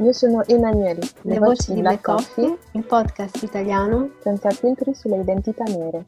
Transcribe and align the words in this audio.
Io 0.00 0.12
sono 0.12 0.46
Emanuele. 0.46 1.00
Le, 1.22 1.32
Le 1.34 1.38
voci 1.40 1.74
di 1.74 1.80
Black 1.80 2.04
Coffee, 2.04 2.46
Coffee, 2.46 2.70
il 2.74 2.86
podcast 2.86 3.42
italiano 3.42 4.12
senza 4.22 4.48
filtri 4.50 4.94
sulle 4.94 5.18
identità 5.20 5.64
nere. 5.64 6.06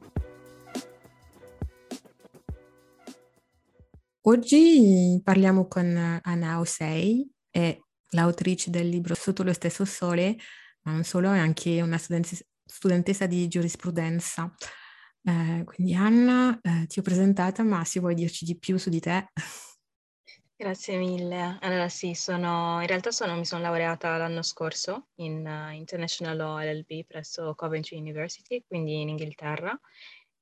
Oggi 4.20 5.20
parliamo 5.24 5.66
con 5.66 6.20
Anna 6.22 6.60
Osei, 6.60 7.28
è 7.50 7.76
l'autrice 8.10 8.70
del 8.70 8.88
libro 8.88 9.15
Sotto 9.16 9.42
lo 9.42 9.52
stesso 9.52 9.84
sole, 9.84 10.37
ma 10.82 10.93
non 10.93 11.02
solo, 11.02 11.32
è 11.32 11.38
anche 11.38 11.82
una 11.82 11.98
studentessa 11.98 13.26
di 13.26 13.48
giurisprudenza. 13.48 14.54
Eh, 15.24 15.65
quindi 15.65 15.95
Anna, 15.95 16.56
eh, 16.62 16.87
ti 16.87 17.00
ho 17.00 17.02
presentata, 17.02 17.65
ma 17.65 17.84
se 17.84 17.98
vuoi 17.98 18.15
dirci 18.15 18.45
di 18.45 18.56
più 18.56 18.76
su 18.76 18.88
di 18.88 19.00
te. 19.00 19.32
Grazie 20.60 20.98
mille. 20.98 21.56
Allora 21.62 21.88
sì, 21.88 22.12
sono, 22.12 22.82
in 22.82 22.86
realtà 22.86 23.10
sono, 23.10 23.34
mi 23.34 23.46
sono 23.46 23.62
laureata 23.62 24.18
l'anno 24.18 24.42
scorso 24.42 25.06
in 25.14 25.42
uh, 25.46 25.72
International 25.72 26.36
Law 26.36 26.58
LLB 26.58 27.06
presso 27.06 27.54
Coventry 27.54 27.96
University, 27.96 28.62
quindi 28.66 29.00
in 29.00 29.08
Inghilterra, 29.08 29.74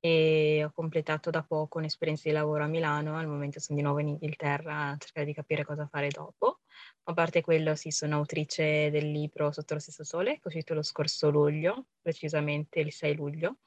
e 0.00 0.64
ho 0.64 0.72
completato 0.72 1.30
da 1.30 1.44
poco 1.44 1.78
un'esperienza 1.78 2.28
di 2.28 2.34
lavoro 2.34 2.64
a 2.64 2.66
Milano, 2.66 3.16
al 3.16 3.28
momento 3.28 3.60
sono 3.60 3.78
di 3.78 3.84
nuovo 3.84 4.00
in 4.00 4.08
Inghilterra 4.08 4.88
a 4.88 4.96
cercare 4.98 5.24
di 5.24 5.34
capire 5.34 5.64
cosa 5.64 5.86
fare 5.86 6.08
dopo. 6.08 6.62
A 7.04 7.12
parte 7.12 7.40
quello, 7.40 7.76
sì, 7.76 7.92
sono 7.92 8.16
autrice 8.16 8.90
del 8.90 9.12
libro 9.12 9.52
Sotto 9.52 9.74
lo 9.74 9.80
stesso 9.80 10.02
sole, 10.02 10.40
che 10.40 10.48
uscito 10.48 10.74
lo 10.74 10.82
scorso 10.82 11.30
luglio, 11.30 11.86
precisamente 12.02 12.80
il 12.80 12.90
6 12.92 13.14
luglio, 13.14 13.58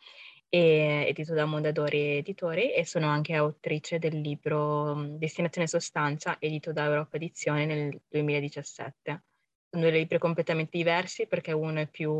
e, 0.53 1.05
edito 1.07 1.33
da 1.33 1.45
Mondadori 1.45 2.17
Editori 2.17 2.73
e 2.73 2.85
sono 2.85 3.07
anche 3.07 3.35
autrice 3.35 3.99
del 3.99 4.19
libro 4.19 4.95
mm, 4.97 5.15
Destinazione 5.15 5.65
Sostanza, 5.65 6.35
edito 6.39 6.73
da 6.73 6.83
Europa 6.83 7.15
Edizione 7.15 7.65
nel 7.65 8.01
2017. 8.09 9.23
Sono 9.69 9.83
due 9.83 9.91
libri 9.91 10.17
completamente 10.17 10.77
diversi 10.77 11.25
perché 11.25 11.53
uno 11.53 11.79
è 11.79 11.87
più 11.87 12.11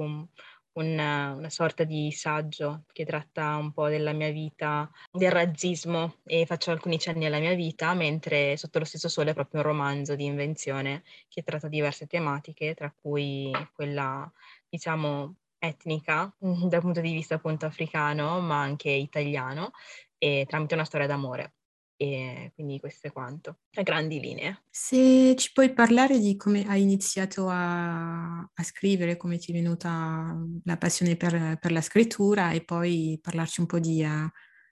una, 0.74 1.34
una, 1.34 1.50
sorta 1.50 1.84
di 1.84 2.10
saggio 2.14 2.86
che 2.94 3.04
tratta 3.04 3.58
un 3.58 3.74
po' 3.74 3.90
della 3.90 4.14
mia 4.14 4.32
vita, 4.32 4.90
del 5.12 5.32
razzismo 5.32 6.20
e 6.24 6.46
faccio 6.46 6.72
alcuni 6.72 6.98
cenni 7.00 7.26
alla 7.26 7.40
mia 7.40 7.54
vita, 7.54 7.94
mentre 7.94 8.56
Sotto 8.56 8.80
lo 8.80 8.86
stesso 8.86 9.10
sole 9.10 9.32
è 9.32 9.34
proprio 9.34 9.60
un 9.60 9.68
romanzo 9.68 10.16
di 10.16 10.24
invenzione 10.24 11.04
che 11.28 11.44
tratta 11.44 11.68
diverse 11.68 12.08
tematiche, 12.08 12.74
tra 12.76 12.94
cui 12.96 13.52
quella, 13.74 14.32
diciamo, 14.70 15.36
etnica 15.62 16.34
dal 16.40 16.82
punto 16.82 17.02
di 17.02 17.12
vista 17.12 17.36
appunto 17.36 17.68
africano, 17.68 18.40
ma 18.42 18.60
anche 18.60 18.90
italiano, 18.90 19.72
e 20.18 20.46
tramite 20.48 20.74
una 20.74 20.86
storia 20.86 21.06
d'amore. 21.06 21.54
E 21.96 22.52
quindi 22.56 22.80
questo 22.80 23.06
è 23.06 23.12
quanto, 23.12 23.60
a 23.76 23.84
grandi 23.84 24.20
linee. 24.20 24.64
Se 24.72 25.36
ci 25.38 25.52
puoi 25.54 25.72
parlare 25.72 26.18
di 26.18 26.36
come 26.36 26.66
hai 26.66 26.82
iniziato 26.82 27.48
a, 27.48 28.40
a 28.40 28.64
scrivere, 28.64 29.18
come 29.18 29.38
ti 29.38 29.52
è 29.52 29.54
venuta 29.54 30.36
la 30.64 30.78
passione 30.78 31.16
per, 31.16 31.60
per, 31.60 31.72
la 31.72 31.82
scrittura 31.82 32.54
e 32.54 32.64
poi 32.64 33.20
parlarci 33.22 33.60
un 33.60 33.68
po' 33.68 33.78
di 33.78 34.04
uh, 34.04 34.28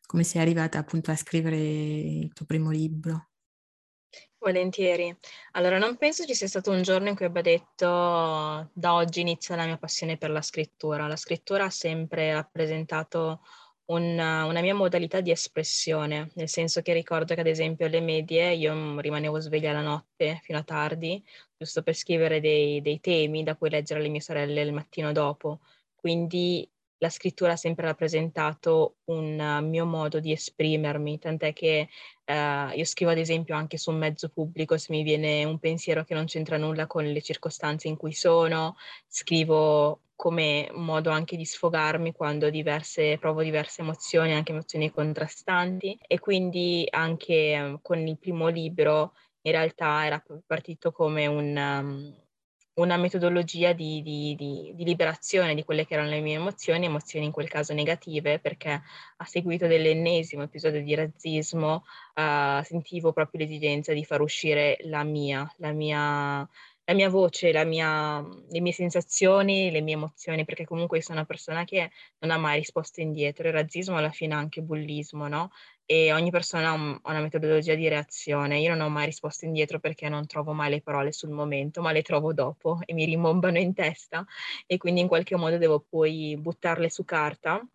come 0.08 0.24
sei 0.24 0.42
arrivata 0.42 0.80
appunto 0.80 1.12
a 1.12 1.16
scrivere 1.16 1.58
il 1.58 2.34
tuo 2.34 2.48
primo 2.48 2.72
libro. 2.72 3.29
Volentieri. 4.42 5.14
Allora, 5.52 5.78
non 5.78 5.98
penso 5.98 6.26
ci 6.26 6.34
sia 6.34 6.48
stato 6.48 6.72
un 6.72 6.82
giorno 6.82 7.10
in 7.10 7.16
cui 7.16 7.26
abbia 7.26 7.42
detto 7.42 7.86
da 8.74 8.94
oggi 8.94 9.20
inizia 9.20 9.56
la 9.58 9.66
mia 9.66 9.78
passione 9.78 10.18
per 10.18 10.30
la 10.30 10.42
scrittura. 10.42 11.08
La 11.08 11.18
scrittura 11.18 11.66
ha 11.66 11.70
sempre 11.70 12.32
rappresentato 12.34 13.42
una, 13.88 14.46
una 14.46 14.62
mia 14.62 14.74
modalità 14.74 15.20
di 15.20 15.32
espressione, 15.32 16.32
nel 16.36 16.48
senso 16.48 16.82
che 16.82 16.94
ricordo 16.94 17.34
che 17.34 17.42
ad 17.42 17.48
esempio 17.48 17.86
alle 17.86 18.00
medie 18.00 18.54
io 18.54 19.00
rimanevo 19.02 19.40
sveglia 19.42 19.74
la 19.74 19.82
notte 19.82 20.40
fino 20.44 20.58
a 20.60 20.64
tardi, 20.64 21.22
giusto 21.58 21.82
per 21.84 21.96
scrivere 21.96 22.40
dei, 22.40 22.82
dei 22.82 23.00
temi 23.02 23.44
da 23.44 23.56
cui 23.58 23.70
leggere 23.70 24.00
alle 24.00 24.10
mie 24.10 24.22
sorelle 24.22 24.62
il 24.62 24.72
mattino 24.74 25.12
dopo. 25.12 25.60
Quindi 25.96 26.70
la 27.00 27.10
scrittura 27.10 27.54
ha 27.54 27.58
sempre 27.58 27.86
rappresentato 27.86 28.98
un 29.06 29.60
mio 29.64 29.86
modo 29.86 30.20
di 30.20 30.32
esprimermi, 30.32 31.18
tant'è 31.18 31.54
che 31.54 31.90
uh, 32.26 32.78
io 32.78 32.86
scrivo 32.86 33.12
ad 33.12 33.18
esempio 33.18 33.56
anche 33.56 33.78
su 33.78 33.90
un 33.90 33.98
mezzo 33.98 34.30
pubblico 34.30 34.78
se 34.78 34.88
mi 34.92 35.04
viene 35.04 35.44
un 35.46 35.60
pensiero 35.60 36.04
che 36.04 36.14
non 36.14 36.26
c'entra 36.26 36.58
nulla 36.58 36.88
con 36.88 37.06
le 37.06 37.22
circostanze 37.22 37.88
in 37.88 37.96
cui 37.96 38.14
sono, 38.14 38.76
scrivo 39.08 40.02
come 40.16 40.70
modo 40.74 41.12
anche 41.12 41.38
di 41.38 41.46
sfogarmi 41.46 42.12
quando 42.12 42.50
diverse, 42.50 43.18
provo 43.18 43.42
diverse 43.42 43.81
emozioni, 43.81 44.34
anche 44.34 44.52
emozioni 44.52 44.92
contrastanti 44.92 45.98
e 46.06 46.20
quindi 46.20 46.86
anche 46.90 47.58
um, 47.58 47.80
con 47.81 48.06
il 48.06 48.18
primo 48.18 48.50
libro 48.50 49.14
in 49.44 49.54
realtà 49.54 50.06
era 50.06 50.22
partito 50.46 50.92
come 50.92 51.26
un... 51.28 51.56
Um, 51.56 52.28
una 52.80 52.98
metodologia 52.98 53.74
di, 53.74 54.02
di, 54.02 54.36
di, 54.36 54.74
di, 54.76 54.84
liberazione 54.84 55.54
di 55.54 55.64
quelle 55.64 55.86
che 55.86 55.94
erano 55.96 56.10
le 56.10 56.22
mie 56.22 56.36
emozioni, 56.36 56.86
emozioni 56.86 57.26
in 57.26 57.32
quel 57.32 57.50
caso 57.50 57.74
negative, 57.74 58.40
perché 58.40 58.72
a 59.18 59.26
seguito 59.26 59.68
dell'ennesimo 59.68 60.44
episodio 60.44 60.82
di 60.82 60.96
razzismo 60.96 61.84
uh, 62.16 62.64
sentivo 62.64 63.12
proprio 63.12 63.42
l'esigenza 63.42 63.94
di 63.94 64.06
far 64.06 64.22
uscire 64.22 64.78
la 64.84 65.04
mia, 65.04 65.52
la 65.58 65.72
mia, 65.72 66.48
la 66.86 66.94
mia 66.94 67.10
voce, 67.10 67.52
la 67.52 67.66
mia, 67.66 68.20
le 68.22 68.62
mie 68.62 68.72
sensazioni, 68.72 69.72
le 69.72 69.82
mie 69.82 69.96
emozioni, 69.96 70.46
perché 70.46 70.66
comunque 70.66 71.02
sono 71.02 71.18
una 71.18 71.28
persona 71.28 71.66
che 71.66 71.92
non 72.20 72.32
ha 72.32 72.38
mai 72.38 72.60
risposto 72.60 73.02
indietro. 73.02 73.48
Il 73.48 73.54
razzismo 73.54 73.98
alla 73.98 74.12
fine 74.12 74.34
è 74.34 74.38
anche 74.38 74.62
bullismo, 74.62 75.28
no? 75.28 75.52
E 75.92 76.14
ogni 76.14 76.30
persona 76.30 76.70
ha 76.70 76.74
una 77.12 77.20
metodologia 77.20 77.74
di 77.74 77.88
reazione. 77.88 78.60
Io 78.60 78.70
non 78.76 78.82
ho 78.82 78.90
mai 78.90 79.06
risposto 79.08 79.46
indietro 79.46 79.80
perché 79.80 80.08
non 80.08 80.28
trovo 80.28 80.54
mai 80.54 80.70
le 80.70 80.82
parole 80.82 81.12
sul 81.12 81.32
momento, 81.32 81.82
ma 81.82 81.92
le 81.92 82.04
trovo 82.04 82.32
dopo 82.32 82.78
e 82.86 82.94
mi 82.94 83.06
rimbombano 83.06 83.58
in 83.58 83.74
testa 83.74 84.24
e 84.68 84.78
quindi 84.78 85.02
in 85.02 85.08
qualche 85.08 85.36
modo 85.36 85.58
devo 85.58 85.84
poi 85.90 86.38
buttarle 86.40 86.92
su 86.92 87.04
carta 87.06 87.68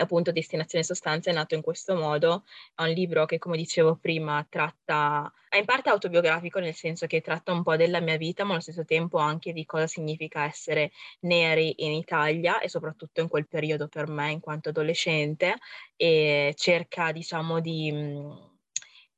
appunto 0.00 0.32
Destinazione 0.32 0.84
Sostanza 0.84 1.30
è 1.30 1.32
nato 1.32 1.54
in 1.54 1.62
questo 1.62 1.94
modo, 1.94 2.44
è 2.74 2.82
un 2.82 2.88
libro 2.90 3.26
che 3.26 3.38
come 3.38 3.56
dicevo 3.56 3.96
prima 3.96 4.44
tratta, 4.48 5.32
è 5.48 5.56
in 5.56 5.64
parte 5.64 5.90
autobiografico 5.90 6.58
nel 6.58 6.74
senso 6.74 7.06
che 7.06 7.20
tratta 7.20 7.52
un 7.52 7.62
po' 7.62 7.76
della 7.76 8.00
mia 8.00 8.16
vita 8.16 8.44
ma 8.44 8.52
allo 8.52 8.60
stesso 8.60 8.84
tempo 8.84 9.18
anche 9.18 9.52
di 9.52 9.64
cosa 9.64 9.86
significa 9.86 10.44
essere 10.44 10.92
neri 11.20 11.84
in 11.84 11.92
Italia 11.92 12.60
e 12.60 12.68
soprattutto 12.68 13.20
in 13.20 13.28
quel 13.28 13.48
periodo 13.48 13.88
per 13.88 14.08
me 14.08 14.30
in 14.30 14.40
quanto 14.40 14.68
adolescente 14.70 15.56
e 15.96 16.54
cerca 16.56 17.12
diciamo 17.12 17.60
di, 17.60 17.92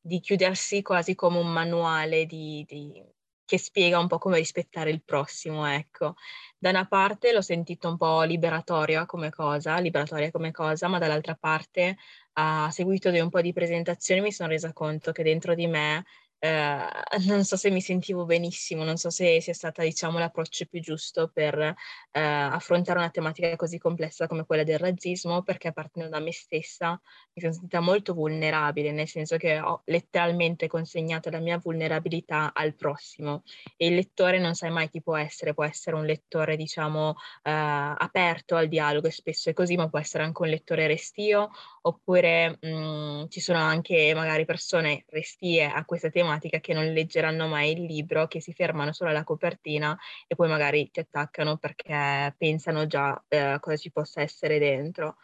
di 0.00 0.20
chiudersi 0.20 0.82
quasi 0.82 1.14
come 1.14 1.38
un 1.38 1.52
manuale 1.52 2.26
di, 2.26 2.64
di 2.66 3.04
che 3.50 3.58
spiega 3.58 3.98
un 3.98 4.06
po' 4.06 4.18
come 4.18 4.38
rispettare 4.38 4.90
il 4.90 5.02
prossimo, 5.02 5.66
ecco. 5.66 6.14
Da 6.62 6.68
una 6.68 6.86
parte 6.86 7.32
l'ho 7.32 7.40
sentito 7.40 7.88
un 7.88 7.96
po' 7.96 8.20
liberatoria 8.22 9.06
come 9.06 9.30
cosa, 9.30 9.78
liberatoria 9.78 10.30
come 10.30 10.50
cosa, 10.50 10.88
ma 10.88 10.98
dall'altra 10.98 11.34
parte, 11.34 11.96
a 12.34 12.68
seguito 12.70 13.10
di 13.10 13.18
un 13.18 13.30
po' 13.30 13.40
di 13.40 13.54
presentazioni, 13.54 14.20
mi 14.20 14.30
sono 14.30 14.50
resa 14.50 14.70
conto 14.74 15.10
che 15.10 15.22
dentro 15.22 15.54
di 15.54 15.66
me 15.66 16.04
eh, 16.42 16.88
non 17.26 17.44
so 17.44 17.56
se 17.56 17.68
mi 17.68 17.82
sentivo 17.82 18.24
benissimo, 18.24 18.82
non 18.82 18.96
so 18.96 19.10
se 19.10 19.42
sia 19.42 19.52
stata 19.52 19.82
diciamo 19.82 20.18
l'approccio 20.18 20.64
più 20.64 20.80
giusto 20.80 21.28
per 21.28 21.58
eh, 21.58 21.74
affrontare 22.12 22.98
una 22.98 23.10
tematica 23.10 23.54
così 23.56 23.76
complessa 23.78 24.26
come 24.26 24.46
quella 24.46 24.64
del 24.64 24.78
razzismo, 24.78 25.42
perché 25.42 25.72
partendo 25.72 26.08
da 26.08 26.18
me 26.18 26.32
stessa 26.32 26.98
mi 27.34 27.42
sono 27.42 27.52
sentita 27.52 27.80
molto 27.80 28.14
vulnerabile, 28.14 28.90
nel 28.90 29.06
senso 29.06 29.36
che 29.36 29.60
ho 29.60 29.82
letteralmente 29.84 30.66
consegnato 30.66 31.28
la 31.28 31.40
mia 31.40 31.58
vulnerabilità 31.58 32.52
al 32.54 32.74
prossimo. 32.74 33.42
E 33.76 33.88
il 33.88 33.94
lettore 33.94 34.38
non 34.38 34.54
sai 34.54 34.70
mai 34.70 34.88
chi 34.88 35.02
può 35.02 35.16
essere, 35.16 35.52
può 35.52 35.64
essere 35.64 35.96
un 35.96 36.06
lettore 36.06 36.56
diciamo 36.56 37.16
eh, 37.42 37.50
aperto 37.50 38.56
al 38.56 38.68
dialogo 38.68 39.08
e 39.08 39.10
spesso 39.10 39.50
è 39.50 39.52
così, 39.52 39.76
ma 39.76 39.90
può 39.90 39.98
essere 39.98 40.24
anche 40.24 40.40
un 40.40 40.48
lettore 40.48 40.86
restio 40.86 41.50
oppure 41.82 42.56
mh, 42.60 42.68
mm, 42.68 43.24
ci 43.28 43.40
sono 43.40 43.58
anche 43.58 44.12
magari 44.14 44.46
persone 44.46 45.04
restie 45.08 45.66
a 45.66 45.84
questa 45.84 46.08
tematica 46.08 46.28
tematica 46.30 46.60
che 46.60 46.72
non 46.72 46.92
leggeranno 46.92 47.48
mai 47.48 47.72
il 47.72 47.82
libro, 47.84 48.28
che 48.28 48.40
si 48.40 48.52
fermano 48.52 48.92
solo 48.92 49.10
alla 49.10 49.24
copertina 49.24 49.96
e 50.26 50.34
poi 50.36 50.48
magari 50.48 50.90
ti 50.90 51.00
attaccano 51.00 51.56
perché 51.56 52.34
pensano 52.38 52.86
già 52.86 53.22
eh, 53.28 53.58
cosa 53.60 53.76
ci 53.76 53.90
possa 53.90 54.20
essere 54.20 54.58
dentro. 54.58 55.16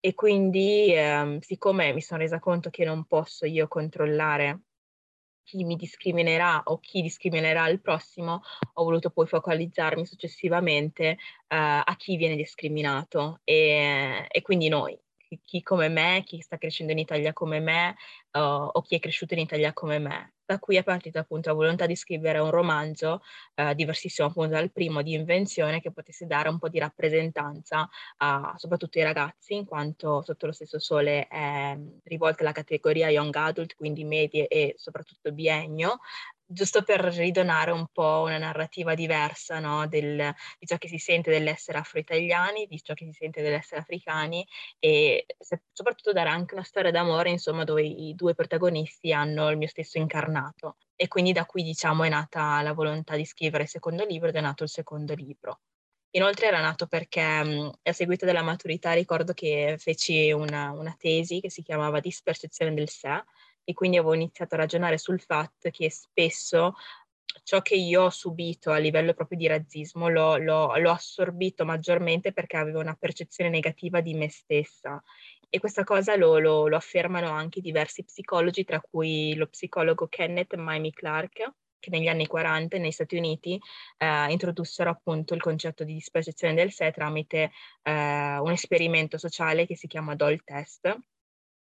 E 0.00 0.14
quindi, 0.14 0.94
eh, 0.94 1.38
siccome 1.40 1.92
mi 1.92 2.00
sono 2.02 2.20
resa 2.20 2.38
conto 2.38 2.70
che 2.70 2.84
non 2.84 3.04
posso 3.06 3.46
io 3.46 3.66
controllare 3.68 4.60
chi 5.44 5.64
mi 5.64 5.76
discriminerà 5.76 6.62
o 6.64 6.78
chi 6.78 7.02
discriminerà 7.02 7.68
il 7.68 7.80
prossimo, 7.80 8.42
ho 8.74 8.84
voluto 8.84 9.10
poi 9.10 9.26
focalizzarmi 9.26 10.06
successivamente 10.06 11.04
eh, 11.04 11.16
a 11.48 11.94
chi 11.98 12.16
viene 12.16 12.36
discriminato 12.36 13.40
e, 13.44 14.26
e 14.28 14.42
quindi 14.42 14.68
noi, 14.68 14.98
chi 15.42 15.62
come 15.62 15.88
me, 15.88 16.22
chi 16.24 16.40
sta 16.40 16.58
crescendo 16.58 16.92
in 16.92 16.98
Italia 16.98 17.32
come 17.32 17.60
me 17.60 17.96
uh, 18.32 18.38
o 18.38 18.82
chi 18.82 18.96
è 18.96 18.98
cresciuto 18.98 19.34
in 19.34 19.40
Italia 19.40 19.72
come 19.72 19.98
me. 19.98 20.34
Da 20.46 20.58
qui 20.58 20.76
è 20.76 20.82
partita 20.82 21.20
appunto 21.20 21.48
la 21.48 21.54
volontà 21.54 21.86
di 21.86 21.96
scrivere 21.96 22.38
un 22.38 22.50
romanzo 22.50 23.22
uh, 23.54 23.72
diversissimo 23.72 24.28
appunto 24.28 24.50
dal 24.50 24.70
primo 24.70 25.00
di 25.00 25.14
invenzione 25.14 25.80
che 25.80 25.90
potesse 25.90 26.26
dare 26.26 26.50
un 26.50 26.58
po' 26.58 26.68
di 26.68 26.78
rappresentanza 26.78 27.88
a 28.18 28.52
soprattutto 28.58 28.98
ai 28.98 29.04
ragazzi 29.04 29.54
in 29.54 29.64
quanto 29.64 30.22
sotto 30.22 30.44
lo 30.44 30.52
stesso 30.52 30.78
sole 30.78 31.28
è 31.28 31.78
rivolta 32.04 32.42
alla 32.42 32.52
categoria 32.52 33.08
young 33.08 33.34
adult, 33.34 33.74
quindi 33.74 34.04
medie 34.04 34.46
e 34.46 34.74
soprattutto 34.76 35.32
biennio, 35.32 36.00
giusto 36.54 36.82
per 36.82 37.00
ridonare 37.00 37.70
un 37.70 37.86
po' 37.92 38.22
una 38.24 38.38
narrativa 38.38 38.94
diversa 38.94 39.58
no? 39.58 39.86
Del, 39.86 40.32
di 40.58 40.66
ciò 40.66 40.78
che 40.78 40.88
si 40.88 40.98
sente 40.98 41.30
dell'essere 41.30 41.78
afro-italiani, 41.78 42.66
di 42.66 42.80
ciò 42.82 42.94
che 42.94 43.04
si 43.04 43.12
sente 43.12 43.42
dell'essere 43.42 43.80
africani 43.82 44.46
e 44.78 45.26
se, 45.38 45.62
soprattutto 45.72 46.12
dare 46.12 46.30
anche 46.30 46.54
una 46.54 46.62
storia 46.62 46.90
d'amore, 46.90 47.30
insomma, 47.30 47.64
dove 47.64 47.82
i 47.82 48.14
due 48.14 48.34
protagonisti 48.34 49.12
hanno 49.12 49.50
il 49.50 49.58
mio 49.58 49.68
stesso 49.68 49.98
incarnato. 49.98 50.76
E 50.96 51.08
quindi 51.08 51.32
da 51.32 51.44
qui, 51.44 51.62
diciamo, 51.62 52.04
è 52.04 52.08
nata 52.08 52.62
la 52.62 52.72
volontà 52.72 53.16
di 53.16 53.24
scrivere 53.26 53.64
il 53.64 53.68
secondo 53.68 54.04
libro 54.04 54.28
ed 54.28 54.36
è 54.36 54.40
nato 54.40 54.62
il 54.62 54.68
secondo 54.70 55.14
libro. 55.14 55.60
Inoltre 56.16 56.46
era 56.46 56.60
nato 56.60 56.86
perché 56.86 57.20
a 57.20 57.92
seguito 57.92 58.24
della 58.24 58.42
maturità 58.42 58.92
ricordo 58.92 59.32
che 59.32 59.74
feci 59.78 60.30
una, 60.30 60.70
una 60.70 60.94
tesi 60.96 61.40
che 61.40 61.50
si 61.50 61.62
chiamava 61.62 61.98
Dispercezione 61.98 62.72
del 62.72 62.88
sé, 62.88 63.24
e 63.64 63.72
quindi 63.72 63.96
avevo 63.96 64.14
iniziato 64.14 64.54
a 64.54 64.58
ragionare 64.58 64.98
sul 64.98 65.20
fatto 65.20 65.70
che 65.70 65.90
spesso 65.90 66.74
ciò 67.42 67.60
che 67.62 67.74
io 67.74 68.04
ho 68.04 68.10
subito 68.10 68.70
a 68.70 68.78
livello 68.78 69.12
proprio 69.14 69.38
di 69.38 69.46
razzismo 69.46 70.08
l'ho, 70.08 70.36
l'ho, 70.36 70.76
l'ho, 70.76 70.90
assorbito 70.90 71.64
maggiormente 71.64 72.32
perché 72.32 72.56
avevo 72.56 72.80
una 72.80 72.94
percezione 72.94 73.50
negativa 73.50 74.00
di 74.00 74.14
me 74.14 74.28
stessa. 74.28 75.02
E 75.48 75.58
questa 75.60 75.84
cosa 75.84 76.16
lo, 76.16 76.38
lo, 76.38 76.66
lo 76.66 76.76
affermano 76.76 77.30
anche 77.30 77.60
diversi 77.60 78.02
psicologi, 78.04 78.64
tra 78.64 78.80
cui 78.80 79.34
lo 79.36 79.46
psicologo 79.46 80.08
Kenneth 80.08 80.56
Mamie 80.56 80.92
Clark, 80.92 81.52
che 81.78 81.90
negli 81.90 82.08
anni 82.08 82.26
40 82.26 82.78
negli 82.78 82.90
Stati 82.90 83.16
Uniti 83.16 83.60
eh, 83.98 84.32
introdussero 84.32 84.90
appunto 84.90 85.34
il 85.34 85.40
concetto 85.40 85.84
di 85.84 85.92
dispercezione 85.92 86.54
del 86.54 86.72
sé 86.72 86.90
tramite 86.90 87.52
eh, 87.82 88.38
un 88.38 88.50
esperimento 88.50 89.18
sociale 89.18 89.66
che 89.66 89.76
si 89.76 89.86
chiama 89.86 90.16
Doll 90.16 90.40
Test 90.42 90.98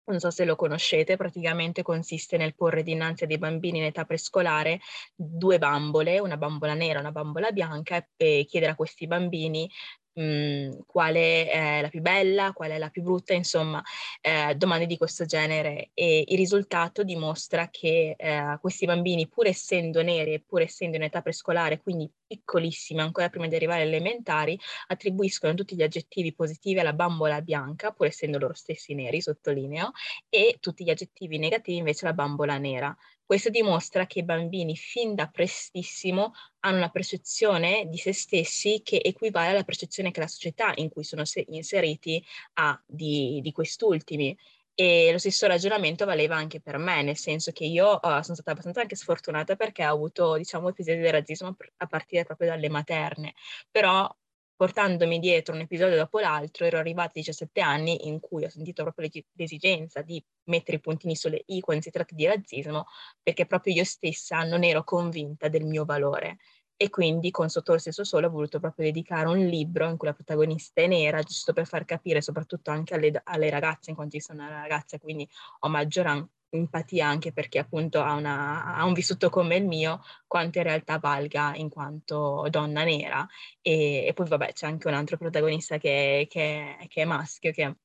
non 0.06 0.21
so 0.21 0.31
se 0.31 0.45
lo 0.45 0.56
conoscete, 0.56 1.17
praticamente 1.17 1.83
consiste 1.83 2.37
nel 2.37 2.55
porre 2.55 2.83
dinanzi 2.83 3.25
a 3.25 3.27
dei 3.27 3.39
bambini 3.39 3.79
in 3.79 3.85
età 3.85 4.05
prescolare 4.05 4.81
due 5.15 5.59
bambole, 5.59 6.19
una 6.19 6.37
bambola 6.37 6.75
nera 6.75 6.99
e 6.99 7.01
una 7.01 7.12
bambola 7.12 7.53
bianca, 7.53 8.06
e 8.17 8.45
chiedere 8.49 8.73
a 8.73 8.77
questi 8.77 9.06
bambini 9.06 9.71
mh, 10.14 10.22
mhmm, 10.22 10.84
quale 10.87 11.49
è 11.49 11.81
la 11.81 11.88
più 11.88 12.00
bella, 12.00 12.52
qual 12.52 12.70
è 12.70 12.78
la 12.78 12.88
più 12.90 13.02
brutta, 13.02 13.34
insomma, 13.34 13.82
eh, 14.20 14.55
domande 14.56 14.87
di 14.87 14.96
questo 14.96 15.25
genere. 15.25 15.90
E 15.94 16.25
il 16.26 16.37
risultato 16.37 17.02
dimostra 17.05 17.69
che 17.70 18.14
eh, 18.16 18.58
questi 18.61 18.87
bambini, 18.87 19.28
pur 19.28 19.46
essendo 19.46 20.02
neri 20.02 20.34
e 20.34 20.40
pur 20.46 20.62
essendo 20.62 20.96
in 20.96 21.02
età 21.02 21.22
prescolare, 21.22 21.81
quindi 21.81 22.11
piccolissimi, 22.26 23.00
ancora 23.00 23.28
prima 23.28 23.46
di 23.49 23.55
arrivare 23.55 23.82
alle 23.82 23.96
elementari, 23.96 24.58
attribuiscono 24.88 25.55
tutti 25.55 25.76
gli 25.76 25.82
aggettivi 25.82 26.34
positivi 26.34 26.81
alla 26.81 26.93
bambola 26.93 27.40
bianca, 27.43 27.90
pur 27.93 28.06
essendo 28.06 28.38
loro 28.38 28.55
stessi 28.55 28.94
neri, 28.94 29.20
sottolineo, 29.20 29.93
e 30.28 30.56
tutti 30.60 30.84
gli 30.84 30.90
aggettivi 30.90 31.38
negativi 31.38 31.78
invece 31.78 32.05
alla 32.06 32.14
bambola 32.14 32.58
nera. 32.58 32.94
Questo 33.26 33.49
dimostra 33.49 34.06
che 34.06 34.19
i 34.19 34.25
bambini 34.25 34.76
fin 34.76 35.15
da 35.15 35.29
prestissimo 35.29 36.35
hanno 36.61 36.76
una 36.76 36.91
percezione 36.91 37.87
di 37.88 37.97
se 37.97 38.12
stessi 38.12 38.82
che 38.82 39.00
equivale 39.03 39.49
alla 39.49 39.65
percezione 39.65 40.11
che 40.11 40.21
la 40.21 40.26
società 40.26 40.73
in 40.76 40.91
cui 40.91 41.05
sono 41.05 41.23
inseriti 41.47 42.23
ha 42.55 42.81
di, 42.87 43.41
di 43.43 43.53
quest'ultimi. 43.53 44.37
E 44.76 45.11
lo 45.12 45.19
stesso 45.19 45.47
ragionamento 45.47 46.05
valeva 46.05 46.35
anche 46.37 46.61
per 46.61 46.79
me, 46.79 47.03
nel 47.03 47.17
senso 47.17 47.53
che 47.53 47.65
io 47.65 47.93
uh, 47.94 48.21
sono 48.23 48.35
stata 48.35 48.50
abbastanza 48.50 48.81
anche 48.81 48.97
sfortunata 48.97 49.55
perché 49.55 49.87
ho 49.87 49.93
avuto, 49.93 50.37
diciamo, 50.37 50.69
episodi 50.69 50.99
di 50.99 51.11
razzismo 51.11 51.56
a 51.77 51.87
partire 51.87 52.25
proprio 52.25 52.49
dalle 52.49 52.69
materne, 52.69 53.35
però 53.70 54.12
portandomi 54.56 55.19
dietro 55.19 55.55
un 55.55 55.61
episodio 55.61 55.97
dopo 55.97 56.21
l'altro, 56.21 56.65
ero 56.65 56.79
arrivata 56.79 57.09
a 57.09 57.12
17 57.15 57.61
anni 57.61 58.06
in 58.09 58.21
cui 58.21 58.45
ho 58.45 58.49
sentito 58.49 58.83
proprio 58.83 59.09
l'esigenza 59.33 60.03
di 60.03 60.25
mettere 60.45 60.77
i 60.79 60.81
puntini 60.81 61.17
sulle 61.17 61.43
i 61.47 61.61
quando 61.61 61.83
si 61.83 61.91
tratta 61.91 62.15
di 62.15 62.27
razzismo, 62.27 62.87
perché 63.23 63.47
proprio 63.47 63.75
io 63.75 63.85
stessa 63.85 64.43
non 64.45 64.65
ero 64.65 64.85
convinta 64.85 65.49
del 65.49 65.65
mio 65.65 65.85
valore. 65.85 66.39
E 66.77 66.91
quindi 66.91 67.31
con 67.31 67.49
Sotto 67.49 67.73
lo 67.73 67.79
stesso 67.79 68.03
sole 68.03 68.27
ho 68.27 68.31
voluto 68.31 68.59
proprio 68.59 68.87
dedicare 68.87 69.29
un 69.29 69.39
libro 69.39 69.89
in 69.89 69.97
cui 69.97 70.09
la 70.09 70.15
protagonista 70.15 70.83
è 70.83 70.89
nera, 70.89 71.23
giusto 71.23 71.53
per 71.53 71.67
far 71.67 71.85
capire 71.85 72.21
soprattutto 72.21 72.71
anche 72.71 72.95
alle, 72.95 73.21
alle 73.25 73.49
ragazze, 73.49 73.91
in 73.91 73.97
quanto 73.97 74.17
io 74.17 74.23
sono 74.23 74.43
una 74.45 74.61
ragazza, 74.61 74.99
quindi 74.99 75.29
ho 75.61 75.69
maggiore 75.69 76.29
empatia 76.56 77.06
anche 77.06 77.33
perché 77.33 77.59
appunto 77.59 78.01
ha, 78.03 78.15
una, 78.15 78.77
ha, 78.77 78.85
un 78.85 78.93
vissuto 78.93 79.31
come 79.31 79.56
il 79.56 79.67
mio, 79.67 80.03
quanto 80.27 80.59
in 80.59 80.65
realtà 80.65 80.99
valga 80.99 81.55
in 81.56 81.69
quanto 81.69 82.47
donna 82.51 82.85
nera. 82.85 83.27
E, 83.61 84.06
e 84.06 84.12
poi 84.15 84.29
vabbè 84.29 84.53
c'è 84.53 84.67
anche 84.67 84.89
un 84.89 84.95
altro 84.95 85.17
protagonista 85.17 85.79
che, 85.79 86.27
che, 86.31 86.77
che 86.89 87.03
è 87.03 87.05
maschio, 87.05 87.53
che 87.53 87.77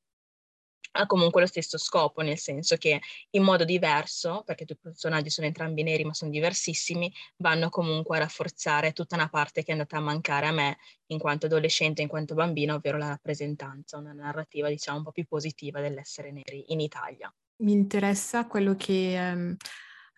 ha 0.92 1.06
comunque 1.06 1.42
lo 1.42 1.48
stesso 1.48 1.77
scopo, 1.77 2.21
nel 2.21 2.38
senso 2.38 2.75
che 2.77 3.00
in 3.31 3.44
modo 3.44 3.63
diverso, 3.63 4.44
perché 4.45 4.63
i 4.63 4.66
due 4.66 4.77
personaggi 4.81 5.30
sono 5.30 5.48
entrambi 5.48 5.83
neri 5.83 6.04
ma 6.04 6.13
sono 6.13 6.31
diversissimi, 6.31 7.13
vanno 7.38 7.69
comunque 7.69 8.18
a 8.18 8.21
rafforzare 8.21 8.92
tutta 8.94 9.16
una 9.16 9.30
parte 9.30 9.62
che 9.63 9.69
è 9.69 9.71
andata 9.74 9.98
a 9.98 10.01
mancare 10.01 10.48
a 10.48 10.51
me 10.51 10.77
in 11.07 11.19
quanto 11.19 11.45
adolescente, 11.45 12.01
in 12.01 12.07
quanto 12.07 12.33
bambina, 12.33 12.74
ovvero 12.74 12.98
la 12.98 13.10
rappresentanza, 13.10 13.98
una 13.98 14.13
narrativa 14.13 14.68
diciamo 14.69 14.98
un 14.98 15.04
po' 15.04 15.12
più 15.12 15.25
positiva 15.25 15.80
dell'essere 15.81 16.31
neri 16.31 16.71
in 16.71 16.80
Italia 16.80 17.31
mi 17.59 17.71
interessa 17.71 18.47
quello 18.47 18.75
che 18.75 19.17
um, 19.17 19.56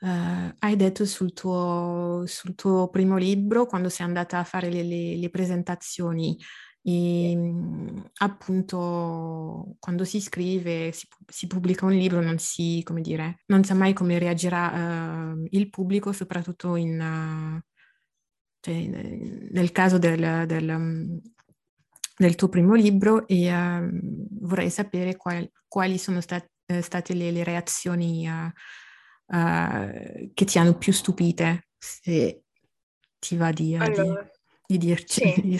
uh, 0.02 0.54
hai 0.60 0.76
detto 0.76 1.06
sul 1.06 1.34
tuo, 1.34 2.24
sul 2.26 2.56
tuo, 2.56 2.90
primo 2.90 3.18
libro, 3.18 3.66
quando 3.66 3.90
sei 3.90 4.06
andata 4.06 4.40
a 4.40 4.44
fare 4.44 4.70
le, 4.70 4.84
le, 4.84 5.18
le 5.18 5.30
presentazioni. 5.30 6.38
E, 6.84 7.34
um, 7.36 8.10
appunto 8.18 9.76
quando 9.80 10.04
si 10.04 10.20
scrive, 10.20 10.92
si, 10.92 11.08
si, 11.28 11.48
pubblica 11.48 11.86
un 11.86 11.94
libro, 11.94 12.22
non 12.22 12.38
si, 12.40 12.82
come 12.84 13.02
dire, 13.02 13.42
non 13.48 13.64
sa 13.64 13.74
mai 13.74 13.94
come 13.94 14.20
reagirà 14.20 15.34
uh, 15.34 15.48
il 15.50 15.70
pubblico, 15.70 16.12
soprattutto 16.12 16.76
in, 16.76 17.00
uh, 17.00 17.60
cioè, 18.60 18.76
nel 19.52 19.72
caso 19.72 19.98
del, 19.98 20.46
del, 20.48 20.70
um, 20.70 21.20
del, 22.18 22.36
tuo 22.36 22.50
primo 22.50 22.76
libro 22.76 23.28
e 23.28 23.50
vorrei 24.40 24.70
sapere 24.70 25.16
qual, 25.16 25.50
quali 25.68 25.98
sono 25.98 26.22
stati 26.22 26.51
state 26.80 27.14
le, 27.14 27.32
le 27.32 27.44
reazioni 27.44 28.28
uh, 28.28 29.36
uh, 29.36 30.32
che 30.34 30.46
ti 30.46 30.58
hanno 30.58 30.78
più 30.78 30.94
stupite, 30.94 31.68
se 31.78 32.44
ti 33.20 33.36
va 33.36 33.52
di, 33.52 33.76
allora, 33.76 34.22
di, 34.68 34.78
di 34.78 34.78
dirci. 34.78 35.34
Sì. 35.34 35.42
Di 35.42 35.60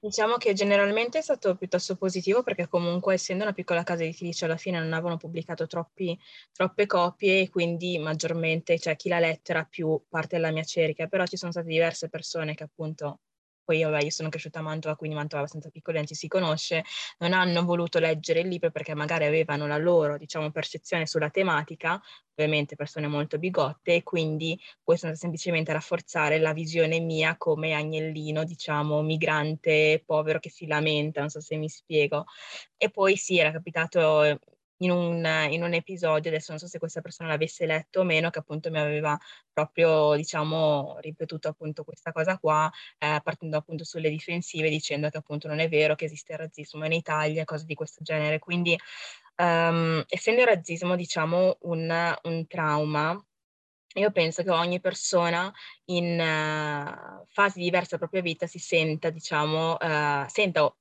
diciamo 0.00 0.36
che 0.36 0.52
generalmente 0.52 1.18
è 1.18 1.22
stato 1.22 1.56
piuttosto 1.56 1.96
positivo 1.96 2.42
perché 2.42 2.68
comunque 2.68 3.14
essendo 3.14 3.42
una 3.42 3.52
piccola 3.52 3.82
casa 3.82 4.04
editrice 4.04 4.44
alla 4.44 4.56
fine 4.56 4.78
non 4.78 4.92
avevano 4.92 5.16
pubblicato 5.16 5.66
troppi, 5.66 6.18
troppe 6.52 6.86
copie 6.86 7.40
e 7.40 7.48
quindi 7.48 7.98
maggiormente 7.98 8.78
cioè, 8.78 8.96
chi 8.96 9.08
l'ha 9.08 9.18
letto 9.18 9.50
era 9.52 9.64
più 9.64 10.00
parte 10.08 10.36
della 10.36 10.52
mia 10.52 10.62
cerchia, 10.62 11.08
però 11.08 11.26
ci 11.26 11.36
sono 11.36 11.50
state 11.50 11.66
diverse 11.68 12.08
persone 12.08 12.54
che 12.54 12.64
appunto 12.64 13.20
poi 13.68 13.82
vabbè, 13.82 14.02
io 14.02 14.08
sono 14.10 14.30
cresciuta 14.30 14.60
a 14.60 14.62
Mantova, 14.62 14.96
quindi 14.96 15.14
Mantova 15.14 15.42
è 15.42 15.44
abbastanza 15.44 15.68
piccola, 15.68 15.98
non 15.98 16.06
ci 16.06 16.14
si 16.14 16.26
conosce, 16.26 16.84
non 17.18 17.34
hanno 17.34 17.62
voluto 17.64 17.98
leggere 17.98 18.40
il 18.40 18.48
libro 18.48 18.70
perché 18.70 18.94
magari 18.94 19.26
avevano 19.26 19.66
la 19.66 19.76
loro, 19.76 20.16
diciamo, 20.16 20.50
percezione 20.50 21.06
sulla 21.06 21.28
tematica, 21.28 22.00
ovviamente 22.34 22.76
persone 22.76 23.08
molto 23.08 23.38
bigotte, 23.38 23.96
e 23.96 24.02
quindi 24.02 24.58
questo 24.82 25.14
semplicemente 25.14 25.70
rafforzare 25.74 26.38
la 26.38 26.54
visione 26.54 26.98
mia 27.00 27.36
come 27.36 27.74
agnellino, 27.74 28.42
diciamo, 28.44 29.02
migrante, 29.02 30.02
povero 30.06 30.38
che 30.38 30.48
si 30.48 30.66
lamenta, 30.66 31.20
non 31.20 31.28
so 31.28 31.40
se 31.42 31.56
mi 31.56 31.68
spiego. 31.68 32.24
E 32.78 32.88
poi 32.90 33.16
sì, 33.18 33.38
era 33.38 33.52
capitato 33.52 34.38
in 34.78 34.90
un, 34.90 35.24
in 35.50 35.62
un, 35.62 35.74
episodio, 35.74 36.30
adesso 36.30 36.50
non 36.50 36.60
so 36.60 36.66
se 36.66 36.78
questa 36.78 37.00
persona 37.00 37.30
l'avesse 37.30 37.66
letto 37.66 38.00
o 38.00 38.04
meno, 38.04 38.30
che 38.30 38.38
appunto 38.38 38.70
mi 38.70 38.78
aveva 38.78 39.18
proprio, 39.52 40.14
diciamo, 40.14 40.98
ripetuto 41.00 41.48
appunto 41.48 41.84
questa 41.84 42.12
cosa 42.12 42.38
qua, 42.38 42.70
eh, 42.98 43.20
partendo 43.22 43.56
appunto 43.56 43.84
sulle 43.84 44.10
difensive, 44.10 44.68
dicendo 44.68 45.08
che 45.10 45.18
appunto 45.18 45.48
non 45.48 45.58
è 45.58 45.68
vero 45.68 45.94
che 45.94 46.04
esiste 46.04 46.32
il 46.32 46.38
razzismo 46.38 46.84
in 46.84 46.92
Italia, 46.92 47.44
cose 47.44 47.64
di 47.64 47.74
questo 47.74 48.02
genere. 48.02 48.38
Quindi, 48.38 48.76
um, 49.36 50.04
essendo 50.08 50.42
il 50.42 50.46
razzismo, 50.46 50.96
diciamo, 50.96 51.58
un, 51.62 52.16
un 52.22 52.46
trauma, 52.46 53.20
io 53.94 54.10
penso 54.12 54.42
che 54.42 54.50
ogni 54.50 54.80
persona 54.80 55.52
in 55.86 56.20
uh, 56.20 57.24
fasi 57.28 57.58
diverse 57.60 57.96
della 57.96 57.98
propria 57.98 58.22
vita 58.22 58.46
si 58.46 58.58
senta, 58.58 59.10
diciamo, 59.10 59.76
uh, 59.80 60.28
senta 60.28 60.72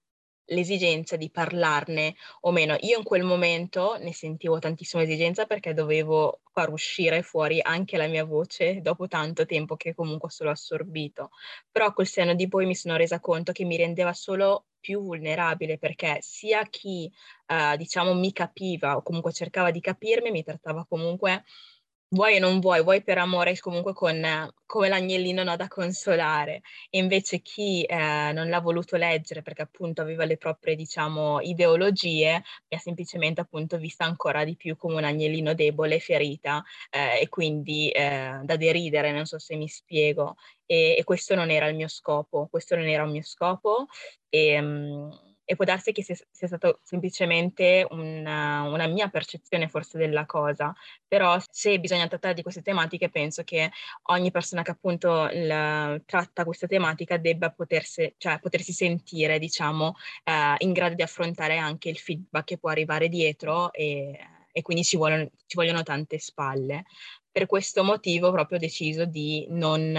l'esigenza 0.48 1.16
di 1.16 1.30
parlarne 1.30 2.16
o 2.42 2.52
meno. 2.52 2.76
Io 2.82 2.98
in 2.98 3.04
quel 3.04 3.24
momento 3.24 3.98
ne 4.00 4.14
sentivo 4.14 4.60
tantissima 4.60 5.04
esigenza 5.04 5.46
perché 5.46 5.74
dovevo 5.74 6.42
far 6.52 6.72
uscire 6.72 7.22
fuori 7.22 7.60
anche 7.62 7.98
la 7.98 8.08
mia 8.08 8.24
voce 8.24 8.82
dopo 8.82 9.08
tanto 9.08 9.46
tempo 9.46 9.76
che 9.76 9.94
comunque 9.94 10.28
ho 10.28 10.32
solo 10.32 10.52
assorbito. 10.52 11.32
Però 11.72 11.94
col 11.94 12.08
seno 12.08 12.34
di 12.34 12.48
poi 12.48 12.66
mi 12.66 12.76
sono 12.76 12.96
resa 12.96 13.20
conto 13.20 13.52
che 13.52 13.66
mi 13.66 13.78
rendeva 13.78 14.14
solo 14.14 14.68
più 14.80 15.02
vulnerabile 15.02 15.78
perché 15.78 16.20
sia 16.22 16.64
chi 16.64 17.12
eh, 17.48 17.76
diciamo 17.78 18.14
mi 18.14 18.32
capiva 18.32 18.96
o 18.96 19.02
comunque 19.02 19.34
cercava 19.34 19.72
di 19.72 19.82
capirmi 19.82 20.32
mi 20.32 20.44
trattava 20.44 20.86
comunque 20.88 21.44
vuoi 22.10 22.38
o 22.38 22.40
non 22.40 22.60
vuoi, 22.60 22.84
vuoi 22.84 23.04
per 23.04 23.18
amore 23.18 23.58
comunque 23.60 23.94
con, 23.94 24.22
come 24.66 24.90
l'agnellino 24.90 25.44
no, 25.44 25.56
da 25.56 25.68
consolare. 25.68 26.62
E 26.90 27.00
invece 27.00 27.42
chi 27.42 27.84
eh, 27.84 28.32
non 28.34 28.50
l'ha 28.50 28.60
voluto 28.62 28.96
leggere 28.96 29.42
perché 29.42 29.64
appunto 29.64 30.02
aveva 30.02 30.26
le 30.26 30.38
proprie, 30.38 30.76
diciamo, 30.76 31.42
ideologie, 31.42 32.44
mi 32.70 32.78
ha 32.78 32.80
semplicemente 32.80 33.42
appunto 33.42 33.78
vista 33.78 34.06
ancora 34.06 34.44
di 34.44 34.56
più 34.56 34.76
come 34.78 34.96
un 34.96 35.04
agnellino 35.04 35.54
debole, 35.54 36.00
ferita 36.00 36.64
eh, 36.90 37.22
e 37.22 37.30
quindi 37.30 37.90
eh, 37.90 38.40
da 38.44 38.56
deridere, 38.56 39.12
non 39.12 39.26
so 39.26 39.40
se 39.40 39.56
mi 39.56 39.68
spiego. 39.68 40.36
E, 40.66 40.96
e, 40.98 41.04
questo 41.04 41.34
non 41.36 41.50
era 41.50 41.68
il 41.68 41.76
mio 41.76 41.88
scopo, 41.88 42.48
questo 42.50 42.76
non 42.76 42.86
era 42.86 43.04
il 43.04 43.12
mio 43.12 43.24
scopo. 43.24 43.88
E, 44.30 44.60
um, 44.60 45.27
e 45.50 45.56
può 45.56 45.64
darsi 45.64 45.94
che 45.94 46.04
sia, 46.04 46.16
sia 46.30 46.48
stato 46.48 46.82
semplicemente 46.84 47.88
una, 47.90 48.64
una, 48.64 48.86
mia 48.86 49.08
percezione 49.08 49.70
forse 49.70 49.98
della 49.98 50.26
cosa, 50.26 50.76
però 51.08 51.38
se 51.50 51.80
bisogna 51.80 52.06
trattare 52.10 52.34
di 52.34 52.42
queste 52.42 52.62
tematiche 52.62 53.10
penso 53.10 53.46
che 53.46 53.72
ogni 54.08 54.30
persona 54.30 54.62
che 54.62 54.72
appunto 54.72 55.30
la, 55.32 55.98
tratta 56.06 56.44
questa 56.44 56.68
tematica 56.68 57.16
debba 57.16 57.50
potersi, 57.52 58.14
cioè, 58.18 58.40
potersi 58.40 58.74
sentire 58.74 59.40
diciamo 59.40 59.96
eh, 60.26 60.56
in 60.58 60.74
grado 60.74 60.96
di 60.96 61.02
affrontare 61.02 61.56
anche 61.56 61.88
il 61.88 61.98
feedback 61.98 62.44
che 62.44 62.58
può 62.58 62.70
arrivare 62.70 63.08
dietro 63.08 63.72
e, 63.72 64.20
e 64.52 64.62
quindi 64.62 64.84
ci 64.84 64.98
vogliono, 64.98 65.30
ci 65.46 65.56
vogliono 65.56 65.82
tante 65.82 66.20
spalle. 66.20 66.84
Per 67.32 67.46
questo 67.46 67.86
motivo 67.86 68.32
proprio 68.34 68.58
ho 68.58 68.62
deciso 68.62 69.06
di 69.06 69.46
non 69.50 69.96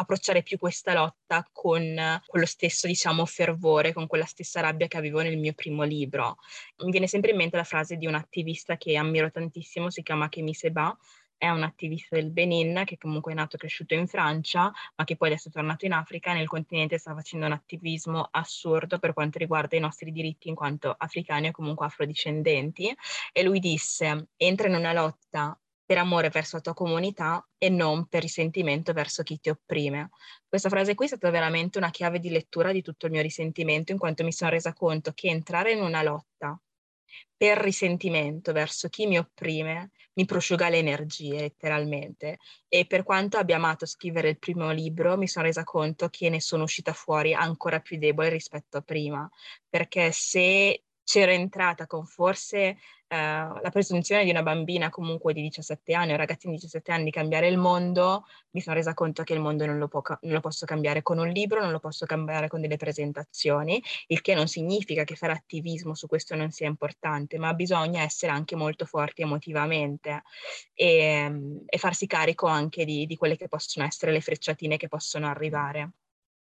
approcciare 0.00 0.42
più 0.42 0.58
questa 0.58 0.94
lotta 0.94 1.46
con 1.52 2.20
quello 2.26 2.46
stesso, 2.46 2.86
diciamo, 2.86 3.24
fervore, 3.26 3.92
con 3.92 4.06
quella 4.06 4.24
stessa 4.24 4.60
rabbia 4.60 4.86
che 4.86 4.96
avevo 4.96 5.20
nel 5.20 5.38
mio 5.38 5.52
primo 5.52 5.82
libro. 5.82 6.36
Mi 6.78 6.90
viene 6.90 7.06
sempre 7.06 7.30
in 7.30 7.36
mente 7.36 7.56
la 7.56 7.64
frase 7.64 7.96
di 7.96 8.06
un 8.06 8.14
attivista 8.14 8.76
che 8.76 8.96
ammiro 8.96 9.30
tantissimo, 9.30 9.90
si 9.90 10.02
chiama 10.02 10.28
Kemi 10.28 10.54
Seba, 10.54 10.96
è 11.40 11.48
un 11.48 11.62
attivista 11.62 12.16
del 12.16 12.30
Benin 12.30 12.82
che 12.84 12.98
comunque 12.98 13.32
è 13.32 13.34
nato 13.34 13.56
e 13.56 13.58
cresciuto 13.58 13.94
in 13.94 14.06
Francia, 14.06 14.70
ma 14.94 15.04
che 15.04 15.16
poi 15.16 15.28
adesso 15.28 15.48
è 15.48 15.50
tornato 15.50 15.86
in 15.86 15.92
Africa 15.92 16.32
e 16.32 16.34
nel 16.34 16.46
continente 16.46 16.98
sta 16.98 17.14
facendo 17.14 17.46
un 17.46 17.52
attivismo 17.52 18.28
assurdo 18.30 18.98
per 18.98 19.14
quanto 19.14 19.38
riguarda 19.38 19.74
i 19.74 19.80
nostri 19.80 20.12
diritti 20.12 20.50
in 20.50 20.54
quanto 20.54 20.94
africani 20.96 21.48
o 21.48 21.52
comunque 21.52 21.86
afrodiscendenti. 21.86 22.94
E 23.32 23.42
lui 23.42 23.58
disse, 23.58 24.28
entra 24.36 24.68
in 24.68 24.74
una 24.74 24.92
lotta 24.92 25.58
per 25.90 25.98
amore 25.98 26.28
verso 26.28 26.54
la 26.54 26.62
tua 26.62 26.72
comunità 26.72 27.44
e 27.58 27.68
non 27.68 28.06
per 28.06 28.22
risentimento 28.22 28.92
verso 28.92 29.24
chi 29.24 29.40
ti 29.40 29.48
opprime. 29.50 30.10
Questa 30.48 30.68
frase 30.68 30.94
qui 30.94 31.06
è 31.06 31.08
stata 31.08 31.30
veramente 31.30 31.78
una 31.78 31.90
chiave 31.90 32.20
di 32.20 32.30
lettura 32.30 32.70
di 32.70 32.80
tutto 32.80 33.06
il 33.06 33.12
mio 33.12 33.22
risentimento, 33.22 33.90
in 33.90 33.98
quanto 33.98 34.22
mi 34.22 34.30
sono 34.30 34.50
resa 34.50 34.72
conto 34.72 35.10
che 35.12 35.30
entrare 35.30 35.72
in 35.72 35.82
una 35.82 36.04
lotta 36.04 36.56
per 37.36 37.58
risentimento 37.58 38.52
verso 38.52 38.88
chi 38.88 39.08
mi 39.08 39.18
opprime 39.18 39.90
mi 40.12 40.26
prosciuga 40.26 40.68
le 40.68 40.78
energie 40.78 41.40
letteralmente 41.40 42.38
e 42.68 42.86
per 42.86 43.02
quanto 43.02 43.36
abbia 43.36 43.56
amato 43.56 43.84
scrivere 43.84 44.28
il 44.28 44.38
primo 44.38 44.70
libro 44.70 45.16
mi 45.16 45.26
sono 45.26 45.46
resa 45.46 45.64
conto 45.64 46.08
che 46.08 46.28
ne 46.28 46.40
sono 46.40 46.62
uscita 46.62 46.92
fuori 46.92 47.34
ancora 47.34 47.80
più 47.80 47.98
debole 47.98 48.28
rispetto 48.28 48.76
a 48.76 48.82
prima 48.82 49.28
perché 49.68 50.12
se 50.12 50.84
c'ero 51.10 51.32
entrata 51.32 51.88
con 51.88 52.06
forse 52.06 52.58
eh, 52.58 53.16
la 53.16 53.70
presunzione 53.72 54.22
di 54.22 54.30
una 54.30 54.44
bambina 54.44 54.90
comunque 54.90 55.32
di 55.32 55.42
17 55.42 55.92
anni 55.92 56.12
o 56.12 56.16
ragazzina 56.16 56.52
di 56.52 56.60
17 56.60 56.92
anni 56.92 57.04
di 57.04 57.10
cambiare 57.10 57.48
il 57.48 57.58
mondo, 57.58 58.26
mi 58.50 58.60
sono 58.60 58.76
resa 58.76 58.94
conto 58.94 59.24
che 59.24 59.32
il 59.32 59.40
mondo 59.40 59.66
non 59.66 59.78
lo, 59.78 59.88
può, 59.88 60.02
non 60.06 60.34
lo, 60.34 60.38
posso 60.38 60.66
cambiare 60.66 61.02
con 61.02 61.18
un 61.18 61.26
libro, 61.26 61.60
non 61.60 61.72
lo 61.72 61.80
posso 61.80 62.06
cambiare 62.06 62.46
con 62.46 62.60
delle 62.60 62.76
presentazioni, 62.76 63.82
il 64.06 64.20
che 64.20 64.34
non 64.34 64.46
significa 64.46 65.02
che 65.02 65.16
fare 65.16 65.32
attivismo 65.32 65.96
su 65.96 66.06
questo 66.06 66.36
non 66.36 66.52
sia 66.52 66.68
importante, 66.68 67.38
ma 67.38 67.54
bisogna 67.54 68.02
essere 68.02 68.30
anche 68.30 68.54
molto 68.54 68.84
forti 68.84 69.22
emotivamente 69.22 70.22
e, 70.74 71.64
e 71.66 71.78
farsi 71.78 72.06
carico 72.06 72.46
anche 72.46 72.84
di, 72.84 73.06
di 73.06 73.16
quelle 73.16 73.36
che 73.36 73.48
possono 73.48 73.84
essere 73.84 74.12
le 74.12 74.20
frecciatine 74.20 74.76
che 74.76 74.86
possono 74.86 75.26
arrivare 75.26 75.90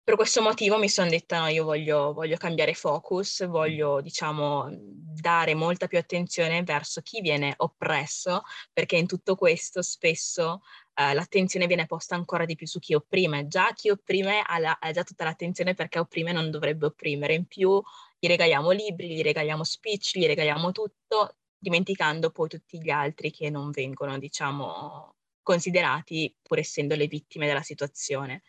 per 0.02 0.16
questo 0.16 0.42
motivo 0.42 0.78
mi 0.78 0.88
sono 0.88 1.08
detta 1.08 1.40
no, 1.40 1.46
io 1.48 1.64
voglio, 1.64 2.12
voglio, 2.12 2.36
cambiare 2.36 2.74
focus, 2.74 3.46
voglio 3.46 4.00
diciamo 4.00 4.68
dare 4.70 5.54
molta 5.54 5.86
più 5.86 5.98
attenzione 5.98 6.62
verso 6.62 7.00
chi 7.02 7.20
viene 7.20 7.54
oppresso, 7.58 8.42
perché 8.72 8.96
in 8.96 9.06
tutto 9.06 9.36
questo 9.36 9.82
spesso 9.82 10.62
eh, 10.94 11.14
l'attenzione 11.14 11.66
viene 11.66 11.86
posta 11.86 12.14
ancora 12.14 12.44
di 12.44 12.56
più 12.56 12.66
su 12.66 12.78
chi 12.78 12.94
opprime. 12.94 13.46
Già 13.46 13.72
chi 13.72 13.90
opprime 13.90 14.42
ha, 14.44 14.58
la, 14.58 14.78
ha 14.80 14.90
già 14.90 15.04
tutta 15.04 15.24
l'attenzione 15.24 15.74
perché 15.74 15.98
opprime 15.98 16.32
non 16.32 16.50
dovrebbe 16.50 16.86
opprimere, 16.86 17.34
in 17.34 17.46
più 17.46 17.80
gli 18.18 18.26
regaliamo 18.26 18.70
libri, 18.70 19.14
gli 19.14 19.22
regaliamo 19.22 19.64
speech, 19.64 20.16
gli 20.18 20.26
regaliamo 20.26 20.72
tutto, 20.72 21.36
dimenticando 21.58 22.30
poi 22.30 22.48
tutti 22.48 22.80
gli 22.82 22.90
altri 22.90 23.30
che 23.30 23.50
non 23.50 23.70
vengono, 23.70 24.18
diciamo, 24.18 25.14
considerati 25.42 26.34
pur 26.42 26.58
essendo 26.58 26.94
le 26.96 27.06
vittime 27.06 27.46
della 27.46 27.62
situazione. 27.62 28.42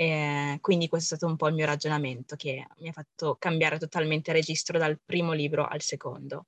E 0.00 0.56
quindi 0.62 0.88
questo 0.88 1.12
è 1.12 1.16
stato 1.18 1.30
un 1.30 1.36
po' 1.36 1.48
il 1.48 1.54
mio 1.54 1.66
ragionamento 1.66 2.34
che 2.34 2.66
mi 2.78 2.88
ha 2.88 2.92
fatto 2.92 3.36
cambiare 3.38 3.78
totalmente 3.78 4.32
registro 4.32 4.78
dal 4.78 4.98
primo 5.04 5.32
libro 5.32 5.66
al 5.66 5.82
secondo. 5.82 6.46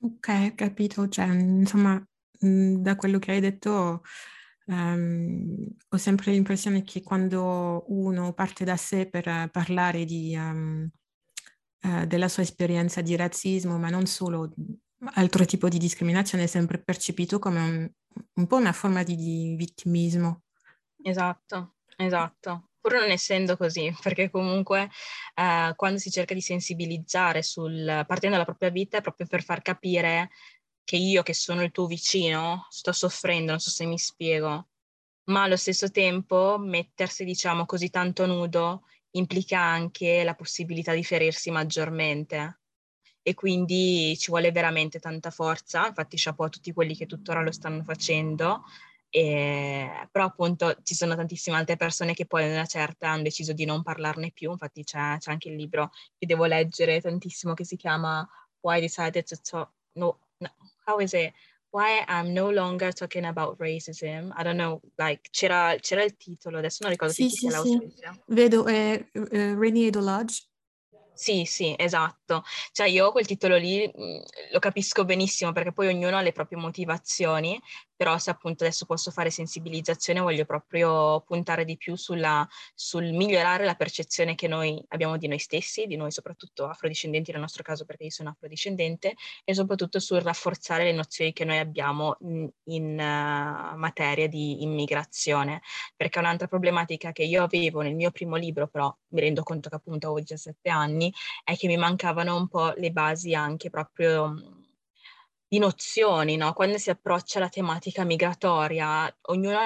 Ok, 0.00 0.56
capito. 0.56 1.08
Cioè, 1.08 1.26
insomma, 1.26 2.04
da 2.40 2.96
quello 2.96 3.20
che 3.20 3.30
hai 3.30 3.38
detto, 3.38 4.02
um, 4.66 5.68
ho 5.88 5.96
sempre 5.96 6.32
l'impressione 6.32 6.82
che 6.82 7.00
quando 7.04 7.84
uno 7.86 8.32
parte 8.32 8.64
da 8.64 8.76
sé 8.76 9.08
per 9.08 9.48
parlare 9.52 10.04
di, 10.04 10.34
um, 10.36 10.90
uh, 11.82 12.06
della 12.06 12.26
sua 12.26 12.42
esperienza 12.42 13.02
di 13.02 13.14
razzismo, 13.14 13.78
ma 13.78 13.88
non 13.88 14.06
solo, 14.06 14.52
altro 15.14 15.44
tipo 15.44 15.68
di 15.68 15.78
discriminazione, 15.78 16.42
è 16.42 16.48
sempre 16.48 16.82
percepito 16.82 17.38
come 17.38 17.60
un, 17.60 17.90
un 18.32 18.46
po' 18.48 18.56
una 18.56 18.72
forma 18.72 19.04
di, 19.04 19.14
di 19.14 19.54
vittimismo. 19.56 20.42
Esatto. 21.04 21.74
Esatto, 22.04 22.70
pur 22.80 22.94
non 22.94 23.10
essendo 23.10 23.56
così, 23.56 23.94
perché 24.02 24.28
comunque 24.30 24.90
eh, 25.34 25.72
quando 25.76 25.98
si 25.98 26.10
cerca 26.10 26.34
di 26.34 26.40
sensibilizzare 26.40 27.42
sul, 27.42 28.04
partendo 28.06 28.30
dalla 28.36 28.44
propria 28.44 28.70
vita 28.70 28.98
è 28.98 29.00
proprio 29.00 29.26
per 29.26 29.42
far 29.44 29.62
capire 29.62 30.30
che 30.82 30.96
io 30.96 31.22
che 31.22 31.34
sono 31.34 31.62
il 31.62 31.70
tuo 31.70 31.86
vicino 31.86 32.66
sto 32.70 32.92
soffrendo, 32.92 33.52
non 33.52 33.60
so 33.60 33.70
se 33.70 33.86
mi 33.86 33.98
spiego, 33.98 34.68
ma 35.26 35.44
allo 35.44 35.56
stesso 35.56 35.90
tempo 35.90 36.58
mettersi 36.58 37.24
diciamo 37.24 37.66
così 37.66 37.88
tanto 37.90 38.26
nudo 38.26 38.84
implica 39.12 39.60
anche 39.60 40.24
la 40.24 40.34
possibilità 40.34 40.92
di 40.94 41.04
ferirsi 41.04 41.50
maggiormente. 41.50 42.58
E 43.24 43.34
quindi 43.34 44.16
ci 44.18 44.30
vuole 44.30 44.50
veramente 44.50 44.98
tanta 44.98 45.30
forza, 45.30 45.86
infatti 45.86 46.16
chapeau 46.18 46.46
a 46.48 46.50
tutti 46.50 46.72
quelli 46.72 46.96
che 46.96 47.06
tuttora 47.06 47.40
lo 47.42 47.52
stanno 47.52 47.84
facendo 47.84 48.64
e, 49.14 50.08
però 50.10 50.24
appunto 50.24 50.74
ci 50.82 50.94
sono 50.94 51.14
tantissime 51.14 51.58
altre 51.58 51.76
persone 51.76 52.14
che 52.14 52.24
poi 52.24 52.44
a 52.44 52.46
una 52.46 52.64
certa 52.64 53.10
hanno 53.10 53.24
deciso 53.24 53.52
di 53.52 53.66
non 53.66 53.82
parlarne 53.82 54.30
più, 54.32 54.50
infatti 54.50 54.84
c'è, 54.84 55.18
c'è 55.18 55.30
anche 55.30 55.50
il 55.50 55.56
libro 55.56 55.90
che 56.16 56.24
devo 56.24 56.46
leggere 56.46 56.98
tantissimo 56.98 57.52
che 57.52 57.64
si 57.64 57.76
chiama 57.76 58.26
Why 58.60 58.80
Decided 58.80 59.24
to 59.24 59.36
Talk, 59.42 59.70
no, 59.98 60.18
no, 60.38 60.48
how 60.86 60.98
is 60.98 61.12
it? 61.12 61.34
Why 61.68 62.02
I'm 62.08 62.32
no 62.32 62.50
longer 62.50 62.94
talking 62.94 63.26
about 63.26 63.58
racism. 63.58 64.32
I 64.34 64.42
don't 64.42 64.56
know, 64.56 64.80
like 64.96 65.28
c'era, 65.30 65.76
c'era 65.78 66.02
il 66.02 66.16
titolo, 66.16 66.58
adesso 66.58 66.78
non 66.80 66.90
ricordo 66.90 67.12
Sì, 67.12 67.24
chi 67.24 67.30
sì, 67.30 67.48
sia 67.48 67.60
sì. 67.60 67.94
Vedo 68.28 68.66
eh, 68.66 69.10
eh, 69.12 69.54
Rainy 69.54 69.86
Edolodge. 69.86 70.46
Sì, 71.14 71.44
sì, 71.44 71.74
esatto. 71.78 72.42
Cioè 72.72 72.88
io 72.88 73.12
quel 73.12 73.26
titolo 73.26 73.56
lì 73.56 73.86
mh, 73.86 74.22
lo 74.52 74.58
capisco 74.58 75.04
benissimo 75.04 75.52
perché 75.52 75.72
poi 75.72 75.88
ognuno 75.88 76.16
ha 76.16 76.22
le 76.22 76.32
proprie 76.32 76.58
motivazioni, 76.58 77.60
però 78.02 78.18
se 78.18 78.30
appunto 78.30 78.64
adesso 78.64 78.84
posso 78.84 79.12
fare 79.12 79.30
sensibilizzazione 79.30 80.18
voglio 80.18 80.44
proprio 80.44 81.20
puntare 81.20 81.64
di 81.64 81.76
più 81.76 81.94
sulla, 81.94 82.44
sul 82.74 83.12
migliorare 83.12 83.64
la 83.64 83.76
percezione 83.76 84.34
che 84.34 84.48
noi 84.48 84.84
abbiamo 84.88 85.16
di 85.16 85.28
noi 85.28 85.38
stessi, 85.38 85.86
di 85.86 85.94
noi 85.94 86.10
soprattutto 86.10 86.66
afrodiscendenti 86.66 87.30
nel 87.30 87.40
nostro 87.40 87.62
caso 87.62 87.84
perché 87.84 88.02
io 88.02 88.10
sono 88.10 88.30
afrodiscendente, 88.30 89.14
e 89.44 89.54
soprattutto 89.54 90.00
sul 90.00 90.20
rafforzare 90.20 90.82
le 90.82 90.90
nozioni 90.90 91.32
che 91.32 91.44
noi 91.44 91.58
abbiamo 91.58 92.16
in, 92.22 92.50
in 92.64 92.90
uh, 92.94 93.76
materia 93.78 94.26
di 94.26 94.64
immigrazione, 94.64 95.62
perché 95.94 96.18
un'altra 96.18 96.48
problematica 96.48 97.12
che 97.12 97.22
io 97.22 97.44
avevo 97.44 97.82
nel 97.82 97.94
mio 97.94 98.10
primo 98.10 98.34
libro, 98.34 98.66
però 98.66 98.92
mi 99.10 99.20
rendo 99.20 99.44
conto 99.44 99.68
che 99.68 99.76
appunto 99.76 100.06
avevo 100.06 100.18
17 100.18 100.68
anni, 100.68 101.12
è 101.44 101.56
che 101.56 101.68
mi 101.68 101.76
mancavano 101.76 102.34
un 102.34 102.48
po' 102.48 102.72
le 102.74 102.90
basi 102.90 103.32
anche 103.32 103.70
proprio 103.70 104.61
di 105.52 105.58
nozioni, 105.58 106.36
no? 106.36 106.54
Quando 106.54 106.78
si 106.78 106.88
approccia 106.88 107.38
la 107.38 107.50
tematica 107.50 108.04
migratoria, 108.04 109.14
ognuno 109.26 109.58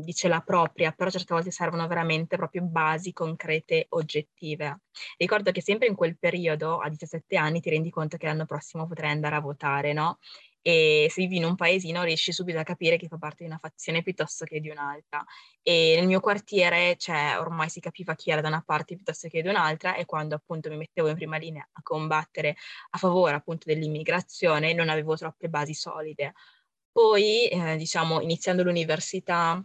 dice 0.00 0.26
la 0.26 0.40
propria, 0.40 0.90
però 0.90 1.10
certe 1.10 1.32
volte 1.32 1.52
servono 1.52 1.86
veramente 1.86 2.36
proprio 2.36 2.62
basi 2.64 3.12
concrete, 3.12 3.86
oggettive. 3.90 4.80
Ricordo 5.16 5.52
che 5.52 5.62
sempre 5.62 5.86
in 5.86 5.94
quel 5.94 6.18
periodo, 6.18 6.78
a 6.80 6.88
17 6.88 7.36
anni, 7.36 7.60
ti 7.60 7.70
rendi 7.70 7.88
conto 7.90 8.16
che 8.16 8.26
l'anno 8.26 8.46
prossimo 8.46 8.88
potrai 8.88 9.12
andare 9.12 9.36
a 9.36 9.40
votare, 9.40 9.92
no? 9.92 10.18
E 10.62 11.08
se 11.10 11.20
vivi 11.22 11.36
in 11.36 11.44
un 11.44 11.56
paesino 11.56 12.02
riesci 12.04 12.32
subito 12.32 12.58
a 12.58 12.62
capire 12.62 12.96
chi 12.96 13.08
fa 13.08 13.18
parte 13.18 13.42
di 13.44 13.50
una 13.50 13.58
fazione 13.58 14.02
piuttosto 14.02 14.44
che 14.44 14.60
di 14.60 14.70
un'altra. 14.70 15.24
E 15.60 15.94
nel 15.96 16.06
mio 16.06 16.20
quartiere, 16.20 16.96
cioè, 16.96 17.38
ormai 17.38 17.68
si 17.68 17.80
capiva 17.80 18.14
chi 18.14 18.30
era 18.30 18.40
da 18.40 18.48
una 18.48 18.62
parte 18.64 18.94
piuttosto 18.94 19.28
che 19.28 19.42
di 19.42 19.48
un'altra 19.48 19.96
e 19.96 20.04
quando 20.04 20.34
appunto 20.36 20.70
mi 20.70 20.76
mettevo 20.76 21.08
in 21.08 21.14
prima 21.16 21.36
linea 21.36 21.68
a 21.72 21.82
combattere 21.82 22.56
a 22.90 22.98
favore 22.98 23.34
appunto 23.34 23.66
dell'immigrazione 23.66 24.72
non 24.72 24.88
avevo 24.88 25.16
troppe 25.16 25.48
basi 25.48 25.74
solide. 25.74 26.34
Poi, 26.92 27.48
eh, 27.48 27.76
diciamo, 27.76 28.20
iniziando 28.20 28.62
l'università 28.62 29.64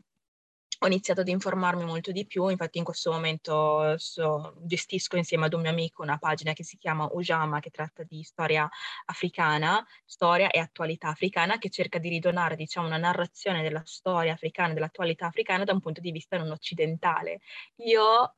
ho 0.80 0.86
iniziato 0.88 1.22
ad 1.22 1.28
informarmi 1.28 1.84
molto 1.86 2.12
di 2.12 2.26
più, 2.26 2.48
infatti 2.50 2.78
in 2.78 2.84
questo 2.84 3.12
momento 3.12 3.98
so, 3.98 4.54
gestisco 4.62 5.18
insieme 5.18 5.46
ad 5.46 5.54
un 5.54 5.62
mio 5.62 5.70
amico 5.72 6.04
una 6.04 6.18
pagina 6.18 6.54
che 6.54 6.64
si 6.64 6.78
chiama 6.78 7.08
Ujama 7.12 7.60
che 7.60 7.70
tratta 7.70 8.04
di 8.04 8.22
storia 8.24 8.70
africana, 9.06 9.86
storia 10.06 10.50
e 10.52 10.60
attualità 10.60 11.10
africana 11.10 11.58
che 11.58 11.70
cerca 11.70 12.00
di 12.00 12.10
ridonare 12.10 12.56
diciamo 12.56 12.88
una 12.88 12.98
narrazione 12.98 13.62
della 13.62 13.82
storia 13.86 14.34
africana, 14.34 14.74
dell'attualità 14.74 15.28
africana 15.28 15.64
da 15.64 15.74
un 15.74 15.80
punto 15.82 16.02
di 16.02 16.12
vista 16.12 16.38
non 16.38 16.52
occidentale. 16.52 17.40
Io 17.78 18.34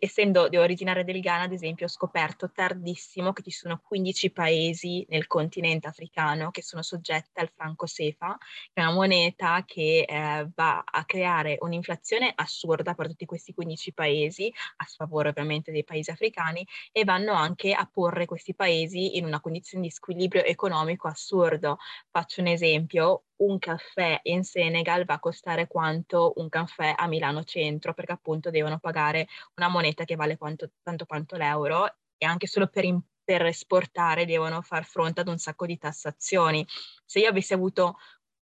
essendo 0.00 0.48
originaria 0.52 1.02
del 1.02 1.20
Ghana, 1.20 1.44
ad 1.44 1.52
esempio, 1.52 1.86
ho 1.86 1.88
scoperto 1.88 2.50
tardissimo 2.50 3.32
che 3.32 3.42
ci 3.42 3.50
sono 3.50 3.80
15 3.82 4.30
paesi 4.30 5.04
nel 5.08 5.26
continente 5.26 5.88
africano 5.88 6.50
che 6.50 6.62
sono 6.62 6.82
soggetti 6.82 7.40
al 7.40 7.50
franco 7.54 7.86
sefa, 7.86 8.36
che 8.72 8.80
è 8.80 8.82
una 8.82 8.92
moneta 8.92 9.64
che 9.66 10.04
eh, 10.08 10.48
va 10.54 10.82
a 10.84 11.04
creare 11.04 11.56
un'inflazione 11.60 12.32
assurda 12.34 12.94
per 12.94 13.08
tutti 13.08 13.24
questi 13.24 13.52
15 13.54 13.92
paesi, 13.92 14.52
a 14.76 14.84
sfavore 14.84 15.30
ovviamente 15.30 15.72
dei 15.72 15.84
paesi 15.84 16.10
africani, 16.10 16.66
e 16.92 17.04
vanno 17.04 17.32
anche 17.32 17.72
a 17.72 17.88
porre 17.90 18.26
questi 18.26 18.54
paesi 18.54 19.16
in 19.16 19.24
una 19.24 19.40
condizione 19.40 19.84
di 19.84 19.90
squilibrio 19.90 20.44
economico 20.44 21.08
assurdo. 21.08 21.78
Faccio 22.10 22.40
un 22.40 22.48
esempio, 22.48 23.24
un 23.36 23.58
caffè 23.58 24.20
in 24.24 24.44
Senegal 24.44 25.04
va 25.04 25.14
a 25.14 25.18
costare 25.18 25.66
quanto 25.66 26.32
un 26.36 26.48
caffè 26.48 26.94
a 26.96 27.06
Milano 27.06 27.42
Centro, 27.44 27.94
perché 27.94 28.12
appunto 28.12 28.50
devono 28.50 28.78
pagare 28.78 29.26
una 29.56 29.68
moneta 29.68 30.04
che 30.04 30.16
vale 30.16 30.36
quanto, 30.36 30.70
tanto 30.82 31.06
quanto 31.06 31.36
l'euro 31.36 31.86
e 32.16 32.26
anche 32.26 32.46
solo 32.46 32.68
per, 32.68 32.84
in, 32.84 33.00
per 33.24 33.44
esportare 33.46 34.26
devono 34.26 34.62
far 34.62 34.84
fronte 34.84 35.20
ad 35.20 35.28
un 35.28 35.38
sacco 35.38 35.66
di 35.66 35.78
tassazioni. 35.78 36.64
Se 37.04 37.18
io 37.18 37.28
avessi 37.28 37.52
avuto 37.52 37.96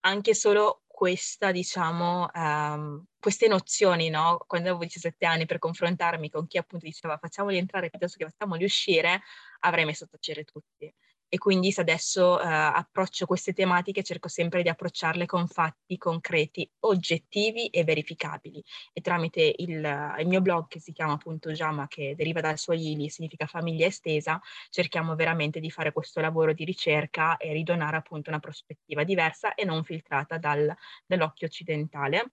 anche 0.00 0.35
solo 0.35 0.83
questa, 0.87 1.52
diciamo, 1.52 2.29
um, 2.35 3.05
queste 3.19 3.49
nozioni, 3.49 4.09
no? 4.09 4.38
Quando 4.47 4.69
avevo 4.69 4.85
17 4.85 5.25
anni 5.26 5.47
per 5.47 5.59
confrontarmi 5.59 6.29
con 6.29 6.47
chi 6.47 6.59
appunto 6.59 6.85
diceva 6.87 7.19
facciamoli 7.19 7.57
entrare 7.57 7.88
piuttosto 7.88 8.19
che 8.19 8.29
facciamoli 8.31 8.64
uscire, 8.64 9.23
avrei 9.61 9.85
messo 9.85 10.05
a 10.05 10.09
tacere 10.09 10.45
tutti 10.45 10.93
e 11.34 11.38
quindi 11.38 11.72
se 11.72 11.80
adesso 11.80 12.38
eh, 12.38 12.46
approccio 12.46 13.24
queste 13.24 13.54
tematiche 13.54 14.02
cerco 14.02 14.28
sempre 14.28 14.62
di 14.62 14.68
approcciarle 14.68 15.24
con 15.24 15.48
fatti 15.48 15.96
concreti, 15.96 16.70
oggettivi 16.80 17.68
e 17.68 17.84
verificabili. 17.84 18.62
E 18.92 19.00
tramite 19.00 19.54
il, 19.56 20.14
il 20.18 20.26
mio 20.26 20.42
blog 20.42 20.66
che 20.68 20.78
si 20.78 20.92
chiama 20.92 21.14
appunto 21.14 21.50
Jama 21.52 21.88
che 21.88 22.14
deriva 22.14 22.42
dal 22.42 22.58
Swahili, 22.58 23.08
significa 23.08 23.46
famiglia 23.46 23.86
estesa, 23.86 24.38
cerchiamo 24.68 25.14
veramente 25.14 25.58
di 25.58 25.70
fare 25.70 25.90
questo 25.92 26.20
lavoro 26.20 26.52
di 26.52 26.66
ricerca 26.66 27.38
e 27.38 27.54
ridonare 27.54 27.96
appunto 27.96 28.28
una 28.28 28.38
prospettiva 28.38 29.02
diversa 29.02 29.54
e 29.54 29.64
non 29.64 29.84
filtrata 29.84 30.36
dal, 30.36 30.70
dall'occhio 31.06 31.46
occidentale. 31.46 32.32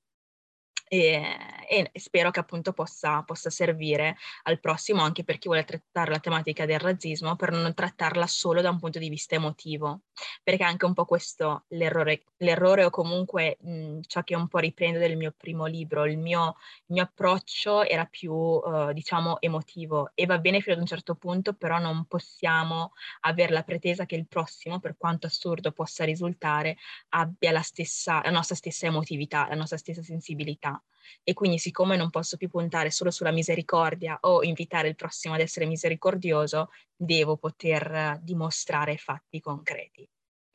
E, 0.89 1.21
e, 1.69 1.91
spero 1.93 2.31
che 2.31 2.39
appunto 2.39 2.73
possa, 2.73 3.21
possa, 3.21 3.51
servire 3.51 4.17
al 4.43 4.60
prossimo 4.60 5.03
anche 5.03 5.23
per 5.23 5.38
chi 5.38 5.47
vuole 5.47 5.63
trattare 5.63 6.10
la 6.10 6.19
tematica 6.19 6.65
del 6.65 6.79
razzismo 6.79 7.36
per 7.36 7.51
non 7.51 7.71
trattarla 7.75 8.25
solo 8.25 8.62
da 8.62 8.71
un 8.71 8.79
punto 8.79 8.97
di 8.97 9.08
vista 9.08 9.36
emotivo 9.36 10.01
perché 10.41 10.63
anche 10.63 10.86
un 10.86 10.93
po' 10.93 11.05
questo 11.05 11.65
l'errore, 11.69 12.23
l'errore 12.38 12.86
o 12.86 12.89
comunque 12.89 13.58
mh, 13.62 13.99
ciò 14.08 14.23
che 14.23 14.36
un 14.36 14.47
po' 14.47 14.58
riprendo 14.58 14.97
del 14.97 15.15
mio 15.15 15.32
primo 15.38 15.67
libro 15.67 16.05
il 16.05 16.17
mio, 16.17 16.55
il 16.88 16.93
mio 16.93 17.03
approccio 17.03 17.84
era 17.84 18.05
più 18.05 18.34
uh, 18.34 18.91
diciamo 18.91 19.39
emotivo 19.39 20.12
e 20.15 20.25
va 20.25 20.39
bene 20.39 20.62
fino 20.62 20.73
ad 20.73 20.82
un 20.82 20.88
certo 20.88 21.13
punto 21.13 21.53
però 21.53 21.77
non 21.77 22.05
possiamo 22.05 22.93
avere 23.21 23.53
la 23.53 23.63
pretesa 23.63 24.08
che 24.08 24.15
il 24.15 24.27
prossimo 24.27 24.79
per 24.79 24.97
quanto 24.97 25.27
assurdo 25.27 25.71
possa 25.71 26.03
risultare 26.03 26.77
abbia 27.10 27.51
la 27.51 27.62
stessa 27.62 28.21
la 28.23 28.32
nostra 28.32 28.55
stessa 28.55 28.88
emotività 28.88 29.47
la 29.47 29.55
nostra 29.55 29.77
stessa 29.77 30.01
sensibilità 30.01 30.82
e 31.24 31.34
quindi 31.34 31.58
siccome 31.58 31.95
non 31.95 32.10
posso 32.10 32.38
più 32.38 32.50
puntare 32.50 32.91
solo 32.91 33.12
sulla 33.12 33.32
misericordia 33.32 34.17
o 34.22 34.43
invitare 34.43 34.88
il 34.88 34.95
prossimo 34.95 35.34
ad 35.34 35.41
essere 35.41 35.65
misericordioso, 35.65 36.69
devo 36.95 37.38
poter 37.38 38.19
dimostrare 38.22 38.98
fatti 38.98 39.39
concreti 39.39 40.08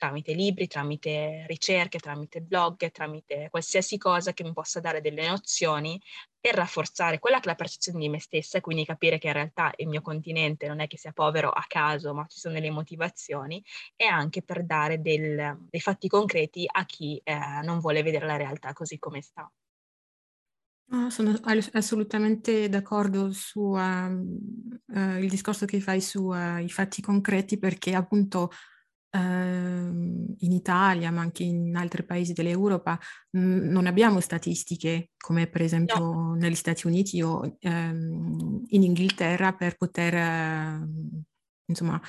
tramite 0.04 0.34
libri, 0.34 0.66
tramite 0.66 1.44
ricerche, 1.46 1.98
tramite 1.98 2.42
blog, 2.42 2.90
tramite 2.90 3.48
qualsiasi 3.50 3.96
cosa 3.96 4.32
che 4.32 4.44
mi 4.44 4.52
possa 4.52 4.80
dare 4.80 5.00
delle 5.00 5.26
nozioni 5.26 6.00
per 6.38 6.54
rafforzare 6.54 7.18
quella 7.18 7.38
che 7.38 7.44
è 7.44 7.46
la 7.46 7.54
percezione 7.54 7.98
di 8.00 8.08
me 8.10 8.20
stessa 8.20 8.58
e 8.58 8.60
quindi 8.60 8.84
capire 8.84 9.16
che 9.18 9.28
in 9.28 9.32
realtà 9.32 9.72
il 9.76 9.88
mio 9.88 10.02
continente 10.02 10.68
non 10.68 10.80
è 10.80 10.86
che 10.86 10.98
sia 10.98 11.12
povero 11.12 11.48
a 11.48 11.64
caso, 11.66 12.12
ma 12.12 12.26
ci 12.26 12.38
sono 12.38 12.54
delle 12.54 12.70
motivazioni 12.70 13.64
e 13.96 14.04
anche 14.04 14.42
per 14.42 14.64
dare 14.64 15.00
del, 15.00 15.66
dei 15.70 15.80
fatti 15.80 16.08
concreti 16.08 16.66
a 16.70 16.84
chi 16.84 17.18
eh, 17.24 17.34
non 17.62 17.80
vuole 17.80 18.02
vedere 18.02 18.26
la 18.26 18.36
realtà 18.36 18.74
così 18.74 18.98
come 18.98 19.22
sta. 19.22 19.50
No, 20.86 21.08
sono 21.10 21.34
assolutamente 21.72 22.68
d'accordo 22.68 23.32
su 23.32 23.60
uh, 23.60 23.78
uh, 23.78 25.16
il 25.18 25.28
discorso 25.28 25.64
che 25.64 25.80
fai 25.80 26.00
sui 26.00 26.62
uh, 26.62 26.68
fatti 26.68 27.00
concreti 27.00 27.58
perché 27.58 27.94
appunto 27.94 28.50
in 29.16 30.36
Italia, 30.36 31.12
ma 31.12 31.20
anche 31.20 31.44
in 31.44 31.76
altri 31.76 32.04
paesi 32.04 32.32
dell'Europa, 32.32 32.98
mh, 33.30 33.70
non 33.70 33.86
abbiamo 33.86 34.18
statistiche 34.18 35.10
come 35.16 35.46
per 35.46 35.62
esempio 35.62 35.98
no. 35.98 36.34
negli 36.34 36.56
Stati 36.56 36.88
Uniti 36.88 37.22
o 37.22 37.56
um, 37.60 38.64
in 38.66 38.82
Inghilterra 38.82 39.52
per 39.52 39.76
poter 39.76 40.84
insomma 41.66 42.00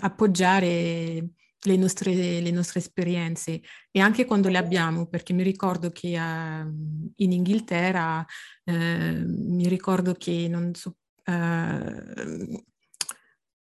appoggiare 0.00 1.28
le 1.62 1.76
nostre, 1.76 2.40
le 2.40 2.50
nostre, 2.50 2.80
esperienze. 2.80 3.60
E 3.90 4.00
anche 4.00 4.24
quando 4.24 4.48
le 4.48 4.58
abbiamo, 4.58 5.06
perché 5.06 5.32
mi 5.32 5.42
ricordo 5.42 5.90
che 5.90 6.18
uh, 6.18 7.12
in 7.16 7.32
Inghilterra 7.32 8.24
uh, 8.64 8.72
mi 8.72 9.68
ricordo 9.68 10.14
che 10.14 10.46
non 10.48 10.74
so 10.74 10.96
uh, 11.26 12.64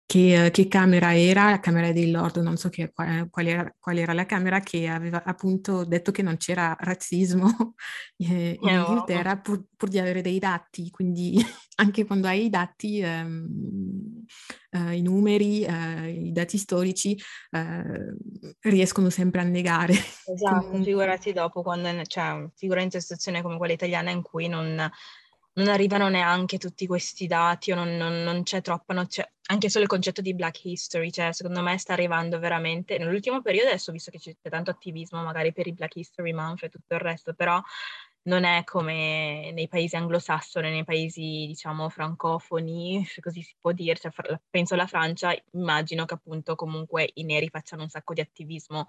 che, 0.09 0.49
che, 0.51 0.67
camera 0.67 1.15
era, 1.15 1.51
la 1.51 1.59
Camera 1.59 1.91
dei 1.91 2.09
Lord, 2.09 2.37
non 2.37 2.57
so 2.57 2.69
che, 2.69 2.91
qual, 2.91 3.29
era, 3.45 3.71
qual, 3.79 3.97
era, 3.99 4.13
la 4.13 4.25
Camera 4.25 4.59
che 4.59 4.87
aveva 4.87 5.23
appunto 5.23 5.85
detto 5.85 6.09
che 6.11 6.23
non 6.23 6.35
c'era 6.37 6.75
razzismo 6.79 7.75
eh, 8.17 8.57
in 8.59 8.73
no. 8.73 8.87
Inghilterra 8.87 9.37
pur, 9.37 9.65
pur, 9.77 9.87
di 9.87 9.99
avere 9.99 10.21
dei 10.21 10.39
dati, 10.39 10.89
quindi 10.89 11.35
anche 11.77 12.05
quando 12.05 12.25
hai 12.25 12.45
i 12.45 12.49
dati, 12.49 13.01
ehm, 13.01 14.25
eh, 14.71 14.95
i 14.95 15.01
numeri, 15.03 15.61
eh, 15.61 16.09
i 16.09 16.31
dati 16.31 16.57
storici 16.57 17.15
eh, 17.51 18.15
riescono 18.61 19.11
sempre 19.11 19.41
a 19.41 19.43
negare. 19.43 19.93
Esatto, 20.29 20.81
figurati 20.81 21.33
dopo, 21.33 21.61
quando, 21.61 21.87
cioè, 22.05 22.49
figurati 22.55 22.85
in 22.85 22.89
una 22.93 23.01
situazione 23.01 23.43
come 23.43 23.57
quella 23.57 23.73
italiana 23.73 24.09
in 24.09 24.23
cui 24.23 24.47
non 24.47 24.89
non 25.59 25.67
arrivano 25.67 26.07
neanche 26.07 26.57
tutti 26.57 26.87
questi 26.87 27.27
dati 27.27 27.71
o 27.71 27.75
non, 27.75 27.97
non, 27.97 28.23
non 28.23 28.43
c'è 28.43 28.61
troppa, 28.61 28.93
non 28.93 29.07
anche 29.47 29.69
solo 29.69 29.83
il 29.83 29.89
concetto 29.89 30.21
di 30.21 30.33
Black 30.33 30.63
History, 30.63 31.11
cioè 31.11 31.33
secondo 31.33 31.61
me 31.61 31.77
sta 31.77 31.93
arrivando 31.93 32.39
veramente, 32.39 32.97
nell'ultimo 32.97 33.41
periodo 33.41 33.69
adesso 33.69 33.91
visto 33.91 34.09
che 34.09 34.19
c'è 34.19 34.35
tanto 34.41 34.71
attivismo 34.71 35.21
magari 35.21 35.51
per 35.51 35.67
il 35.67 35.73
Black 35.73 35.97
History 35.97 36.31
Month 36.31 36.63
e 36.63 36.69
tutto 36.69 36.93
il 36.93 37.01
resto, 37.01 37.33
però 37.33 37.61
non 38.23 38.43
è 38.43 38.63
come 38.63 39.51
nei 39.51 39.67
paesi 39.67 39.95
anglosassoni, 39.95 40.69
nei 40.69 40.83
paesi 40.85 41.45
diciamo 41.47 41.89
francofoni, 41.89 43.03
se 43.05 43.21
così 43.21 43.41
si 43.41 43.55
può 43.59 43.71
dire, 43.71 43.97
cioè, 43.97 44.11
penso 44.49 44.75
alla 44.75 44.87
Francia, 44.87 45.35
immagino 45.53 46.05
che 46.05 46.13
appunto 46.13 46.55
comunque 46.55 47.09
i 47.15 47.23
neri 47.23 47.49
facciano 47.49 47.83
un 47.83 47.89
sacco 47.89 48.13
di 48.13 48.21
attivismo 48.21 48.87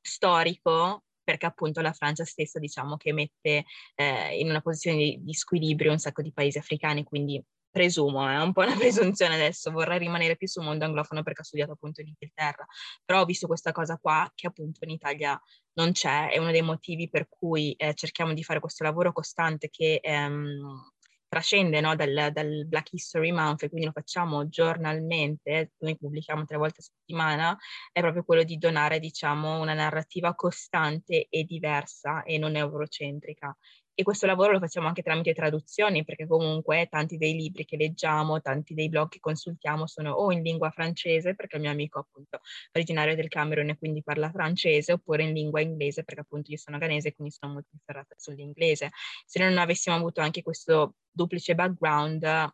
storico 0.00 1.04
perché 1.22 1.46
appunto 1.46 1.80
la 1.80 1.92
Francia 1.92 2.24
stessa 2.24 2.58
diciamo 2.58 2.96
che 2.96 3.12
mette 3.12 3.64
eh, 3.94 4.38
in 4.38 4.48
una 4.48 4.60
posizione 4.60 4.96
di, 4.96 5.18
di 5.22 5.34
squilibrio 5.34 5.92
un 5.92 5.98
sacco 5.98 6.22
di 6.22 6.32
paesi 6.32 6.58
africani, 6.58 7.04
quindi 7.04 7.42
presumo, 7.72 8.28
è 8.28 8.40
un 8.40 8.52
po' 8.52 8.60
una 8.60 8.76
presunzione 8.76 9.34
adesso, 9.34 9.70
vorrei 9.70 9.98
rimanere 9.98 10.36
più 10.36 10.46
sul 10.46 10.62
mondo 10.62 10.84
anglofono 10.84 11.22
perché 11.22 11.40
ho 11.40 11.44
studiato 11.44 11.72
appunto 11.72 12.02
in 12.02 12.08
Inghilterra, 12.08 12.64
però 13.04 13.22
ho 13.22 13.24
visto 13.24 13.46
questa 13.46 13.72
cosa 13.72 13.98
qua 13.98 14.30
che 14.34 14.46
appunto 14.46 14.84
in 14.84 14.90
Italia 14.90 15.40
non 15.74 15.92
c'è, 15.92 16.30
è 16.30 16.38
uno 16.38 16.50
dei 16.50 16.62
motivi 16.62 17.08
per 17.08 17.26
cui 17.28 17.72
eh, 17.72 17.94
cerchiamo 17.94 18.34
di 18.34 18.44
fare 18.44 18.60
questo 18.60 18.84
lavoro 18.84 19.12
costante 19.12 19.70
che 19.70 19.98
ehm, 20.02 20.90
trascende 21.32 21.80
no, 21.80 21.96
dal, 21.96 22.28
dal, 22.30 22.66
Black 22.66 22.92
History 22.92 23.32
Month 23.32 23.62
e 23.62 23.68
quindi 23.70 23.86
lo 23.86 23.92
facciamo 23.92 24.50
giornalmente, 24.50 25.72
noi 25.78 25.96
pubblichiamo 25.96 26.44
tre 26.44 26.58
volte 26.58 26.80
a 26.80 26.82
settimana, 26.82 27.58
è 27.90 28.00
proprio 28.00 28.22
quello 28.22 28.42
di 28.42 28.58
donare 28.58 29.00
diciamo 29.00 29.58
una 29.58 29.72
narrativa 29.72 30.34
costante 30.34 31.28
e 31.30 31.44
diversa 31.44 32.22
e 32.24 32.36
non 32.36 32.54
eurocentrica 32.54 33.56
e 34.02 34.04
questo 34.04 34.26
lavoro 34.26 34.52
lo 34.52 34.58
facciamo 34.58 34.88
anche 34.88 35.02
tramite 35.02 35.32
traduzioni, 35.32 36.04
perché 36.04 36.26
comunque 36.26 36.88
tanti 36.90 37.16
dei 37.16 37.34
libri 37.34 37.64
che 37.64 37.76
leggiamo, 37.76 38.40
tanti 38.40 38.74
dei 38.74 38.88
blog 38.88 39.08
che 39.08 39.20
consultiamo 39.20 39.86
sono 39.86 40.10
o 40.10 40.32
in 40.32 40.42
lingua 40.42 40.70
francese, 40.70 41.34
perché 41.36 41.56
il 41.56 41.62
mio 41.62 41.70
amico 41.70 42.00
appunto 42.00 42.40
originario 42.72 43.14
del 43.14 43.28
Camerun 43.28 43.70
e 43.70 43.78
quindi 43.78 44.02
parla 44.02 44.30
francese, 44.30 44.92
oppure 44.92 45.22
in 45.22 45.32
lingua 45.32 45.60
inglese, 45.60 46.02
perché 46.02 46.22
appunto 46.22 46.50
io 46.50 46.58
sono 46.58 46.78
ghanese 46.78 47.08
e 47.08 47.14
quindi 47.14 47.32
sono 47.32 47.52
molto 47.52 47.70
ferrata 47.84 48.14
sull'inglese. 48.18 48.90
Se 49.24 49.38
non 49.38 49.56
avessimo 49.56 49.94
avuto 49.94 50.20
anche 50.20 50.42
questo 50.42 50.96
duplice 51.08 51.54
background 51.54 52.52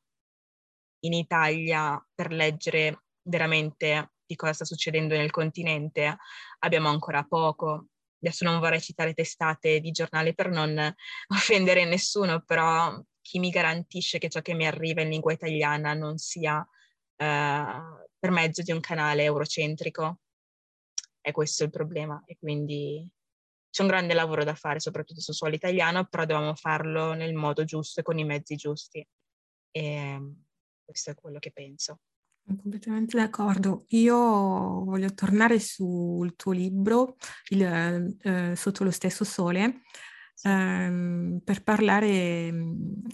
in 1.00 1.12
Italia 1.14 2.06
per 2.14 2.30
leggere 2.30 3.04
veramente 3.22 4.12
di 4.26 4.36
cosa 4.36 4.52
sta 4.52 4.64
succedendo 4.66 5.16
nel 5.16 5.30
continente, 5.30 6.18
abbiamo 6.58 6.88
ancora 6.88 7.24
poco 7.24 7.86
adesso 8.20 8.44
non 8.44 8.60
vorrei 8.60 8.80
citare 8.80 9.14
testate 9.14 9.80
di 9.80 9.90
giornali 9.90 10.34
per 10.34 10.50
non 10.50 10.94
offendere 11.34 11.84
nessuno, 11.84 12.42
però 12.42 13.00
chi 13.20 13.38
mi 13.38 13.50
garantisce 13.50 14.18
che 14.18 14.28
ciò 14.28 14.40
che 14.40 14.54
mi 14.54 14.66
arriva 14.66 15.02
in 15.02 15.10
lingua 15.10 15.32
italiana 15.32 15.94
non 15.94 16.18
sia 16.18 16.66
eh, 17.16 17.64
per 18.18 18.30
mezzo 18.30 18.62
di 18.62 18.72
un 18.72 18.80
canale 18.80 19.24
eurocentrico? 19.24 20.20
È 21.20 21.30
questo 21.32 21.64
il 21.64 21.70
problema 21.70 22.22
e 22.24 22.36
quindi 22.38 23.06
c'è 23.70 23.82
un 23.82 23.88
grande 23.88 24.14
lavoro 24.14 24.44
da 24.44 24.54
fare, 24.54 24.80
soprattutto 24.80 25.20
sul 25.20 25.34
suolo 25.34 25.54
italiano, 25.54 26.06
però 26.06 26.24
dobbiamo 26.24 26.54
farlo 26.54 27.12
nel 27.12 27.34
modo 27.34 27.64
giusto 27.64 28.00
e 28.00 28.02
con 28.02 28.18
i 28.18 28.24
mezzi 28.24 28.56
giusti. 28.56 29.06
E 29.70 30.32
questo 30.84 31.10
è 31.10 31.14
quello 31.14 31.38
che 31.38 31.52
penso. 31.52 32.00
Completamente 32.56 33.18
d'accordo. 33.18 33.84
Io 33.88 34.16
voglio 34.16 35.12
tornare 35.12 35.58
sul 35.60 36.34
tuo 36.34 36.52
libro, 36.52 37.16
il, 37.50 38.16
eh, 38.22 38.56
Sotto 38.56 38.84
lo 38.84 38.90
stesso 38.90 39.24
sole, 39.24 39.82
ehm, 40.44 41.40
per 41.44 41.62
parlare 41.62 42.50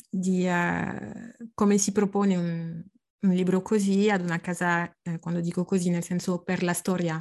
di 0.08 0.46
eh, 0.46 1.36
come 1.52 1.78
si 1.78 1.90
propone 1.90 2.36
un, 2.36 2.84
un, 3.20 3.30
libro 3.34 3.60
così 3.60 4.08
ad 4.08 4.22
una 4.22 4.38
casa, 4.40 4.88
eh, 5.02 5.18
quando 5.18 5.40
dico 5.40 5.64
così, 5.64 5.90
nel 5.90 6.04
senso 6.04 6.42
per 6.42 6.62
la 6.62 6.72
storia 6.72 7.20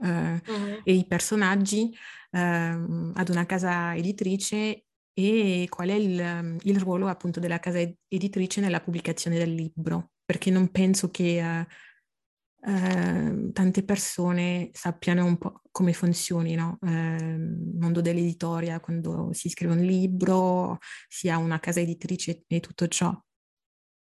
uh-huh. 0.00 0.80
e 0.84 0.92
i 0.94 1.06
personaggi, 1.08 1.92
ehm, 2.30 3.12
ad 3.16 3.28
una 3.30 3.46
casa 3.46 3.96
editrice 3.96 4.84
e 5.12 5.66
qual 5.68 5.88
è 5.88 5.94
il, 5.94 6.56
il 6.62 6.78
ruolo 6.78 7.08
appunto 7.08 7.40
della 7.40 7.58
casa 7.58 7.80
editrice 8.06 8.60
nella 8.60 8.80
pubblicazione 8.80 9.36
del 9.38 9.52
libro 9.52 10.10
perché 10.28 10.50
non 10.50 10.70
penso 10.70 11.10
che 11.10 11.40
uh, 11.40 12.70
uh, 12.70 13.50
tante 13.50 13.82
persone 13.82 14.68
sappiano 14.74 15.24
un 15.24 15.38
po' 15.38 15.62
come 15.70 15.94
funzioni 15.94 16.54
no? 16.54 16.76
uh, 16.82 16.86
il 16.86 17.76
mondo 17.78 18.02
dell'editoria 18.02 18.78
quando 18.78 19.32
si 19.32 19.48
scrive 19.48 19.72
un 19.72 19.80
libro, 19.80 20.76
si 21.08 21.30
ha 21.30 21.38
una 21.38 21.58
casa 21.60 21.80
editrice 21.80 22.44
e 22.46 22.60
tutto 22.60 22.88
ciò. 22.88 23.18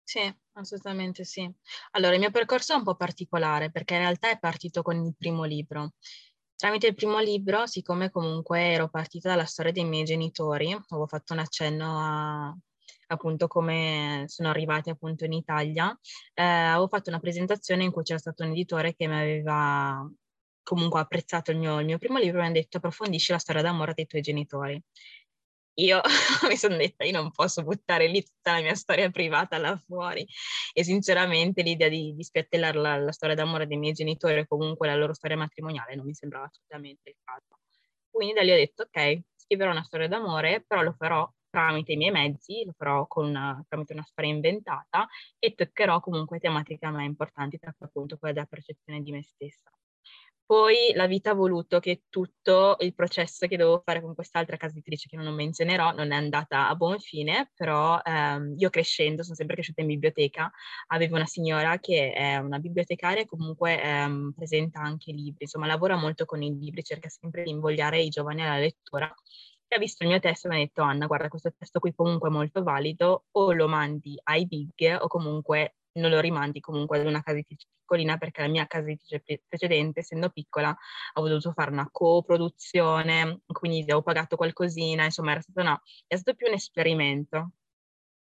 Sì, 0.03 0.19
assolutamente 0.51 1.23
sì. 1.23 1.49
Allora, 1.91 2.15
il 2.15 2.19
mio 2.19 2.31
percorso 2.31 2.73
è 2.73 2.75
un 2.75 2.83
po' 2.83 2.97
particolare 2.97 3.71
perché 3.71 3.93
in 3.93 4.01
realtà 4.01 4.29
è 4.29 4.37
partito 4.37 4.81
con 4.81 5.01
il 5.05 5.15
primo 5.17 5.45
libro. 5.45 5.93
Tramite 6.57 6.87
il 6.87 6.95
primo 6.95 7.19
libro, 7.19 7.67
siccome 7.67 8.09
comunque 8.09 8.59
ero 8.73 8.89
partita 8.89 9.29
dalla 9.29 9.45
storia 9.45 9.71
dei 9.71 9.85
miei 9.85 10.03
genitori, 10.03 10.73
avevo 10.73 11.07
fatto 11.07 11.31
un 11.31 11.39
accenno 11.39 11.99
a, 11.99 12.57
appunto 13.07 13.47
come 13.47 14.25
sono 14.27 14.49
arrivati 14.49 14.89
appunto 14.89 15.25
in 15.25 15.33
Italia, 15.33 15.97
eh, 16.33 16.43
avevo 16.43 16.87
fatto 16.87 17.09
una 17.09 17.19
presentazione 17.19 17.83
in 17.83 17.91
cui 17.91 18.03
c'era 18.03 18.19
stato 18.19 18.43
un 18.43 18.51
editore 18.51 18.95
che 18.95 19.07
mi 19.07 19.15
aveva 19.15 20.09
comunque 20.63 20.99
apprezzato 20.99 21.51
il 21.51 21.57
mio, 21.57 21.79
il 21.79 21.85
mio 21.85 21.97
primo 21.97 22.17
libro 22.19 22.39
e 22.39 22.43
mi 22.43 22.49
ha 22.49 22.51
detto 22.51 22.77
approfondisci 22.77 23.31
la 23.31 23.37
storia 23.39 23.61
d'amore 23.61 23.93
dei 23.93 24.05
tuoi 24.05 24.21
genitori. 24.21 24.81
Io 25.79 26.01
mi 26.49 26.57
sono 26.57 26.75
detta, 26.75 27.05
io 27.05 27.11
non 27.11 27.31
posso 27.31 27.63
buttare 27.63 28.07
lì 28.07 28.23
tutta 28.23 28.53
la 28.53 28.61
mia 28.61 28.75
storia 28.75 29.09
privata 29.09 29.57
là 29.57 29.77
fuori 29.77 30.27
e 30.73 30.83
sinceramente 30.83 31.61
l'idea 31.61 31.87
di, 31.87 32.13
di 32.15 32.23
spiattellare 32.23 32.77
la, 32.79 32.97
la 32.97 33.11
storia 33.11 33.35
d'amore 33.35 33.67
dei 33.67 33.77
miei 33.77 33.93
genitori 33.93 34.39
o 34.39 34.45
comunque 34.47 34.87
la 34.87 34.95
loro 34.95 35.13
storia 35.13 35.37
matrimoniale 35.37 35.95
non 35.95 36.05
mi 36.05 36.15
sembrava 36.15 36.45
assolutamente 36.45 37.09
il 37.09 37.15
caso. 37.23 37.59
Quindi 38.09 38.33
da 38.33 38.41
lì 38.41 38.51
ho 38.51 38.55
detto, 38.55 38.83
ok, 38.83 39.21
scriverò 39.35 39.71
una 39.71 39.83
storia 39.83 40.07
d'amore, 40.07 40.63
però 40.65 40.81
lo 40.81 40.95
farò 40.97 41.31
tramite 41.57 41.93
i 41.93 41.97
miei 41.97 42.11
mezzi, 42.11 42.63
lo 42.63 42.73
farò 42.77 43.07
una, 43.15 43.63
tramite 43.67 43.93
una 43.93 44.03
storia 44.03 44.29
inventata 44.31 45.07
e 45.39 45.55
toccherò 45.55 45.99
comunque 45.99 46.37
tematiche 46.37 46.85
a 46.85 46.91
me 46.91 47.03
importanti, 47.03 47.57
tra 47.57 47.73
cui 47.75 47.87
appunto 47.87 48.17
quella 48.17 48.35
della 48.35 48.45
percezione 48.45 49.01
di 49.01 49.11
me 49.11 49.23
stessa. 49.23 49.71
Poi 50.45 50.93
la 50.93 51.07
vita 51.07 51.31
ha 51.31 51.33
voluto 51.33 51.79
che 51.79 52.03
tutto 52.09 52.77
il 52.79 52.93
processo 52.93 53.47
che 53.47 53.57
dovevo 53.57 53.81
fare 53.83 54.01
con 54.01 54.13
quest'altra 54.15 54.55
casa 54.55 54.73
editrice 54.73 55.09
che 55.09 55.17
non 55.17 55.33
menzionerò 55.33 55.91
non 55.93 56.11
è 56.11 56.15
andata 56.15 56.69
a 56.69 56.75
buon 56.75 56.99
fine, 56.99 57.51
però 57.53 57.99
ehm, 58.01 58.53
io 58.55 58.69
crescendo, 58.69 59.23
sono 59.23 59.35
sempre 59.35 59.55
cresciuta 59.55 59.81
in 59.81 59.87
biblioteca, 59.87 60.49
avevo 60.87 61.15
una 61.15 61.25
signora 61.25 61.79
che 61.79 62.13
è 62.13 62.37
una 62.37 62.59
bibliotecaria 62.59 63.23
e 63.23 63.25
comunque 63.25 63.81
ehm, 63.81 64.33
presenta 64.37 64.79
anche 64.79 65.11
libri, 65.11 65.43
insomma 65.43 65.65
lavora 65.65 65.97
molto 65.97 66.23
con 66.23 66.41
i 66.41 66.55
libri, 66.57 66.83
cerca 66.83 67.09
sempre 67.09 67.43
di 67.43 67.49
invogliare 67.49 67.99
i 67.99 68.09
giovani 68.09 68.43
alla 68.43 68.59
lettura 68.59 69.13
che 69.67 69.75
ha 69.75 69.79
visto 69.79 70.03
il 70.03 70.09
mio 70.09 70.19
testo 70.19 70.47
e 70.47 70.49
mi 70.51 70.55
ha 70.57 70.59
detto 70.59 70.81
Anna, 70.81 71.05
guarda, 71.07 71.27
questo 71.29 71.51
testo 71.57 71.79
qui 71.79 71.93
comunque 71.93 72.29
è 72.29 72.31
molto 72.31 72.63
valido, 72.63 73.25
o 73.31 73.51
lo 73.53 73.67
mandi 73.67 74.19
ai 74.23 74.45
big 74.47 74.97
o 75.01 75.07
comunque 75.07 75.75
non 75.97 76.11
lo 76.11 76.19
rimandi 76.19 76.59
comunque 76.59 76.99
ad 76.99 77.05
una 77.07 77.21
casa 77.21 77.37
editrice 77.37 77.67
piccolina 77.87 78.17
perché 78.17 78.41
la 78.41 78.47
mia 78.47 78.67
casa 78.67 78.83
editrice 78.85 79.41
precedente, 79.47 80.01
essendo 80.01 80.29
piccola, 80.29 80.75
ho 81.13 81.27
dovuto 81.27 81.51
fare 81.53 81.71
una 81.71 81.87
coproduzione, 81.91 83.41
quindi 83.47 83.81
avevo 83.81 84.01
pagato 84.01 84.35
qualcosina, 84.35 85.05
insomma 85.05 85.39
una, 85.55 85.81
è 86.05 86.15
stato 86.15 86.35
più 86.35 86.47
un 86.47 86.53
esperimento. 86.53 87.51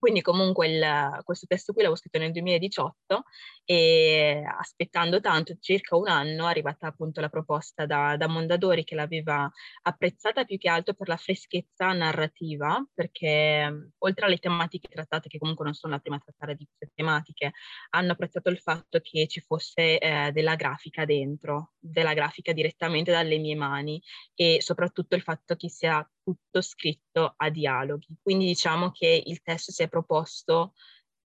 Quindi 0.02 0.20
comunque 0.20 0.66
il, 0.66 1.20
questo 1.22 1.46
testo 1.46 1.72
qui 1.72 1.82
l'avevo 1.82 1.96
scritto 1.96 2.18
nel 2.18 2.32
2018 2.32 3.22
e 3.64 4.42
aspettando 4.58 5.20
tanto, 5.20 5.54
circa 5.60 5.94
un 5.94 6.08
anno, 6.08 6.46
è 6.46 6.50
arrivata 6.50 6.88
appunto 6.88 7.20
la 7.20 7.28
proposta 7.28 7.86
da, 7.86 8.16
da 8.16 8.26
Mondadori 8.26 8.82
che 8.82 8.96
l'aveva 8.96 9.48
apprezzata 9.82 10.44
più 10.44 10.58
che 10.58 10.68
altro 10.68 10.94
per 10.94 11.06
la 11.06 11.16
freschezza 11.16 11.92
narrativa, 11.92 12.84
perché 12.92 13.92
oltre 13.98 14.26
alle 14.26 14.38
tematiche 14.38 14.88
trattate, 14.88 15.28
che 15.28 15.38
comunque 15.38 15.66
non 15.66 15.74
sono 15.74 15.92
la 15.92 16.00
prima 16.00 16.16
a 16.16 16.20
trattare 16.20 16.56
di 16.56 16.66
queste 16.66 16.90
tematiche, 16.96 17.52
hanno 17.90 18.10
apprezzato 18.10 18.50
il 18.50 18.58
fatto 18.58 18.98
che 18.98 19.28
ci 19.28 19.38
fosse 19.38 20.00
eh, 20.00 20.32
della 20.32 20.56
grafica 20.56 21.04
dentro, 21.04 21.74
della 21.78 22.14
grafica 22.14 22.52
direttamente 22.52 23.12
dalle 23.12 23.38
mie 23.38 23.54
mani 23.54 24.02
e 24.34 24.60
soprattutto 24.62 25.14
il 25.14 25.22
fatto 25.22 25.54
che 25.54 25.68
sia 25.68 26.04
tutto 26.22 26.60
scritto 26.60 27.34
a 27.36 27.50
dialoghi. 27.50 28.16
Quindi 28.22 28.46
diciamo 28.46 28.90
che 28.90 29.22
il 29.24 29.42
testo 29.42 29.72
si 29.72 29.82
è 29.82 29.88
proposto 29.88 30.72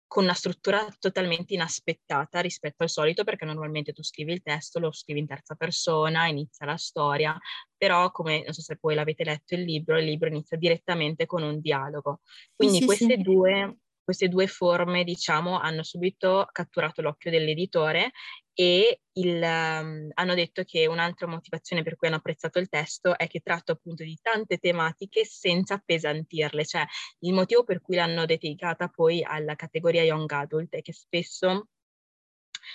con 0.06 0.22
una 0.24 0.34
struttura 0.34 0.86
totalmente 0.98 1.54
inaspettata 1.54 2.40
rispetto 2.40 2.84
al 2.84 2.88
solito, 2.88 3.24
perché 3.24 3.44
normalmente 3.44 3.92
tu 3.92 4.02
scrivi 4.02 4.32
il 4.32 4.42
testo, 4.42 4.78
lo 4.78 4.92
scrivi 4.92 5.20
in 5.20 5.26
terza 5.26 5.56
persona, 5.56 6.28
inizia 6.28 6.64
la 6.64 6.76
storia, 6.76 7.36
però 7.76 8.10
come 8.12 8.42
non 8.44 8.52
so 8.52 8.62
se 8.62 8.78
poi 8.78 8.94
l'avete 8.94 9.24
letto 9.24 9.54
il 9.54 9.62
libro, 9.62 9.98
il 9.98 10.04
libro 10.04 10.28
inizia 10.28 10.56
direttamente 10.56 11.26
con 11.26 11.42
un 11.42 11.60
dialogo. 11.60 12.20
Quindi 12.54 12.78
sì, 12.78 12.84
queste 12.86 13.16
sì. 13.16 13.22
due 13.22 13.78
queste 14.06 14.28
due 14.28 14.46
forme, 14.46 15.02
diciamo, 15.02 15.58
hanno 15.58 15.82
subito 15.82 16.46
catturato 16.52 17.02
l'occhio 17.02 17.32
dell'editore 17.32 18.12
e 18.58 19.00
il, 19.12 19.42
um, 19.42 20.08
hanno 20.14 20.34
detto 20.34 20.62
che 20.64 20.86
un'altra 20.86 21.26
motivazione 21.26 21.82
per 21.82 21.94
cui 21.94 22.08
hanno 22.08 22.16
apprezzato 22.16 22.58
il 22.58 22.70
testo 22.70 23.16
è 23.18 23.26
che 23.26 23.40
tratta 23.40 23.72
appunto 23.72 24.02
di 24.02 24.18
tante 24.22 24.56
tematiche 24.56 25.26
senza 25.26 25.74
appesantirle, 25.74 26.64
cioè 26.64 26.86
il 27.20 27.34
motivo 27.34 27.64
per 27.64 27.82
cui 27.82 27.96
l'hanno 27.96 28.24
dedicata 28.24 28.88
poi 28.88 29.22
alla 29.22 29.56
categoria 29.56 30.02
young 30.04 30.30
adult 30.32 30.74
è 30.74 30.80
che 30.80 30.94
spesso 30.94 31.68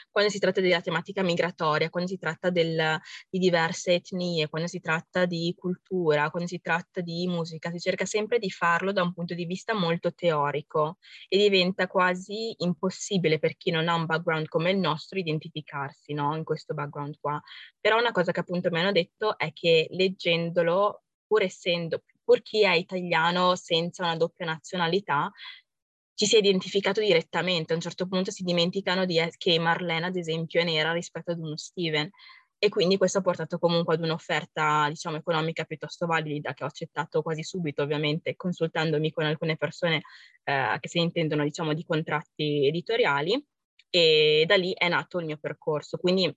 quando 0.09 0.29
si 0.29 0.39
tratta 0.39 0.61
della 0.61 0.81
tematica 0.81 1.23
migratoria, 1.23 1.89
quando 1.89 2.09
si 2.09 2.17
tratta 2.17 2.49
del, 2.49 2.99
di 3.29 3.39
diverse 3.39 3.93
etnie, 3.93 4.49
quando 4.49 4.67
si 4.67 4.79
tratta 4.79 5.25
di 5.25 5.53
cultura, 5.57 6.29
quando 6.29 6.47
si 6.47 6.59
tratta 6.59 7.01
di 7.01 7.27
musica, 7.27 7.71
si 7.71 7.79
cerca 7.79 8.05
sempre 8.05 8.39
di 8.39 8.49
farlo 8.49 8.91
da 8.91 9.03
un 9.03 9.13
punto 9.13 9.33
di 9.33 9.45
vista 9.45 9.73
molto 9.73 10.13
teorico 10.13 10.97
e 11.27 11.37
diventa 11.37 11.87
quasi 11.87 12.53
impossibile 12.57 13.39
per 13.39 13.57
chi 13.57 13.71
non 13.71 13.87
ha 13.87 13.95
un 13.95 14.05
background 14.05 14.47
come 14.47 14.71
il 14.71 14.77
nostro 14.77 15.19
identificarsi 15.19 16.13
no? 16.13 16.35
in 16.35 16.43
questo 16.43 16.73
background 16.73 17.17
qua. 17.19 17.41
Però 17.79 17.97
una 17.97 18.11
cosa 18.11 18.31
che 18.31 18.39
appunto 18.39 18.69
mi 18.69 18.79
hanno 18.79 18.91
detto 18.91 19.37
è 19.37 19.51
che 19.53 19.87
leggendolo, 19.91 21.03
pur 21.27 21.43
essendo, 21.43 22.03
pur 22.23 22.41
chi 22.41 22.63
è 22.63 22.73
italiano 22.73 23.55
senza 23.55 24.03
una 24.03 24.15
doppia 24.15 24.45
nazionalità, 24.45 25.31
ci 26.21 26.27
si 26.27 26.35
è 26.35 26.37
identificato 26.37 27.01
direttamente, 27.01 27.73
a 27.73 27.75
un 27.75 27.81
certo 27.81 28.05
punto 28.07 28.29
si 28.29 28.43
dimenticano 28.43 29.05
di, 29.05 29.19
che 29.37 29.57
Marlene 29.57 30.05
ad 30.05 30.15
esempio 30.15 30.61
è 30.61 30.63
nera 30.63 30.93
rispetto 30.93 31.31
ad 31.31 31.39
uno 31.39 31.57
Steven. 31.57 32.07
E 32.59 32.69
quindi 32.69 32.95
questo 32.97 33.17
ha 33.17 33.21
portato 33.21 33.57
comunque 33.57 33.95
ad 33.95 34.03
un'offerta 34.03 34.85
diciamo 34.87 35.17
economica 35.17 35.63
piuttosto 35.63 36.05
valida 36.05 36.53
che 36.53 36.63
ho 36.63 36.67
accettato 36.67 37.23
quasi 37.23 37.41
subito 37.41 37.81
ovviamente 37.81 38.35
consultandomi 38.35 39.11
con 39.11 39.25
alcune 39.25 39.57
persone 39.57 40.03
eh, 40.43 40.77
che 40.79 40.87
si 40.87 40.99
intendono 40.99 41.43
diciamo 41.43 41.73
di 41.73 41.83
contratti 41.83 42.67
editoriali. 42.67 43.43
E 43.89 44.43
da 44.45 44.57
lì 44.57 44.73
è 44.77 44.87
nato 44.89 45.17
il 45.17 45.25
mio 45.25 45.37
percorso. 45.37 45.97
Quindi 45.97 46.31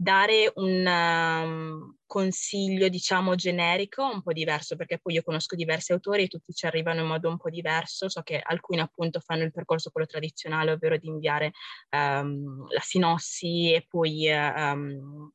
dare 0.00 0.50
un 0.54 0.86
um, 0.86 1.94
consiglio, 2.06 2.88
diciamo, 2.88 3.34
generico, 3.34 4.02
un 4.02 4.22
po' 4.22 4.32
diverso, 4.32 4.74
perché 4.74 4.98
poi 4.98 5.12
io 5.12 5.22
conosco 5.22 5.54
diversi 5.56 5.92
autori 5.92 6.22
e 6.22 6.28
tutti 6.28 6.54
ci 6.54 6.64
arrivano 6.64 7.02
in 7.02 7.06
modo 7.06 7.28
un 7.28 7.36
po' 7.36 7.50
diverso. 7.50 8.08
So 8.08 8.22
che 8.22 8.40
alcuni 8.42 8.80
appunto 8.80 9.20
fanno 9.20 9.42
il 9.42 9.52
percorso 9.52 9.90
quello 9.90 10.06
tradizionale, 10.06 10.72
ovvero 10.72 10.96
di 10.96 11.08
inviare 11.08 11.50
um, 11.90 12.64
la 12.70 12.80
sinossi 12.80 13.74
e 13.74 13.84
poi 13.86 14.26
um, 14.30 15.30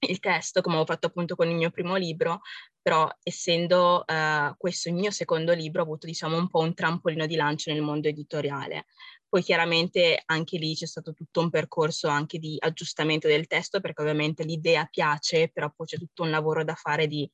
il 0.00 0.20
testo, 0.20 0.60
come 0.60 0.76
ho 0.76 0.84
fatto 0.84 1.08
appunto 1.08 1.34
con 1.34 1.48
il 1.48 1.56
mio 1.56 1.70
primo 1.70 1.96
libro, 1.96 2.40
però 2.80 3.08
essendo 3.22 4.04
uh, 4.06 4.54
questo 4.56 4.88
il 4.88 4.94
mio 4.94 5.10
secondo 5.10 5.52
libro, 5.52 5.80
ho 5.80 5.84
avuto 5.84 6.06
diciamo 6.06 6.36
un 6.36 6.48
po' 6.48 6.60
un 6.60 6.74
trampolino 6.74 7.26
di 7.26 7.36
lancio 7.36 7.72
nel 7.72 7.82
mondo 7.82 8.08
editoriale. 8.08 8.86
Poi 9.28 9.42
chiaramente 9.42 10.22
anche 10.24 10.56
lì 10.56 10.74
c'è 10.74 10.86
stato 10.86 11.12
tutto 11.12 11.40
un 11.40 11.50
percorso 11.50 12.08
anche 12.08 12.38
di 12.38 12.56
aggiustamento 12.58 13.28
del 13.28 13.46
testo, 13.46 13.80
perché 13.80 14.00
ovviamente 14.02 14.44
l'idea 14.44 14.86
piace, 14.86 15.50
però 15.50 15.70
poi 15.74 15.86
c'è 15.86 15.98
tutto 15.98 16.22
un 16.22 16.30
lavoro 16.30 16.64
da 16.64 16.74
fare 16.74 17.06
di 17.06 17.30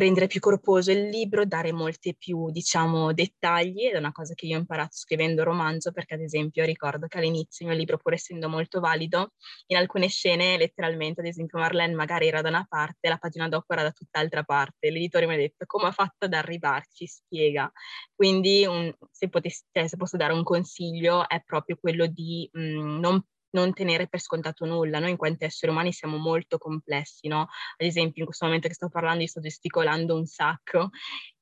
rendere 0.00 0.26
più 0.26 0.40
corposo 0.40 0.90
il 0.90 1.08
libro, 1.08 1.44
dare 1.44 1.72
molti 1.72 2.16
più, 2.16 2.50
diciamo, 2.50 3.12
dettagli, 3.12 3.86
ed 3.86 3.94
è 3.94 3.98
una 3.98 4.12
cosa 4.12 4.34
che 4.34 4.46
io 4.46 4.56
ho 4.56 4.60
imparato 4.60 4.96
scrivendo 4.96 5.44
romanzo, 5.44 5.92
perché 5.92 6.14
ad 6.14 6.20
esempio 6.20 6.64
ricordo 6.64 7.06
che 7.06 7.18
all'inizio 7.18 7.64
il 7.64 7.70
mio 7.70 7.78
libro, 7.78 7.98
pur 7.98 8.14
essendo 8.14 8.48
molto 8.48 8.80
valido, 8.80 9.32
in 9.66 9.76
alcune 9.76 10.08
scene 10.08 10.56
letteralmente, 10.56 11.20
ad 11.20 11.26
esempio 11.26 11.58
Marlene 11.58 11.94
magari 11.94 12.26
era 12.26 12.40
da 12.40 12.48
una 12.48 12.66
parte, 12.68 13.08
la 13.08 13.18
pagina 13.18 13.48
dopo 13.48 13.72
era 13.72 13.82
da 13.82 13.92
tutt'altra 13.92 14.42
parte, 14.42 14.90
l'editore 14.90 15.26
mi 15.26 15.34
ha 15.34 15.36
detto 15.36 15.64
come 15.66 15.86
ha 15.88 15.92
fatto 15.92 16.24
ad 16.26 16.32
arrivarci, 16.32 17.06
spiega. 17.06 17.70
Quindi 18.14 18.66
un, 18.66 18.92
se, 19.10 19.28
potessi, 19.28 19.64
cioè, 19.70 19.86
se 19.86 19.96
posso 19.96 20.16
dare 20.16 20.32
un 20.32 20.42
consiglio 20.42 21.28
è 21.28 21.42
proprio 21.44 21.76
quello 21.80 22.06
di 22.06 22.48
mh, 22.52 22.60
mm, 22.60 22.98
non 23.00 23.22
non 23.50 23.72
tenere 23.72 24.08
per 24.08 24.20
scontato 24.20 24.64
nulla. 24.64 24.98
Noi 24.98 25.10
in 25.10 25.16
quanto 25.16 25.44
esseri 25.44 25.72
umani 25.72 25.92
siamo 25.92 26.16
molto 26.16 26.58
complessi, 26.58 27.28
no? 27.28 27.40
Ad 27.40 27.86
esempio 27.86 28.20
in 28.20 28.26
questo 28.26 28.44
momento 28.44 28.68
che 28.68 28.74
sto 28.74 28.88
parlando 28.88 29.22
io 29.22 29.28
sto 29.28 29.40
gesticolando 29.40 30.16
un 30.16 30.26
sacco, 30.26 30.90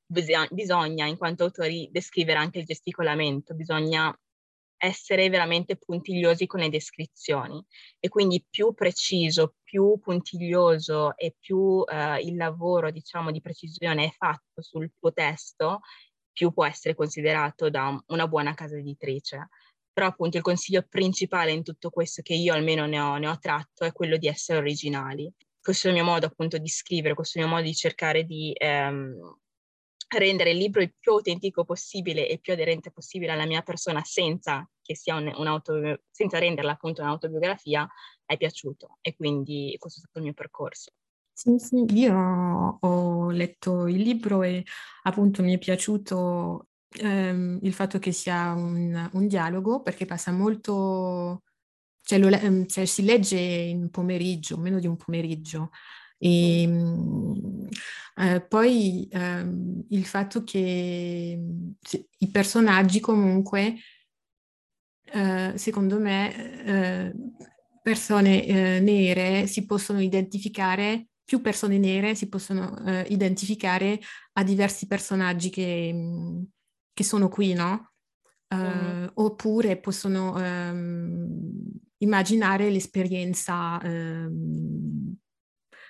bisogna 0.05 1.05
in 1.05 1.17
quanto 1.17 1.43
autori 1.43 1.89
descrivere 1.91 2.39
anche 2.39 2.59
il 2.59 2.65
gesticolamento, 2.65 3.53
bisogna 3.53 4.13
essere 4.81 5.29
veramente 5.29 5.75
puntigliosi 5.75 6.47
con 6.47 6.61
le 6.61 6.69
descrizioni 6.69 7.63
e 7.99 8.07
quindi 8.07 8.45
più 8.49 8.73
preciso, 8.73 9.55
più 9.61 9.99
puntiglioso 9.99 11.17
e 11.17 11.35
più 11.37 11.83
eh, 11.85 12.21
il 12.21 12.37
lavoro 12.37 12.89
diciamo 12.89 13.29
di 13.31 13.41
precisione 13.41 14.05
è 14.05 14.11
fatto 14.11 14.61
sul 14.61 14.89
tuo 14.97 15.11
testo, 15.11 15.81
più 16.31 16.51
può 16.53 16.65
essere 16.65 16.95
considerato 16.95 17.69
da 17.69 18.01
una 18.07 18.27
buona 18.27 18.53
casa 18.53 18.77
editrice 18.77 19.49
però 19.99 20.11
appunto 20.11 20.37
il 20.37 20.43
consiglio 20.43 20.85
principale 20.87 21.51
in 21.51 21.61
tutto 21.61 21.89
questo 21.89 22.21
che 22.21 22.33
io 22.33 22.53
almeno 22.53 22.85
ne 22.85 23.01
ho, 23.01 23.17
ne 23.17 23.27
ho 23.27 23.37
tratto 23.37 23.83
è 23.83 23.91
quello 23.91 24.15
di 24.15 24.27
essere 24.27 24.59
originali. 24.59 25.29
Questo 25.59 25.87
è 25.87 25.89
il 25.89 25.97
mio 25.97 26.05
modo 26.05 26.25
appunto 26.25 26.57
di 26.57 26.69
scrivere, 26.69 27.13
questo 27.13 27.37
è 27.37 27.41
il 27.41 27.47
mio 27.47 27.55
modo 27.57 27.67
di 27.67 27.75
cercare 27.75 28.23
di 28.23 28.53
ehm, 28.57 29.37
rendere 30.15 30.51
il 30.51 30.57
libro 30.57 30.81
il 30.81 30.95
più 30.97 31.11
autentico 31.11 31.65
possibile 31.65 32.29
e 32.29 32.39
più 32.39 32.53
aderente 32.53 32.91
possibile 32.91 33.33
alla 33.33 33.45
mia 33.45 33.61
persona 33.61 34.01
senza 34.05 34.65
che 34.81 34.95
sia 34.95 35.15
un, 35.15 35.29
un'auto, 35.35 36.03
senza 36.09 36.39
renderla 36.39 36.71
appunto 36.71 37.01
un'autobiografia, 37.01 37.85
è 38.23 38.37
piaciuto 38.37 38.99
e 39.01 39.17
quindi 39.17 39.75
questo 39.77 39.99
è 39.99 40.03
stato 40.03 40.19
il 40.19 40.23
mio 40.23 40.33
percorso. 40.33 40.91
Sì, 41.33 41.57
sì, 41.59 41.85
io 41.93 42.77
ho 42.79 43.29
letto 43.31 43.85
il 43.87 44.01
libro 44.01 44.43
e 44.43 44.63
appunto 45.03 45.43
mi 45.43 45.55
è 45.55 45.57
piaciuto 45.57 46.68
ehm, 46.89 47.59
il 47.61 47.73
fatto 47.73 47.99
che 47.99 48.11
sia 48.11 48.53
un, 48.53 49.09
un, 49.13 49.27
dialogo 49.27 49.81
perché 49.81 50.05
passa 50.05 50.31
molto, 50.31 51.43
cioè, 52.01 52.19
lo, 52.19 52.27
ehm, 52.29 52.65
cioè, 52.67 52.85
si 52.85 53.03
legge 53.03 53.37
in 53.39 53.89
pomeriggio, 53.89 54.57
meno 54.57 54.79
di 54.79 54.87
un 54.87 54.97
pomeriggio. 54.97 55.71
E 56.17 56.65
mm, 56.67 57.67
eh, 58.17 58.41
poi 58.41 59.07
ehm, 59.11 59.85
il 59.89 60.05
fatto 60.05 60.43
che 60.43 61.39
i 62.17 62.27
personaggi 62.31 62.99
comunque, 62.99 63.75
eh, 65.11 65.53
secondo 65.55 65.99
me, 65.99 66.65
eh, 66.65 67.13
persone 67.81 68.45
eh, 68.45 68.79
nere 68.81 69.47
si 69.47 69.65
possono 69.65 69.99
identificare 70.01 71.07
più 71.29 71.41
persone 71.41 71.77
nere 71.77 72.15
si 72.15 72.27
possono 72.27 72.75
eh, 72.87 73.05
identificare 73.09 73.99
a 74.33 74.43
diversi 74.43 74.87
personaggi 74.87 75.51
che, 75.51 75.93
che 76.99 77.05
sono 77.05 77.29
qui, 77.29 77.53
no? 77.53 77.93
Uh, 78.49 78.57
mm. 78.57 79.05
Oppure 79.13 79.79
possono 79.79 80.33
um, 80.33 81.49
immaginare 81.99 82.69
l'esperienza 82.69 83.79
um, 83.81 85.15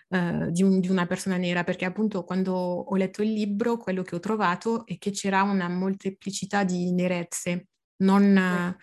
uh, 0.10 0.52
di, 0.52 0.62
un, 0.62 0.80
di, 0.80 0.88
una 0.88 1.08
persona 1.08 1.38
nera, 1.38 1.63
perché 1.63 1.86
appunto 1.86 2.24
quando 2.24 2.54
ho 2.54 2.95
letto 2.95 3.24
il 3.24 3.34
libro 3.34 3.78
quello 3.78 4.04
che 4.04 4.13
ho 4.13 4.19
trovato 4.19 4.86
è 4.86 5.00
che 5.00 5.10
c'era 5.10 5.41
una 5.41 5.67
molteplicità 5.67 6.63
di 6.63 6.93
nerezze, 6.93 7.69
non 8.04 8.78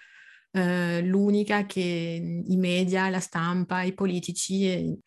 uh, 0.53 1.01
l'unica 1.05 1.65
che 1.65 1.81
i 1.81 2.57
media, 2.57 3.09
la 3.09 3.21
stampa, 3.21 3.83
i 3.83 3.95
politici 3.95 4.67
eh, 4.67 4.99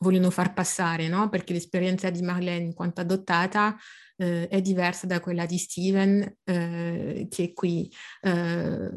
vogliono 0.00 0.30
far 0.30 0.52
passare, 0.52 1.06
no? 1.06 1.28
Perché 1.28 1.52
l'esperienza 1.52 2.10
di 2.10 2.22
Marlene 2.22 2.64
in 2.64 2.74
quanto 2.74 3.00
adottata 3.00 3.76
eh, 4.16 4.48
è 4.48 4.60
diversa 4.60 5.06
da 5.06 5.20
quella 5.20 5.46
di 5.46 5.58
Steven, 5.58 6.38
eh, 6.44 7.26
che 7.30 7.52
qui 7.52 7.90
eh, 8.22 8.90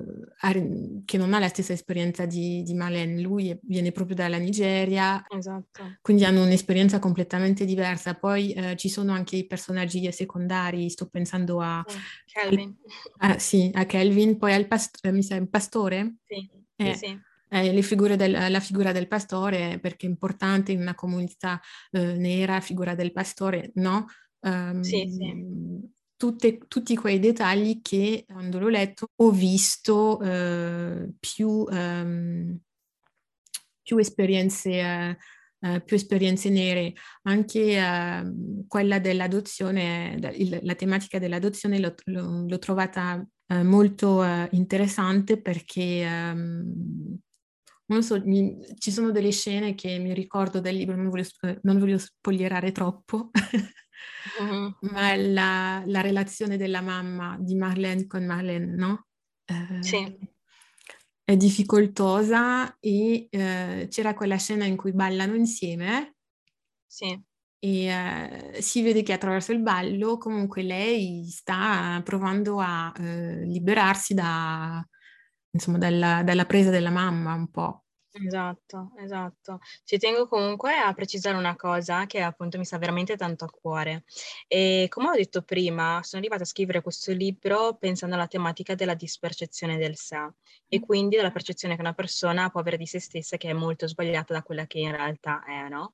che 1.05 1.17
non 1.17 1.33
ha 1.33 1.39
la 1.39 1.47
stessa 1.47 1.73
esperienza 1.73 2.25
di, 2.25 2.61
di 2.63 2.73
Marlene. 2.73 3.21
Lui 3.21 3.57
viene 3.63 3.91
proprio 3.91 4.15
dalla 4.15 4.37
Nigeria, 4.37 5.23
esatto. 5.27 5.97
quindi 6.01 6.25
hanno 6.25 6.43
un'esperienza 6.43 6.99
completamente 6.99 7.65
diversa. 7.65 8.15
Poi 8.15 8.53
eh, 8.53 8.75
ci 8.75 8.89
sono 8.89 9.11
anche 9.11 9.35
i 9.35 9.47
personaggi 9.47 9.99
secondari, 10.11 10.89
sto 10.89 11.07
pensando 11.07 11.61
a 11.61 11.83
Kelvin. 12.25 12.75
Ah, 13.19 13.39
sì, 13.39 13.71
a 13.73 13.85
Kelvin, 13.85 14.37
poi 14.37 14.53
al 14.53 14.67
past- 14.67 15.05
mi 15.09 15.23
sa, 15.23 15.43
pastore. 15.49 16.17
Sì, 16.27 16.49
eh, 16.75 16.93
sì. 16.93 17.05
sì. 17.07 17.19
Eh, 17.49 18.15
del, 18.15 18.51
la 18.51 18.59
figura 18.59 18.91
del 18.91 19.07
pastore, 19.07 19.79
perché 19.79 20.05
è 20.05 20.09
importante 20.09 20.71
in 20.73 20.81
una 20.81 20.95
comunità 20.95 21.59
eh, 21.91 22.13
nera, 22.13 22.59
figura 22.59 22.93
del 22.93 23.11
pastore, 23.13 23.71
no? 23.75 24.05
Um, 24.47 24.81
sì, 24.81 25.09
sì. 25.09 25.95
Tutte, 26.15 26.57
tutti 26.67 26.95
quei 26.95 27.19
dettagli 27.19 27.81
che 27.81 28.25
quando 28.27 28.57
l'ho 28.59 28.69
letto 28.69 29.09
ho 29.15 29.29
visto 29.29 30.17
uh, 30.17 31.13
più, 31.19 31.47
um, 31.69 32.57
più, 33.83 33.97
esperienze, 33.97 35.17
uh, 35.59 35.83
più, 35.83 35.95
esperienze, 35.95 36.49
nere. 36.49 36.93
Anche 37.23 37.79
uh, 37.79 38.65
quella 38.67 38.99
dell'adozione, 38.99 40.17
il, 40.33 40.59
la 40.63 40.75
tematica 40.75 41.19
dell'adozione 41.19 41.79
l'ho, 41.79 41.93
l'ho, 42.05 42.59
trovata 42.59 43.23
molto 43.49 44.25
interessante 44.51 45.39
perché 45.39 46.05
um, 46.05 47.17
non 47.87 48.03
so, 48.03 48.21
mi, 48.25 48.57
ci 48.77 48.91
sono 48.91 49.11
delle 49.11 49.31
scene 49.31 49.75
che 49.75 49.97
mi 49.97 50.13
ricordo 50.13 50.59
del 50.59 50.75
libro, 50.75 50.95
non 50.95 51.09
voglio, 51.09 51.25
non 51.61 51.79
voglio 51.79 51.97
spogliarare 51.97 52.71
troppo, 52.71 53.29
uh-huh. 54.39 54.77
ma 54.91 55.15
la, 55.15 55.83
la, 55.85 56.01
relazione 56.01 56.57
della 56.57 56.81
mamma 56.81 57.37
di 57.39 57.55
Marlene 57.55 58.07
con 58.07 58.25
Marlene, 58.25 58.75
no? 58.75 59.07
Eh, 59.45 59.83
sì. 59.83 60.17
è 61.23 61.37
difficoltosa 61.37 62.77
e 62.79 63.27
eh, 63.29 63.87
c'era 63.89 64.13
quella 64.13 64.37
scena 64.37 64.65
in 64.65 64.75
cui 64.75 64.93
ballano 64.93 65.35
insieme. 65.35 66.15
Sì. 66.85 67.19
E 67.59 67.85
eh, 67.85 68.61
si 68.61 68.81
vede 68.81 69.01
che 69.03 69.13
attraverso 69.13 69.51
il 69.51 69.61
ballo 69.61 70.17
comunque 70.17 70.61
lei 70.61 71.25
sta 71.25 71.99
provando 72.03 72.59
a 72.59 72.93
eh, 72.97 73.45
liberarsi 73.45 74.13
da, 74.13 74.85
insomma, 75.51 75.77
dalla, 75.77 76.23
dalla 76.23 76.45
presa 76.45 76.69
della 76.69 76.91
mamma 76.91 77.33
un 77.33 77.49
po'. 77.49 77.86
Esatto, 78.19 78.93
esatto. 78.97 79.59
Ci 79.83 79.97
tengo 79.99 80.27
comunque 80.27 80.73
a 80.75 80.91
precisare 80.93 81.37
una 81.37 81.55
cosa 81.55 82.07
che 82.07 82.21
appunto 82.21 82.57
mi 82.57 82.65
sta 82.65 82.77
veramente 82.79 83.15
tanto 83.15 83.45
a 83.45 83.49
cuore. 83.49 84.05
E 84.47 84.87
come 84.89 85.09
ho 85.09 85.13
detto 85.15 85.43
prima, 85.43 86.01
sono 86.03 86.19
arrivata 86.21 86.41
a 86.43 86.45
scrivere 86.45 86.81
questo 86.81 87.11
libro 87.11 87.75
pensando 87.77 88.15
alla 88.15 88.25
tematica 88.27 88.73
della 88.73 88.95
dispercezione 88.95 89.77
del 89.77 89.95
sé 89.97 90.31
e 90.67 90.79
quindi 90.79 91.15
della 91.15 91.31
percezione 91.31 91.75
che 91.75 91.81
una 91.81 91.93
persona 91.93 92.49
può 92.49 92.59
avere 92.59 92.77
di 92.77 92.85
se 92.85 92.99
stessa 92.99 93.37
che 93.37 93.49
è 93.49 93.53
molto 93.53 93.87
sbagliata 93.87 94.33
da 94.33 94.43
quella 94.43 94.65
che 94.65 94.79
in 94.79 94.91
realtà 94.91 95.43
è, 95.45 95.67
no? 95.69 95.93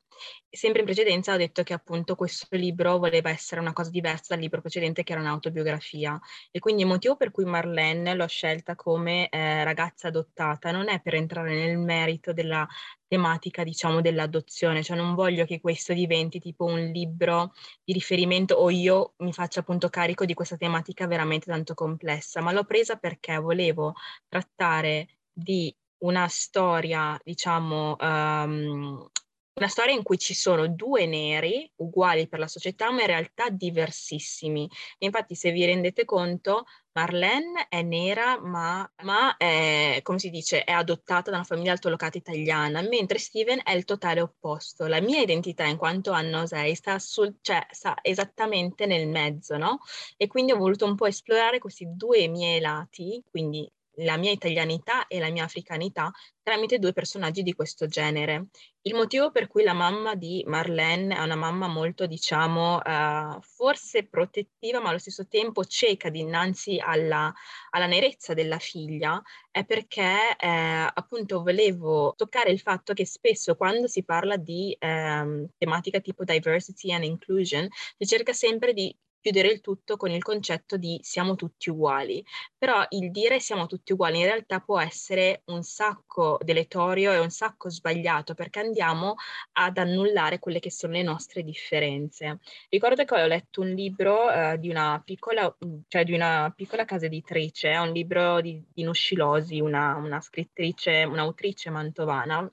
sempre 0.49 0.81
in 0.81 0.85
precedenza 0.85 1.33
ho 1.33 1.37
detto 1.37 1.63
che 1.63 1.73
appunto 1.73 2.15
questo 2.15 2.47
libro 2.51 2.97
voleva 2.97 3.29
essere 3.29 3.59
una 3.61 3.73
cosa 3.73 3.89
diversa 3.89 4.33
dal 4.33 4.39
libro 4.39 4.61
precedente 4.61 5.03
che 5.03 5.11
era 5.11 5.21
un'autobiografia 5.21 6.19
e 6.51 6.59
quindi 6.59 6.83
il 6.83 6.87
motivo 6.87 7.15
per 7.15 7.31
cui 7.31 7.45
Marlene 7.45 8.13
l'ho 8.13 8.27
scelta 8.27 8.75
come 8.75 9.29
eh, 9.29 9.63
ragazza 9.63 10.07
adottata 10.09 10.71
non 10.71 10.89
è 10.89 11.01
per 11.01 11.15
entrare 11.15 11.55
nel 11.55 11.77
merito 11.77 12.33
della 12.33 12.67
tematica, 13.13 13.63
diciamo, 13.63 14.01
dell'adozione, 14.01 14.81
cioè 14.81 14.97
non 14.97 15.13
voglio 15.13 15.45
che 15.45 15.61
questo 15.61 15.93
diventi 15.93 16.39
tipo 16.39 16.65
un 16.65 16.79
libro 16.79 17.53
di 17.83 17.93
riferimento 17.93 18.55
o 18.55 18.71
io 18.71 19.13
mi 19.17 19.31
faccia 19.31 19.59
appunto 19.59 19.87
carico 19.89 20.25
di 20.25 20.33
questa 20.33 20.57
tematica 20.57 21.05
veramente 21.05 21.45
tanto 21.51 21.75
complessa, 21.75 22.41
ma 22.41 22.51
l'ho 22.51 22.63
presa 22.63 22.95
perché 22.95 23.37
volevo 23.37 23.93
trattare 24.27 25.19
di 25.31 25.75
una 25.99 26.27
storia, 26.27 27.19
diciamo, 27.23 27.95
um, 27.99 29.07
una 29.55 29.67
storia 29.67 29.93
in 29.93 30.03
cui 30.03 30.17
ci 30.17 30.33
sono 30.33 30.67
due 30.67 31.05
neri 31.05 31.69
uguali 31.77 32.27
per 32.27 32.39
la 32.39 32.47
società, 32.47 32.91
ma 32.91 33.01
in 33.01 33.07
realtà 33.07 33.49
diversissimi. 33.49 34.69
infatti, 34.99 35.35
se 35.35 35.51
vi 35.51 35.65
rendete 35.65 36.05
conto, 36.05 36.65
Marlene 36.93 37.67
è 37.69 37.81
nera, 37.81 38.39
ma, 38.39 38.89
ma 39.03 39.35
è, 39.37 39.99
come 40.03 40.19
si 40.19 40.29
dice, 40.29 40.63
è 40.63 40.71
adottata 40.71 41.29
da 41.29 41.37
una 41.37 41.45
famiglia 41.45 41.71
altolocata 41.71 42.17
italiana, 42.17 42.81
mentre 42.81 43.19
Steven 43.19 43.61
è 43.63 43.73
il 43.73 43.85
totale 43.85 44.21
opposto. 44.21 44.87
La 44.87 45.01
mia 45.01 45.21
identità 45.21 45.65
in 45.65 45.77
quanto 45.77 46.11
Anno 46.11 46.45
6 46.45 46.75
sta, 46.75 46.99
sul, 46.99 47.37
cioè, 47.41 47.65
sta 47.71 47.95
esattamente 48.01 48.85
nel 48.85 49.07
mezzo, 49.07 49.57
no? 49.57 49.79
E 50.17 50.27
quindi 50.27 50.51
ho 50.51 50.57
voluto 50.57 50.85
un 50.85 50.95
po' 50.95 51.05
esplorare 51.07 51.59
questi 51.59 51.85
due 51.95 52.27
miei 52.27 52.59
lati, 52.59 53.23
quindi 53.29 53.69
la 53.97 54.17
mia 54.17 54.31
italianità 54.31 55.07
e 55.07 55.19
la 55.19 55.29
mia 55.29 55.43
africanità 55.43 56.11
tramite 56.41 56.79
due 56.79 56.93
personaggi 56.93 57.41
di 57.41 57.53
questo 57.53 57.87
genere. 57.87 58.47
Il 58.81 58.95
motivo 58.95 59.31
per 59.31 59.47
cui 59.47 59.63
la 59.63 59.73
mamma 59.73 60.13
di 60.15 60.43
Marlene 60.45 61.15
è 61.15 61.21
una 61.21 61.35
mamma 61.35 61.67
molto, 61.67 62.05
diciamo, 62.05 62.81
uh, 62.83 63.39
forse 63.41 64.07
protettiva, 64.07 64.81
ma 64.81 64.89
allo 64.89 64.97
stesso 64.97 65.25
tempo 65.27 65.63
cieca 65.63 66.09
dinanzi 66.09 66.79
alla, 66.83 67.33
alla 67.69 67.85
nerezza 67.85 68.33
della 68.33 68.59
figlia, 68.59 69.21
è 69.49 69.63
perché 69.63 70.35
eh, 70.37 70.91
appunto 70.93 71.43
volevo 71.43 72.13
toccare 72.17 72.51
il 72.51 72.59
fatto 72.59 72.93
che 72.93 73.05
spesso 73.05 73.55
quando 73.55 73.87
si 73.87 74.03
parla 74.03 74.35
di 74.35 74.75
eh, 74.77 75.47
tematica 75.57 75.99
tipo 75.99 76.23
diversity 76.25 76.91
and 76.91 77.03
inclusion, 77.05 77.67
si 77.97 78.05
cerca 78.05 78.33
sempre 78.33 78.73
di 78.73 78.93
chiudere 79.23 79.47
il 79.47 79.61
tutto 79.61 79.95
con 79.95 80.11
il 80.11 80.21
concetto 80.21 80.75
di 80.75 80.99
siamo 81.01 81.35
tutti 81.35 81.69
uguali. 81.69 82.23
Però 82.57 82.85
il 82.89 83.09
dire 83.09 83.39
siamo 83.39 83.67
tutti 83.67 83.93
uguali 83.93 84.19
in 84.19 84.25
realtà 84.25 84.59
può 84.59 84.79
essere 84.79 85.43
un 85.45 85.63
sacco 85.63 86.37
deleterio 86.43 87.13
e 87.13 87.19
un 87.19 87.29
sacco 87.29 87.69
sbagliato 87.69 88.33
perché 88.33 88.59
andiamo 88.59 89.15
ad 89.53 89.77
annullare 89.77 90.39
quelle 90.39 90.59
che 90.59 90.69
sono 90.69 90.93
le 90.93 91.03
nostre 91.03 91.43
differenze. 91.43 92.39
Ricordo 92.67 93.05
che 93.05 93.13
ho 93.15 93.25
letto 93.25 93.61
un 93.61 93.69
libro 93.69 94.25
uh, 94.25 94.57
di, 94.57 94.69
una 94.69 95.01
piccola, 95.03 95.55
cioè 95.87 96.03
di 96.03 96.13
una 96.13 96.51
piccola 96.53 96.83
casa 96.83 97.05
editrice, 97.05 97.71
è 97.71 97.79
un 97.79 97.93
libro 97.93 98.41
di, 98.41 98.61
di 98.73 98.83
Nuscilosi, 98.83 99.61
una, 99.61 99.95
una 99.95 100.19
scrittrice, 100.19 101.03
un'autrice 101.03 101.69
mantovana, 101.69 102.51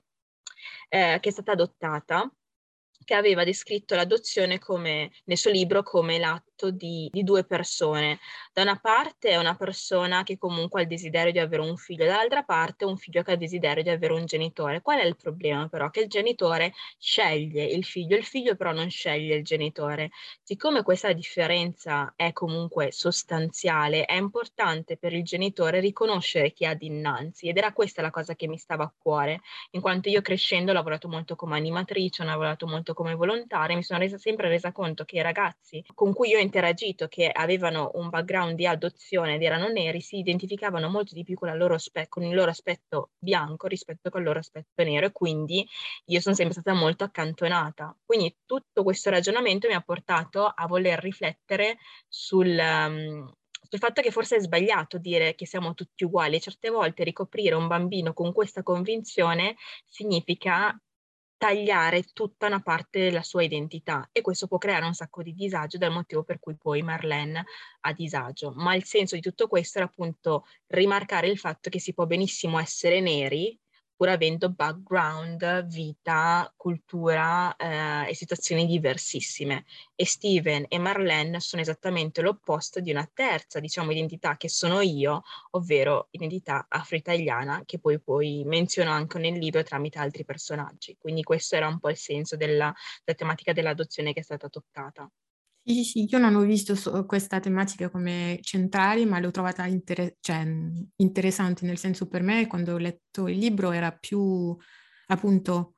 eh, 0.87 1.17
che 1.19 1.29
è 1.29 1.31
stata 1.31 1.51
adottata 1.51 2.31
che 3.03 3.15
aveva 3.15 3.43
descritto 3.43 3.95
l'adozione 3.95 4.59
come, 4.59 5.11
nel 5.25 5.37
suo 5.37 5.51
libro 5.51 5.83
come 5.83 6.19
l'atto 6.61 6.69
di, 6.69 7.09
di, 7.11 7.23
due 7.23 7.43
persone. 7.43 8.19
Da 8.53 8.61
una 8.61 8.77
parte 8.79 9.29
è 9.29 9.37
una 9.37 9.55
persona 9.55 10.23
che 10.23 10.37
comunque 10.37 10.81
ha 10.81 10.83
il 10.83 10.89
desiderio 10.89 11.31
di 11.31 11.39
avere 11.39 11.63
un 11.63 11.77
figlio, 11.77 12.05
dall'altra 12.05 12.43
parte 12.43 12.85
un 12.85 12.97
figlio 12.97 13.23
che 13.23 13.31
ha 13.31 13.33
il 13.33 13.39
desiderio 13.39 13.81
di 13.81 13.89
avere 13.89 14.13
un 14.13 14.25
genitore. 14.25 14.81
Qual 14.81 14.99
è 14.99 15.05
il 15.05 15.15
problema 15.15 15.67
però? 15.67 15.89
Che 15.89 16.01
il 16.01 16.07
genitore 16.07 16.73
sceglie 16.99 17.63
il 17.65 17.83
figlio, 17.83 18.15
il 18.15 18.25
figlio 18.25 18.55
però 18.55 18.71
non 18.71 18.89
sceglie 18.89 19.35
il 19.35 19.43
genitore. 19.43 20.11
Siccome 20.43 20.83
questa 20.83 21.13
differenza 21.13 22.13
è 22.15 22.33
comunque 22.33 22.91
sostanziale, 22.91 24.05
è 24.05 24.15
importante 24.15 24.97
per 24.97 25.13
il 25.13 25.23
genitore 25.23 25.79
riconoscere 25.79 26.51
chi 26.51 26.65
ha 26.65 26.73
dinanzi 26.73 27.47
ed 27.47 27.57
era 27.57 27.73
questa 27.73 28.01
la 28.01 28.11
cosa 28.11 28.35
che 28.35 28.47
mi 28.47 28.57
stava 28.57 28.83
a 28.83 28.93
cuore, 28.95 29.41
in 29.71 29.81
quanto 29.81 30.09
io 30.09 30.21
crescendo 30.21 30.71
ho 30.71 30.73
lavorato 30.73 31.07
molto 31.07 31.35
come 31.35 31.55
animatrice, 31.57 32.21
ho 32.21 32.25
lavorato 32.25 32.67
molto 32.67 32.93
come 32.93 33.15
volontaria, 33.15 33.75
mi 33.75 33.83
sono 33.83 33.99
resa, 33.99 34.17
sempre 34.17 34.49
resa 34.49 34.71
conto 34.71 35.05
che 35.05 35.17
i 35.17 35.21
ragazzi 35.21 35.83
con 35.93 36.13
cui 36.13 36.29
io 36.29 36.37
ho 36.37 36.41
interagito, 36.51 37.07
che 37.07 37.29
avevano 37.31 37.91
un 37.93 38.09
background 38.09 38.55
di 38.55 38.67
adozione 38.67 39.35
ed 39.35 39.41
erano 39.41 39.69
neri, 39.69 40.01
si 40.01 40.17
identificavano 40.17 40.89
molto 40.89 41.15
di 41.15 41.23
più 41.23 41.35
con, 41.35 41.49
spe- 41.79 42.09
con 42.09 42.23
il 42.23 42.35
loro 42.35 42.51
aspetto 42.51 43.11
bianco 43.17 43.67
rispetto 43.67 44.09
al 44.11 44.23
loro 44.23 44.39
aspetto 44.39 44.83
nero 44.83 45.05
e 45.05 45.11
quindi 45.13 45.65
io 46.05 46.19
sono 46.19 46.35
sempre 46.35 46.59
stata 46.59 46.77
molto 46.77 47.05
accantonata. 47.05 47.95
Quindi 48.05 48.35
tutto 48.45 48.83
questo 48.83 49.09
ragionamento 49.09 49.67
mi 49.67 49.73
ha 49.73 49.81
portato 49.81 50.45
a 50.45 50.67
voler 50.67 50.99
riflettere 50.99 51.77
sul, 52.09 52.49
um, 52.59 53.31
sul 53.69 53.79
fatto 53.79 54.01
che 54.01 54.11
forse 54.11 54.35
è 54.35 54.39
sbagliato 54.41 54.97
dire 54.97 55.35
che 55.35 55.45
siamo 55.45 55.73
tutti 55.73 56.03
uguali. 56.03 56.41
Certe 56.41 56.69
volte 56.69 57.05
ricoprire 57.05 57.55
un 57.55 57.67
bambino 57.67 58.13
con 58.13 58.33
questa 58.33 58.61
convinzione 58.61 59.55
significa 59.85 60.77
tagliare 61.41 62.03
tutta 62.13 62.45
una 62.45 62.61
parte 62.61 62.99
della 62.99 63.23
sua 63.23 63.41
identità 63.41 64.07
e 64.11 64.21
questo 64.21 64.45
può 64.45 64.59
creare 64.59 64.85
un 64.85 64.93
sacco 64.93 65.23
di 65.23 65.33
disagio 65.33 65.79
dal 65.79 65.91
motivo 65.91 66.23
per 66.23 66.37
cui 66.39 66.55
poi 66.55 66.83
Marlene 66.83 67.43
ha 67.79 67.93
disagio. 67.93 68.53
Ma 68.55 68.75
il 68.75 68.83
senso 68.83 69.15
di 69.15 69.21
tutto 69.21 69.47
questo 69.47 69.79
era 69.79 69.87
appunto 69.87 70.45
rimarcare 70.67 71.27
il 71.29 71.39
fatto 71.39 71.71
che 71.71 71.79
si 71.79 71.95
può 71.95 72.05
benissimo 72.05 72.59
essere 72.59 73.01
neri 73.01 73.59
pur 74.01 74.09
avendo 74.09 74.49
background, 74.49 75.67
vita, 75.67 76.51
cultura 76.57 77.55
eh, 77.55 78.09
e 78.09 78.15
situazioni 78.15 78.65
diversissime. 78.65 79.65
E 79.93 80.07
Steven 80.07 80.65
e 80.69 80.79
Marlene 80.79 81.39
sono 81.39 81.61
esattamente 81.61 82.23
l'opposto 82.23 82.79
di 82.79 82.89
una 82.89 83.07
terza, 83.13 83.59
diciamo, 83.59 83.91
identità 83.91 84.37
che 84.37 84.49
sono 84.49 84.81
io, 84.81 85.21
ovvero 85.51 86.07
identità 86.09 86.65
afro-italiana, 86.67 87.61
che 87.63 87.77
poi, 87.77 87.99
poi 87.99 88.41
menziono 88.43 88.89
anche 88.89 89.19
nel 89.19 89.37
libro 89.37 89.61
tramite 89.61 89.99
altri 89.99 90.25
personaggi. 90.25 90.97
Quindi 90.97 91.21
questo 91.21 91.55
era 91.55 91.67
un 91.67 91.77
po' 91.77 91.91
il 91.91 91.97
senso 91.97 92.35
della, 92.35 92.73
della 93.03 93.17
tematica 93.17 93.53
dell'adozione 93.53 94.13
che 94.13 94.21
è 94.21 94.23
stata 94.23 94.49
toccata. 94.49 95.07
Sì, 95.63 95.83
sì, 95.83 96.07
io 96.09 96.17
non 96.17 96.35
ho 96.35 96.41
visto 96.41 96.75
so- 96.75 97.05
questa 97.05 97.39
tematica 97.39 97.89
come 97.89 98.39
centrale, 98.41 99.05
ma 99.05 99.19
l'ho 99.19 99.31
trovata 99.31 99.65
inter- 99.65 100.17
cioè, 100.19 100.43
interessante, 100.95 101.65
nel 101.65 101.77
senso 101.77 102.07
per 102.07 102.23
me 102.23 102.47
quando 102.47 102.73
ho 102.73 102.77
letto 102.77 103.27
il 103.27 103.37
libro 103.37 103.71
era 103.71 103.91
più 103.91 104.55
appunto 105.07 105.75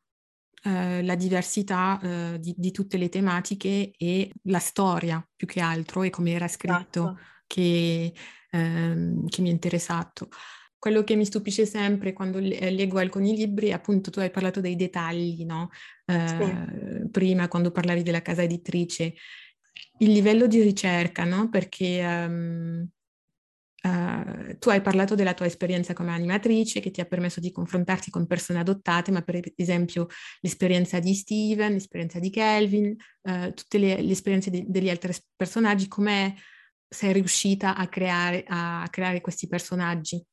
eh, 0.63 1.03
la 1.03 1.15
diversità 1.15 1.99
eh, 2.01 2.39
di, 2.39 2.53
di, 2.57 2.71
tutte 2.71 2.97
le 2.97 3.09
tematiche 3.09 3.91
e 3.97 4.31
la 4.43 4.59
storia 4.59 5.25
più 5.35 5.47
che 5.47 5.59
altro 5.59 6.03
e 6.03 6.09
come 6.09 6.31
era 6.31 6.47
scritto 6.47 7.11
esatto. 7.11 7.19
che, 7.45 8.13
ehm, 8.51 9.27
che 9.27 9.41
mi 9.41 9.49
è 9.49 9.51
interessato 9.51 10.29
quello 10.83 11.05
che 11.05 11.15
mi 11.15 11.23
stupisce 11.23 11.65
sempre 11.65 12.11
quando 12.11 12.39
leggo 12.39 12.97
alcuni 12.99 13.37
libri, 13.37 13.71
appunto 13.71 14.11
tu 14.11 14.19
hai 14.19 14.29
parlato 14.29 14.59
dei 14.59 14.75
dettagli, 14.75 15.45
no? 15.45 15.69
Eh, 16.05 16.27
sì. 16.27 17.07
Prima 17.09 17.47
quando 17.47 17.71
parlavi 17.71 18.03
della 18.03 18.21
casa 18.21 18.43
editrice, 18.43 19.13
il 19.99 20.11
livello 20.11 20.47
di 20.47 20.61
ricerca, 20.61 21.23
no? 21.23 21.49
Perché 21.49 22.03
um, 22.05 22.87
uh, 23.83 24.57
tu 24.57 24.69
hai 24.69 24.81
parlato 24.81 25.15
della 25.15 25.33
tua 25.33 25.45
esperienza 25.45 25.93
come 25.93 26.11
animatrice 26.11 26.79
che 26.79 26.91
ti 26.91 27.01
ha 27.01 27.05
permesso 27.05 27.39
di 27.39 27.51
confrontarti 27.51 28.09
con 28.09 28.27
persone 28.27 28.59
adottate, 28.59 29.11
ma 29.11 29.21
per 29.21 29.39
esempio 29.55 30.07
l'esperienza 30.41 30.99
di 30.99 31.13
Steven, 31.13 31.73
l'esperienza 31.73 32.19
di 32.19 32.29
Kelvin, 32.29 32.95
uh, 33.21 33.53
tutte 33.53 33.77
le, 33.77 34.01
le 34.01 34.11
esperienze 34.11 34.49
di, 34.49 34.65
degli 34.67 34.89
altri 34.89 35.13
personaggi, 35.35 35.87
come 35.87 36.35
sei 36.87 37.13
riuscita 37.13 37.75
a 37.75 37.87
creare, 37.87 38.43
a 38.47 38.87
creare 38.89 39.21
questi 39.21 39.47
personaggi? 39.47 40.23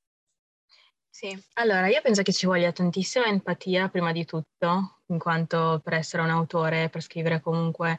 Sì, 1.13 1.37
allora 1.55 1.89
io 1.89 2.01
penso 2.03 2.23
che 2.23 2.33
ci 2.33 2.47
voglia 2.47 2.71
tantissima 2.71 3.27
empatia 3.27 3.89
prima 3.89 4.13
di 4.13 4.25
tutto, 4.25 5.01
in 5.07 5.19
quanto 5.19 5.81
per 5.83 5.95
essere 5.95 6.23
un 6.23 6.31
autore, 6.31 6.89
per 6.89 7.03
scrivere 7.03 7.41
comunque 7.41 7.99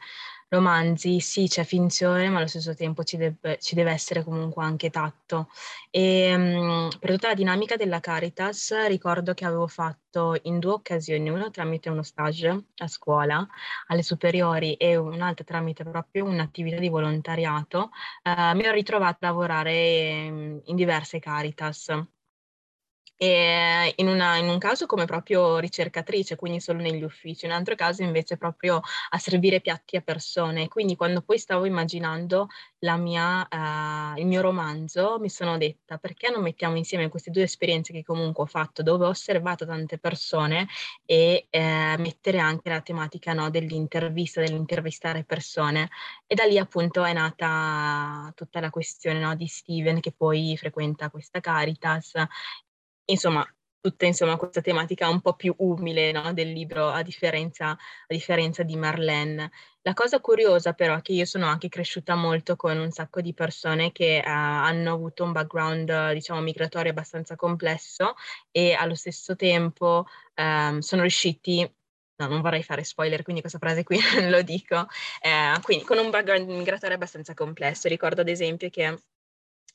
romanzi, 0.51 1.21
sì, 1.21 1.47
c'è 1.47 1.63
finzione, 1.63 2.27
ma 2.29 2.37
allo 2.39 2.47
stesso 2.47 2.75
tempo 2.75 3.03
ci 3.03 3.15
deve, 3.15 3.57
ci 3.61 3.73
deve 3.73 3.91
essere 3.91 4.21
comunque 4.23 4.63
anche 4.65 4.89
tatto. 4.89 5.49
E 5.89 6.33
um, 6.35 6.89
per 6.99 7.11
tutta 7.11 7.29
la 7.29 7.33
dinamica 7.35 7.77
della 7.77 8.01
Caritas 8.01 8.73
ricordo 8.87 9.33
che 9.33 9.45
avevo 9.45 9.67
fatto 9.67 10.37
in 10.43 10.59
due 10.59 10.73
occasioni, 10.73 11.29
una 11.29 11.49
tramite 11.49 11.89
uno 11.89 12.03
stage 12.03 12.65
a 12.77 12.87
scuola, 12.87 13.47
alle 13.87 14.03
superiori, 14.03 14.73
e 14.75 14.97
un'altra 14.97 15.45
tramite 15.45 15.83
proprio 15.85 16.25
un'attività 16.25 16.77
di 16.79 16.89
volontariato, 16.89 17.91
uh, 18.23 18.55
mi 18.55 18.63
ero 18.63 18.73
ritrovata 18.73 19.27
a 19.27 19.29
lavorare 19.29 20.09
in, 20.25 20.61
in 20.65 20.75
diverse 20.75 21.19
Caritas 21.19 21.87
e 23.23 23.93
in, 23.97 24.07
una, 24.07 24.37
in, 24.37 24.49
un 24.49 24.57
caso 24.57 24.87
come 24.87 25.05
proprio 25.05 25.59
ricercatrice, 25.59 26.35
quindi 26.35 26.59
solo 26.59 26.79
negli 26.79 27.03
uffici, 27.03 27.45
in 27.45 27.51
un 27.51 27.57
altro 27.57 27.75
caso 27.75 28.01
invece 28.01 28.35
proprio 28.35 28.81
a 29.09 29.17
servire 29.19 29.61
piatti 29.61 29.95
a 29.95 30.01
persone. 30.01 30.67
Quindi 30.67 30.95
quando 30.95 31.21
poi 31.21 31.37
stavo 31.37 31.65
immaginando 31.65 32.47
mia, 32.79 33.47
uh, 33.47 34.17
il 34.19 34.25
mio 34.25 34.41
romanzo, 34.41 35.19
mi 35.19 35.29
sono 35.29 35.59
detta 35.59 35.99
perché 35.99 36.31
non 36.31 36.41
mettiamo 36.41 36.77
insieme 36.77 37.09
queste 37.09 37.29
due 37.29 37.43
esperienze 37.43 37.93
che 37.93 38.03
comunque 38.03 38.45
ho 38.45 38.47
fatto, 38.47 38.81
dove 38.81 39.05
ho 39.05 39.09
osservato 39.09 39.67
tante 39.67 39.99
persone 39.99 40.67
e 41.05 41.45
eh, 41.51 41.95
mettere 41.99 42.39
anche 42.39 42.69
la 42.69 42.81
tematica 42.81 43.33
no, 43.33 43.51
dell'intervista, 43.51 44.41
dell'intervistare 44.41 45.25
persone. 45.25 45.89
E 46.25 46.33
da 46.33 46.45
lì 46.45 46.57
appunto 46.57 47.03
è 47.03 47.13
nata 47.13 48.31
tutta 48.35 48.59
la 48.59 48.71
questione 48.71 49.19
no, 49.19 49.35
di 49.35 49.45
Steven 49.45 49.99
che 49.99 50.11
poi 50.11 50.57
frequenta 50.57 51.11
questa 51.11 51.39
Caritas 51.39 52.13
insomma, 53.05 53.45
tutta 53.81 54.05
insomma, 54.05 54.37
questa 54.37 54.61
tematica 54.61 55.09
un 55.09 55.21
po' 55.21 55.33
più 55.33 55.53
umile 55.57 56.11
no, 56.11 56.33
del 56.33 56.51
libro, 56.51 56.89
a 56.89 57.01
differenza, 57.01 57.71
a 57.71 57.77
differenza, 58.07 58.63
di 58.63 58.75
Marlene. 58.77 59.51
La 59.81 59.93
cosa 59.93 60.19
curiosa 60.19 60.73
però 60.73 60.95
è 60.97 61.01
che 61.01 61.13
io 61.13 61.25
sono 61.25 61.47
anche 61.47 61.67
cresciuta 61.67 62.15
molto 62.15 62.55
con 62.55 62.77
un 62.77 62.91
sacco 62.91 63.21
di 63.21 63.33
persone 63.33 63.91
che 63.91 64.21
uh, 64.23 64.29
hanno 64.29 64.93
avuto 64.93 65.23
un 65.23 65.31
background, 65.31 66.11
diciamo, 66.13 66.39
migratorio 66.41 66.91
abbastanza 66.91 67.35
complesso 67.35 68.13
e 68.51 68.73
allo 68.73 68.95
stesso 68.95 69.35
tempo 69.35 70.05
um, 70.35 70.79
sono 70.79 71.01
riusciti 71.01 71.61
no, 72.21 72.27
non 72.27 72.41
vorrei 72.41 72.61
fare 72.63 72.83
spoiler, 72.83 73.23
quindi 73.23 73.41
questa 73.41 73.59
frase 73.59 73.83
qui 73.83 73.97
non 74.15 74.29
lo 74.29 74.41
dico, 74.43 74.87
eh, 75.21 75.59
quindi 75.63 75.83
con 75.83 75.97
un 75.97 76.11
background 76.11 76.47
migratorio 76.49 76.95
abbastanza 76.95 77.33
complesso. 77.33 77.87
Ricordo 77.87 78.21
ad 78.21 78.29
esempio 78.29 78.69
che 78.69 78.99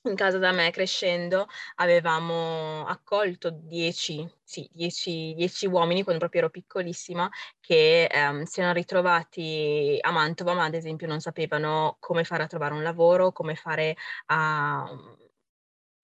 in 0.08 0.14
casa 0.16 0.38
da 0.38 0.52
me 0.52 0.70
crescendo 0.70 1.46
avevamo 1.76 2.84
accolto 2.86 3.50
10, 3.50 4.28
sì, 4.42 4.68
10, 4.72 5.34
10 5.34 5.66
uomini 5.66 6.02
quando 6.02 6.20
proprio 6.20 6.42
ero 6.42 6.50
piccolissima 6.50 7.28
che 7.60 8.04
ehm, 8.04 8.44
si 8.44 8.60
erano 8.60 8.74
ritrovati 8.74 9.98
a 10.00 10.10
Mantova 10.10 10.54
ma 10.54 10.64
ad 10.64 10.74
esempio 10.74 11.06
non 11.06 11.20
sapevano 11.20 11.96
come 12.00 12.24
fare 12.24 12.42
a 12.44 12.46
trovare 12.46 12.74
un 12.74 12.82
lavoro, 12.82 13.32
come 13.32 13.54
fare 13.54 13.96
a 14.26 14.86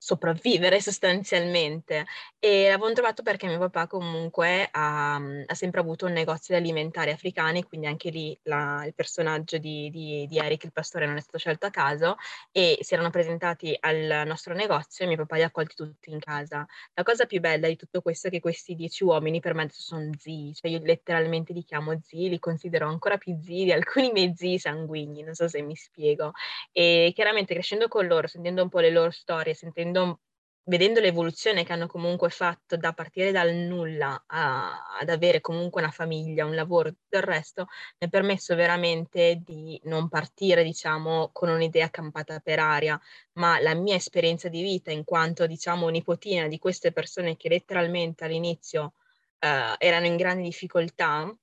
sopravvivere 0.02 0.80
sostanzialmente 0.80 2.06
e 2.40 2.64
l'avevamo 2.64 2.92
trovato 2.92 3.22
perché 3.22 3.46
mio 3.46 3.60
papà 3.60 3.86
comunque 3.86 4.68
ha, 4.72 5.14
ha, 5.14 5.54
sempre 5.54 5.78
avuto 5.78 6.06
un 6.06 6.12
negozio 6.12 6.56
di 6.56 6.60
alimentari 6.60 7.12
africani, 7.12 7.62
quindi 7.62 7.86
anche 7.86 8.10
lì 8.10 8.36
la, 8.42 8.82
il 8.84 8.94
personaggio 8.94 9.58
di, 9.58 9.90
di, 9.90 10.26
di, 10.26 10.38
Eric, 10.38 10.64
il 10.64 10.72
pastore, 10.72 11.06
non 11.06 11.18
è 11.18 11.20
stato 11.20 11.38
scelto 11.38 11.66
a 11.66 11.70
caso 11.70 12.16
e 12.50 12.78
si 12.80 12.94
erano 12.94 13.10
presentati 13.10 13.76
al 13.78 14.24
nostro 14.26 14.54
negozio 14.54 15.04
e 15.04 15.08
mio 15.08 15.18
papà 15.18 15.36
li 15.36 15.42
ha 15.44 15.46
accolti 15.46 15.76
tutti 15.76 16.10
in 16.10 16.18
casa. 16.18 16.66
La 16.94 17.04
cosa 17.04 17.26
più 17.26 17.38
bella 17.38 17.68
di 17.68 17.76
tutto 17.76 18.00
questo 18.00 18.26
è 18.26 18.30
che 18.30 18.40
questi 18.40 18.74
dieci 18.74 19.04
uomini 19.04 19.38
per 19.38 19.54
me 19.54 19.68
sono 19.70 20.10
zii, 20.18 20.52
cioè 20.52 20.68
io 20.68 20.80
letteralmente 20.82 21.52
li 21.52 21.62
chiamo 21.62 21.96
zii, 22.02 22.28
li 22.28 22.40
considero 22.40 22.88
ancora 22.88 23.18
più 23.18 23.38
zii 23.40 23.66
di 23.66 23.72
alcuni 23.72 24.10
miei 24.10 24.32
zii 24.34 24.58
sanguigni, 24.58 25.22
non 25.22 25.34
so 25.34 25.46
se 25.46 25.62
mi 25.62 25.76
spiego. 25.76 26.32
E 26.72 27.12
chiaramente 27.14 27.54
crescendo 27.54 27.86
con 27.86 28.04
loro, 28.08 28.26
sentendo 28.26 28.64
un 28.64 28.68
po' 28.68 28.80
le 28.80 28.90
loro 28.90 29.12
storie, 29.12 29.54
sentendo 29.54 29.90
vedendo, 29.92 30.20
vedendo 30.64 31.00
l'evoluzione 31.00 31.64
che 31.64 31.72
hanno 31.72 31.86
comunque 31.86 32.30
fatto 32.30 32.76
da 32.76 32.92
partire 32.92 33.30
dal 33.32 33.52
nulla 33.54 34.24
a, 34.26 34.96
ad 34.98 35.08
avere 35.08 35.40
comunque 35.40 35.82
una 35.82 35.90
famiglia, 35.90 36.44
un 36.46 36.54
lavoro, 36.54 36.90
tutto 36.90 37.18
il 37.18 37.22
resto, 37.22 37.66
mi 37.98 38.06
ha 38.06 38.08
permesso 38.08 38.54
veramente 38.54 39.40
di 39.44 39.80
non 39.84 40.08
partire, 40.08 40.64
diciamo, 40.64 41.30
con 41.32 41.48
un'idea 41.48 41.90
campata 41.90 42.40
per 42.40 42.58
aria, 42.58 43.00
ma 43.34 43.60
la 43.60 43.74
mia 43.74 43.94
esperienza 43.96 44.48
di 44.48 44.62
vita 44.62 44.90
in 44.90 45.04
quanto, 45.04 45.46
diciamo, 45.46 45.88
nipotina 45.88 46.48
di 46.48 46.58
queste 46.58 46.92
persone 46.92 47.36
che 47.36 47.48
letteralmente 47.48 48.24
all'inizio 48.24 48.94
eh, 49.38 49.74
erano 49.78 50.06
in 50.06 50.16
grandi 50.16 50.44
difficoltà, 50.44 51.34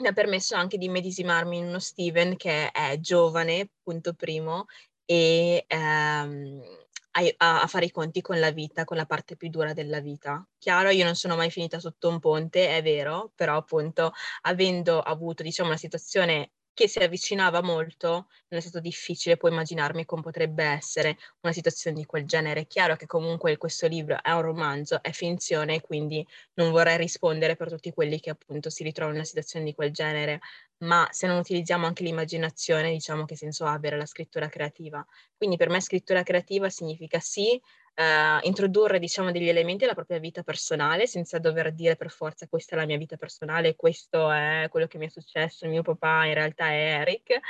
mi 0.00 0.06
ha 0.08 0.12
permesso 0.12 0.54
anche 0.56 0.78
di 0.78 0.88
medesimarmi 0.88 1.58
in 1.58 1.66
uno 1.66 1.78
Steven 1.78 2.36
che 2.36 2.70
è 2.70 2.98
giovane, 3.00 3.68
punto 3.82 4.14
primo, 4.14 4.66
e 5.04 5.64
ehm, 5.66 6.79
a, 7.12 7.62
a, 7.62 7.66
fare 7.66 7.86
i 7.86 7.90
conti 7.90 8.20
con 8.20 8.38
la 8.38 8.50
vita, 8.50 8.84
con 8.84 8.96
la 8.96 9.06
parte 9.06 9.36
più 9.36 9.48
dura 9.48 9.72
della 9.72 10.00
vita. 10.00 10.46
Chiaro, 10.58 10.90
io 10.90 11.04
non 11.04 11.14
sono 11.14 11.36
mai 11.36 11.50
finita 11.50 11.78
sotto 11.78 12.08
un 12.08 12.18
ponte, 12.20 12.76
è 12.76 12.82
vero, 12.82 13.32
però 13.34 13.56
appunto 13.56 14.12
avendo 14.42 15.00
avuto 15.00 15.42
diciamo 15.42 15.68
una 15.68 15.78
situazione 15.78 16.52
che 16.72 16.88
si 16.88 16.98
avvicinava 16.98 17.60
molto, 17.60 18.08
non 18.48 18.58
è 18.58 18.60
stato 18.60 18.80
difficile 18.80 19.36
poi 19.36 19.50
immaginarmi 19.50 20.06
come 20.06 20.22
potrebbe 20.22 20.64
essere 20.64 21.18
una 21.42 21.52
situazione 21.52 21.96
di 21.96 22.06
quel 22.06 22.24
genere. 22.24 22.60
È 22.60 22.66
chiaro 22.66 22.96
che 22.96 23.06
comunque 23.06 23.56
questo 23.58 23.86
libro 23.86 24.22
è 24.22 24.30
un 24.30 24.40
romanzo, 24.42 25.02
è 25.02 25.10
finzione, 25.10 25.80
quindi 25.82 26.26
non 26.54 26.70
vorrei 26.70 26.96
rispondere 26.96 27.56
per 27.56 27.68
tutti 27.68 27.92
quelli 27.92 28.18
che 28.20 28.30
appunto 28.30 28.70
si 28.70 28.82
ritrovano 28.82 29.14
in 29.14 29.20
una 29.20 29.28
situazione 29.28 29.66
di 29.66 29.74
quel 29.74 29.92
genere, 29.92 30.40
ma 30.80 31.08
se 31.10 31.26
non 31.26 31.38
utilizziamo 31.38 31.86
anche 31.86 32.02
l'immaginazione, 32.02 32.92
diciamo 32.92 33.24
che 33.24 33.36
senso 33.36 33.64
ha 33.64 33.72
avere 33.72 33.96
la 33.96 34.06
scrittura 34.06 34.48
creativa. 34.48 35.04
Quindi 35.36 35.56
per 35.56 35.68
me 35.68 35.80
scrittura 35.80 36.22
creativa 36.22 36.68
significa 36.68 37.18
sì 37.20 37.60
Uh, 37.92 38.38
introdurre 38.46 38.98
diciamo 38.98 39.30
degli 39.30 39.48
elementi 39.48 39.80
della 39.80 39.94
propria 39.94 40.18
vita 40.18 40.42
personale 40.42 41.06
senza 41.06 41.38
dover 41.38 41.74
dire 41.74 41.96
per 41.96 42.10
forza 42.10 42.46
questa 42.48 42.74
è 42.74 42.78
la 42.78 42.86
mia 42.86 42.96
vita 42.96 43.16
personale, 43.16 43.76
questo 43.76 44.30
è 44.30 44.68
quello 44.70 44.86
che 44.86 44.96
mi 44.96 45.06
è 45.06 45.08
successo, 45.10 45.66
mio 45.66 45.82
papà 45.82 46.24
in 46.24 46.34
realtà 46.34 46.68
è 46.68 47.00
Eric, 47.00 47.40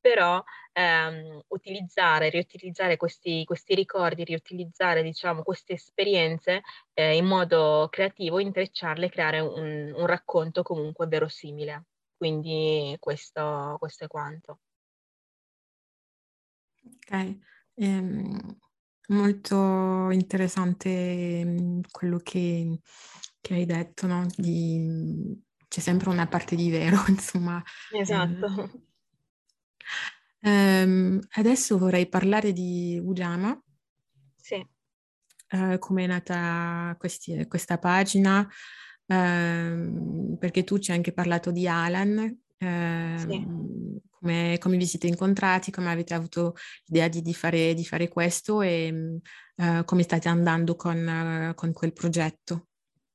però 0.00 0.42
um, 0.74 1.42
utilizzare, 1.48 2.30
riutilizzare 2.30 2.96
questi, 2.96 3.44
questi, 3.44 3.74
ricordi, 3.74 4.24
riutilizzare 4.24 5.02
diciamo 5.02 5.42
queste 5.42 5.74
esperienze 5.74 6.62
eh, 6.94 7.16
in 7.16 7.26
modo 7.26 7.86
creativo, 7.90 8.40
intrecciarle 8.40 9.06
e 9.06 9.10
creare 9.10 9.40
un, 9.40 9.92
un 9.94 10.06
racconto 10.06 10.62
comunque 10.62 11.06
verosimile. 11.06 11.84
Quindi 12.20 12.94
questo, 12.98 13.76
questo 13.78 14.04
è 14.04 14.06
quanto. 14.06 14.60
Ok. 16.84 17.38
Um 17.76 18.58
Molto 19.10 20.10
interessante 20.10 21.42
mm, 21.44 21.80
quello 21.90 22.18
che, 22.18 22.80
che 23.40 23.54
hai 23.54 23.66
detto, 23.66 24.06
no? 24.06 24.24
Di, 24.36 25.36
c'è 25.66 25.80
sempre 25.80 26.10
una 26.10 26.28
parte 26.28 26.54
di 26.54 26.70
vero, 26.70 27.02
insomma. 27.08 27.60
Esatto. 27.92 28.84
Um, 30.42 31.18
adesso 31.32 31.76
vorrei 31.76 32.08
parlare 32.08 32.52
di 32.52 33.00
Ujama. 33.02 33.60
Sì. 34.36 34.64
Uh, 35.50 35.76
come 35.80 36.04
è 36.04 36.06
nata 36.06 36.94
questi, 36.96 37.48
questa 37.48 37.78
pagina, 37.78 38.48
uh, 39.10 40.38
perché 40.38 40.64
tu 40.64 40.78
ci 40.78 40.90
hai 40.90 40.96
anche 40.98 41.12
parlato 41.12 41.50
di 41.50 41.66
Alan. 41.66 42.18
Uh, 42.58 43.18
sì 43.18 43.34
ehm, 43.34 44.00
come, 44.20 44.58
come, 44.58 44.76
vi 44.76 44.86
siete 44.86 45.06
incontrati, 45.06 45.70
come 45.70 45.90
avete 45.90 46.12
avuto 46.12 46.54
l'idea 46.86 47.08
di, 47.08 47.22
di, 47.22 47.32
fare, 47.32 47.72
di 47.72 47.84
fare, 47.84 48.08
questo 48.08 48.60
e 48.60 49.18
uh, 49.56 49.84
come 49.84 50.02
state 50.02 50.28
andando 50.28 50.76
con, 50.76 51.52
con, 51.56 51.72
quel 51.72 51.92
progetto. 51.94 52.66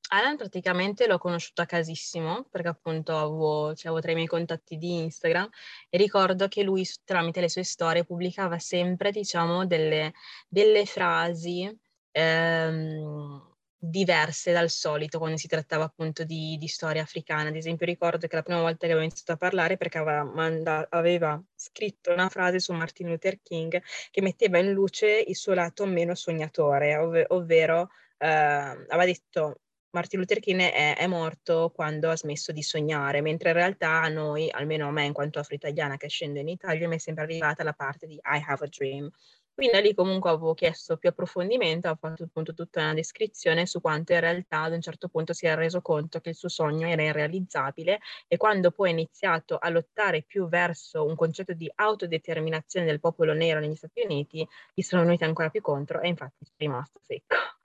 Alan 0.08 0.36
praticamente 0.36 1.06
l'ho 1.06 1.18
conosciuto 1.18 1.62
a 1.62 1.66
casissimo 1.66 2.46
perché 2.50 2.68
appunto 2.68 3.16
avevo, 3.16 3.74
cioè, 3.74 3.86
avevo 3.86 4.00
tra 4.00 4.10
i 4.12 4.14
miei 4.14 4.26
contatti 4.26 4.76
di 4.76 5.02
Instagram 5.02 5.48
e 5.88 5.96
ricordo 5.96 6.48
che 6.48 6.62
lui 6.62 6.84
tramite 7.04 7.40
le 7.40 7.48
sue 7.48 7.64
storie 7.64 8.04
pubblicava 8.04 8.58
sempre 8.58 9.10
diciamo 9.10 9.66
delle, 9.66 10.12
delle 10.48 10.86
frasi 10.86 11.76
ehm, 12.12 13.55
diverse 13.78 14.52
dal 14.52 14.70
solito 14.70 15.18
quando 15.18 15.36
si 15.36 15.48
trattava 15.48 15.84
appunto 15.84 16.24
di, 16.24 16.56
di, 16.58 16.66
storia 16.66 17.02
africana. 17.02 17.48
Ad 17.48 17.56
esempio 17.56 17.86
ricordo 17.86 18.26
che 18.26 18.36
la 18.36 18.42
prima 18.42 18.60
volta 18.60 18.86
che 18.86 18.92
avevo 18.92 19.02
iniziato 19.02 19.32
a 19.32 19.36
parlare 19.36 19.76
perché 19.76 19.98
aveva, 19.98 20.24
manda- 20.24 20.86
aveva 20.90 21.40
scritto 21.54 22.12
una 22.12 22.28
frase 22.28 22.58
su 22.58 22.72
Martin 22.72 23.08
Luther 23.08 23.40
King 23.42 23.82
che 24.10 24.22
metteva 24.22 24.58
in 24.58 24.72
luce 24.72 25.24
il 25.26 25.36
suo 25.36 25.54
lato 25.54 25.84
meno 25.86 26.14
sognatore, 26.14 26.96
ov- 26.96 27.24
ovvero 27.28 27.90
eh, 28.18 28.26
aveva 28.26 29.04
detto 29.04 29.60
Martin 29.90 30.20
Luther 30.20 30.40
King 30.40 30.60
è, 30.60 30.96
è, 30.96 31.06
morto 31.06 31.72
quando 31.74 32.10
ha 32.10 32.16
smesso 32.16 32.52
di 32.52 32.62
sognare, 32.62 33.22
mentre 33.22 33.50
in 33.50 33.54
realtà 33.54 34.02
a 34.02 34.08
noi, 34.08 34.50
almeno 34.50 34.88
a 34.88 34.90
me 34.90 35.04
in 35.06 35.14
quanto 35.14 35.38
afro-italiana 35.38 35.96
crescendo 35.96 36.38
in 36.38 36.48
Italia, 36.48 36.86
mi 36.86 36.96
è 36.96 36.98
sempre 36.98 37.24
arrivata 37.24 37.64
la 37.64 37.72
parte 37.72 38.06
di 38.06 38.14
I 38.16 38.42
have 38.46 38.64
a 38.64 38.68
dream, 38.68 39.10
Quindi 39.56 39.74
da 39.74 39.80
lì 39.80 39.94
comunque 39.94 40.28
avevo 40.28 40.52
chiesto 40.52 40.98
più 40.98 41.08
approfondimento, 41.08 41.88
ho 41.88 41.96
fatto 41.96 42.24
appunto 42.24 42.52
tutta 42.52 42.80
una 42.82 42.92
descrizione 42.92 43.64
su 43.64 43.80
quanto 43.80 44.12
in 44.12 44.20
realtà 44.20 44.60
ad 44.64 44.72
un 44.72 44.82
certo 44.82 45.08
punto 45.08 45.32
si 45.32 45.46
era 45.46 45.54
reso 45.58 45.80
conto 45.80 46.20
che 46.20 46.28
il 46.28 46.34
suo 46.34 46.50
sogno 46.50 46.86
era 46.86 47.02
irrealizzabile 47.02 48.00
e 48.28 48.36
quando 48.36 48.70
poi 48.70 48.90
ha 48.90 48.92
iniziato 48.92 49.56
a 49.56 49.70
lottare 49.70 50.22
più 50.24 50.46
verso 50.46 51.06
un 51.06 51.14
concetto 51.14 51.54
di 51.54 51.72
autodeterminazione 51.74 52.84
del 52.84 53.00
popolo 53.00 53.32
nero 53.32 53.58
negli 53.58 53.76
Stati 53.76 54.02
Uniti, 54.02 54.46
gli 54.74 54.82
sono 54.82 55.04
venuti 55.04 55.24
ancora 55.24 55.48
più 55.48 55.62
contro 55.62 56.02
e 56.02 56.08
infatti 56.08 56.44
è 56.44 56.48
rimasto 56.58 57.00
secco. 57.02 57.55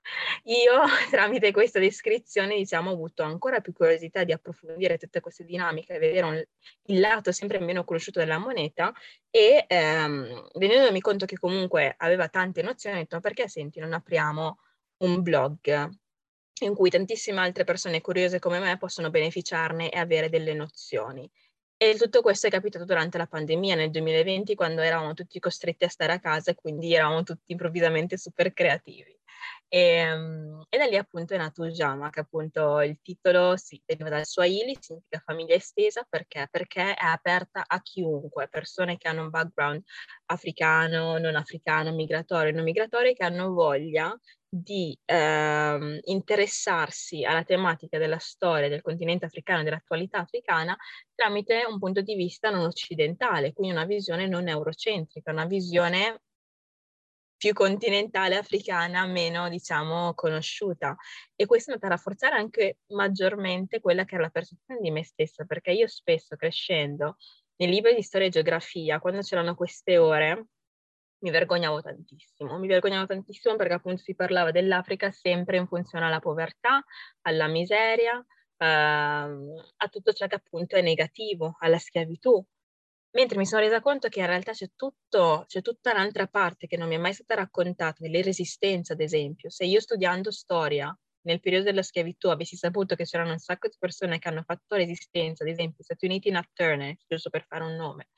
Io 0.44 0.82
tramite 1.10 1.52
questa 1.52 1.78
descrizione 1.78 2.56
diciamo 2.56 2.90
ho 2.90 2.94
avuto 2.94 3.22
ancora 3.22 3.60
più 3.60 3.72
curiosità 3.72 4.24
di 4.24 4.32
approfondire 4.32 4.98
tutte 4.98 5.20
queste 5.20 5.44
dinamiche, 5.44 5.98
vedere 5.98 6.26
un, 6.26 6.44
il 6.86 7.00
lato 7.00 7.32
sempre 7.32 7.58
meno 7.60 7.84
conosciuto 7.84 8.18
della 8.18 8.38
moneta 8.38 8.92
e 9.30 9.64
ehm, 9.68 10.48
rendendomi 10.54 11.00
conto 11.00 11.26
che 11.26 11.38
comunque 11.38 11.94
aveva 11.98 12.28
tante 12.28 12.62
nozioni, 12.62 12.96
ho 12.96 13.00
detto 13.00 13.20
perché 13.20 13.48
senti 13.48 13.80
non 13.80 13.92
apriamo 13.92 14.58
un 14.98 15.22
blog 15.22 15.90
in 16.62 16.74
cui 16.74 16.90
tantissime 16.90 17.40
altre 17.40 17.64
persone 17.64 18.00
curiose 18.00 18.38
come 18.38 18.58
me 18.58 18.76
possono 18.78 19.10
beneficiarne 19.10 19.90
e 19.90 19.98
avere 19.98 20.28
delle 20.28 20.54
nozioni. 20.54 21.28
E 21.76 21.96
tutto 21.96 22.22
questo 22.22 22.46
è 22.46 22.50
capitato 22.50 22.84
durante 22.84 23.18
la 23.18 23.26
pandemia 23.26 23.74
nel 23.74 23.90
2020 23.90 24.54
quando 24.54 24.82
eravamo 24.82 25.14
tutti 25.14 25.40
costretti 25.40 25.84
a 25.84 25.88
stare 25.88 26.12
a 26.12 26.20
casa 26.20 26.52
e 26.52 26.54
quindi 26.54 26.94
eravamo 26.94 27.24
tutti 27.24 27.50
improvvisamente 27.50 28.16
super 28.16 28.52
creativi. 28.52 29.18
E, 29.74 29.78
ehm, 29.78 30.64
e, 30.68 30.76
da 30.76 30.84
lì 30.84 30.96
appunto 30.98 31.32
è 31.32 31.38
nato 31.38 31.62
Ujama, 31.62 32.10
che 32.10 32.20
appunto 32.20 32.82
il 32.82 32.98
titolo 33.00 33.56
si 33.56 33.80
deriva 33.86 34.10
dal 34.10 34.26
Swahili, 34.26 34.76
significa 34.78 35.22
famiglia 35.24 35.54
estesa, 35.54 36.06
perché? 36.06 36.46
Perché 36.50 36.92
è 36.94 37.04
aperta 37.06 37.64
a 37.66 37.80
chiunque, 37.80 38.48
persone 38.48 38.98
che 38.98 39.08
hanno 39.08 39.22
un 39.22 39.30
background 39.30 39.82
africano, 40.26 41.16
non 41.16 41.36
africano, 41.36 41.90
migratorio, 41.94 42.52
non 42.52 42.64
migratorio, 42.64 43.14
che 43.14 43.24
hanno 43.24 43.50
voglia 43.54 44.14
di 44.46 44.94
ehm, 45.06 46.00
interessarsi 46.02 47.24
alla 47.24 47.42
tematica 47.42 47.96
della 47.96 48.18
storia 48.18 48.68
del 48.68 48.82
continente 48.82 49.24
africano 49.24 49.60
e 49.60 49.64
dell'attualità 49.64 50.18
africana 50.18 50.76
tramite 51.14 51.64
un 51.66 51.78
punto 51.78 52.02
di 52.02 52.14
vista 52.14 52.50
non 52.50 52.66
occidentale, 52.66 53.54
quindi 53.54 53.74
una 53.74 53.86
visione 53.86 54.26
non 54.26 54.48
eurocentrica, 54.48 55.30
una 55.30 55.46
visione 55.46 56.20
più 57.42 57.54
continentale 57.54 58.36
africana 58.36 59.04
meno, 59.04 59.48
diciamo, 59.48 60.14
conosciuta. 60.14 60.94
E 61.34 61.44
questo 61.44 61.70
è 61.70 61.74
andato 61.74 61.92
a 61.92 61.96
rafforzare 61.96 62.36
anche 62.36 62.78
maggiormente 62.92 63.80
quella 63.80 64.04
che 64.04 64.14
era 64.14 64.22
la 64.22 64.30
percezione 64.30 64.78
di 64.80 64.92
me 64.92 65.02
stessa, 65.02 65.44
perché 65.44 65.72
io 65.72 65.88
spesso 65.88 66.36
crescendo 66.36 67.16
nei 67.56 67.68
libri 67.68 67.96
di 67.96 68.02
storia 68.02 68.28
e 68.28 68.30
geografia, 68.30 69.00
quando 69.00 69.22
c'erano 69.22 69.56
queste 69.56 69.98
ore, 69.98 70.46
mi 71.24 71.30
vergognavo 71.30 71.80
tantissimo. 71.82 72.60
Mi 72.60 72.68
vergognavo 72.68 73.06
tantissimo 73.06 73.56
perché 73.56 73.72
appunto 73.72 74.02
si 74.02 74.14
parlava 74.14 74.52
dell'Africa 74.52 75.10
sempre 75.10 75.56
in 75.56 75.66
funzione 75.66 76.04
alla 76.06 76.20
povertà, 76.20 76.84
alla 77.22 77.48
miseria, 77.48 78.24
ehm, 78.56 79.64
a 79.78 79.88
tutto 79.88 80.12
ciò 80.12 80.28
che 80.28 80.36
appunto 80.36 80.76
è 80.76 80.80
negativo, 80.80 81.56
alla 81.58 81.78
schiavitù, 81.78 82.40
Mentre 83.14 83.36
mi 83.36 83.44
sono 83.44 83.60
resa 83.60 83.80
conto 83.82 84.08
che 84.08 84.20
in 84.20 84.26
realtà 84.26 84.52
c'è, 84.52 84.68
tutto, 84.74 85.44
c'è 85.46 85.60
tutta 85.60 85.92
un'altra 85.92 86.26
parte 86.28 86.66
che 86.66 86.78
non 86.78 86.88
mi 86.88 86.94
è 86.94 86.98
mai 86.98 87.12
stata 87.12 87.34
raccontata, 87.34 87.96
delle 88.00 88.22
resistenze 88.22 88.94
ad 88.94 89.00
esempio. 89.00 89.50
Se 89.50 89.64
io 89.64 89.80
studiando 89.80 90.30
storia 90.30 90.96
nel 91.22 91.40
periodo 91.40 91.64
della 91.64 91.82
schiavitù 91.82 92.28
avessi 92.28 92.56
saputo 92.56 92.94
che 92.94 93.04
c'erano 93.04 93.32
un 93.32 93.38
sacco 93.38 93.68
di 93.68 93.76
persone 93.78 94.18
che 94.18 94.28
hanno 94.28 94.42
fatto 94.44 94.76
resistenza, 94.76 95.44
ad 95.44 95.50
esempio 95.50 95.84
Stati 95.84 96.06
Uniti 96.06 96.30
Nat 96.30 96.48
Turner, 96.52 96.96
giusto 97.06 97.30
per 97.30 97.44
fare 97.46 97.64
un 97.64 97.74
nome, 97.74 98.08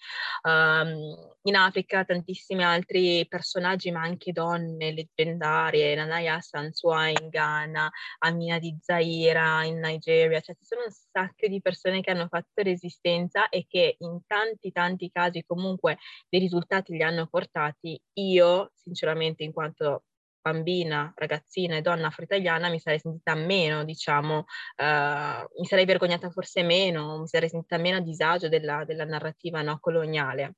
um, 0.42 1.34
in 1.42 1.56
Africa 1.56 2.04
tantissimi 2.04 2.64
altri 2.64 3.26
personaggi, 3.28 3.90
ma 3.90 4.02
anche 4.02 4.32
donne 4.32 4.92
leggendarie, 4.92 5.94
Nanaya 5.94 6.40
Sansua 6.40 7.08
in 7.08 7.28
Ghana, 7.28 7.90
Amina 8.18 8.58
di 8.58 8.76
Zaira 8.80 9.64
in 9.64 9.78
Nigeria, 9.78 10.40
cioè 10.40 10.56
ci 10.56 10.64
sono 10.64 10.82
un 10.84 10.92
sacco 10.92 11.46
di 11.46 11.60
persone 11.60 12.00
che 12.00 12.10
hanno 12.10 12.28
fatto 12.28 12.62
resistenza 12.62 13.48
e 13.48 13.66
che 13.68 13.96
in 13.98 14.20
tanti 14.26 14.72
tanti 14.72 15.10
casi 15.10 15.44
comunque 15.46 15.98
dei 16.28 16.40
risultati 16.40 16.92
li 16.92 17.02
hanno 17.02 17.26
portati. 17.26 18.00
Io, 18.14 18.70
sinceramente, 18.74 19.42
in 19.42 19.52
quanto 19.52 20.04
bambina, 20.44 21.10
ragazzina 21.16 21.76
e 21.76 21.80
donna 21.80 22.08
afro-italiana 22.08 22.68
mi 22.68 22.78
sarei 22.78 22.98
sentita 22.98 23.34
meno, 23.34 23.82
diciamo, 23.84 24.38
uh, 24.38 25.58
mi 25.58 25.66
sarei 25.66 25.86
vergognata 25.86 26.28
forse 26.30 26.62
meno, 26.62 27.20
mi 27.20 27.26
sarei 27.26 27.48
sentita 27.48 27.78
meno 27.78 27.96
a 27.96 28.00
disagio 28.00 28.50
della, 28.50 28.84
della 28.84 29.06
narrativa 29.06 29.62
no, 29.62 29.78
coloniale. 29.80 30.56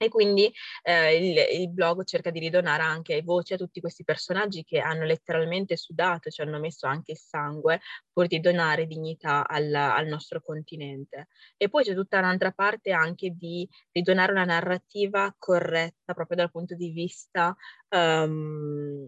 E 0.00 0.08
quindi 0.08 0.50
eh, 0.82 1.16
il, 1.16 1.60
il, 1.60 1.70
blog 1.70 2.04
cerca 2.04 2.30
di 2.30 2.38
ridonare 2.38 2.82
anche 2.84 3.20
voce 3.22 3.54
a 3.54 3.56
tutti 3.56 3.80
questi 3.80 4.04
personaggi 4.04 4.62
che 4.62 4.78
hanno 4.78 5.04
letteralmente 5.04 5.76
sudato, 5.76 6.30
ci 6.30 6.40
hanno 6.40 6.60
messo 6.60 6.86
anche 6.86 7.12
il 7.12 7.18
sangue 7.18 7.80
pur 8.12 8.28
di 8.28 8.38
donare 8.38 8.86
dignità 8.86 9.44
al, 9.46 9.74
al 9.74 10.06
nostro 10.06 10.40
continente. 10.40 11.26
E 11.56 11.68
poi 11.68 11.82
c'è 11.82 11.94
tutta 11.94 12.18
un'altra 12.18 12.52
parte 12.52 12.92
anche 12.92 13.30
di 13.30 13.68
ridonare 13.90 14.30
una 14.30 14.44
narrativa 14.44 15.34
corretta 15.36 16.14
proprio 16.14 16.36
dal 16.36 16.50
punto 16.52 16.76
di 16.76 16.90
vista 16.90 17.56
um, 17.88 19.04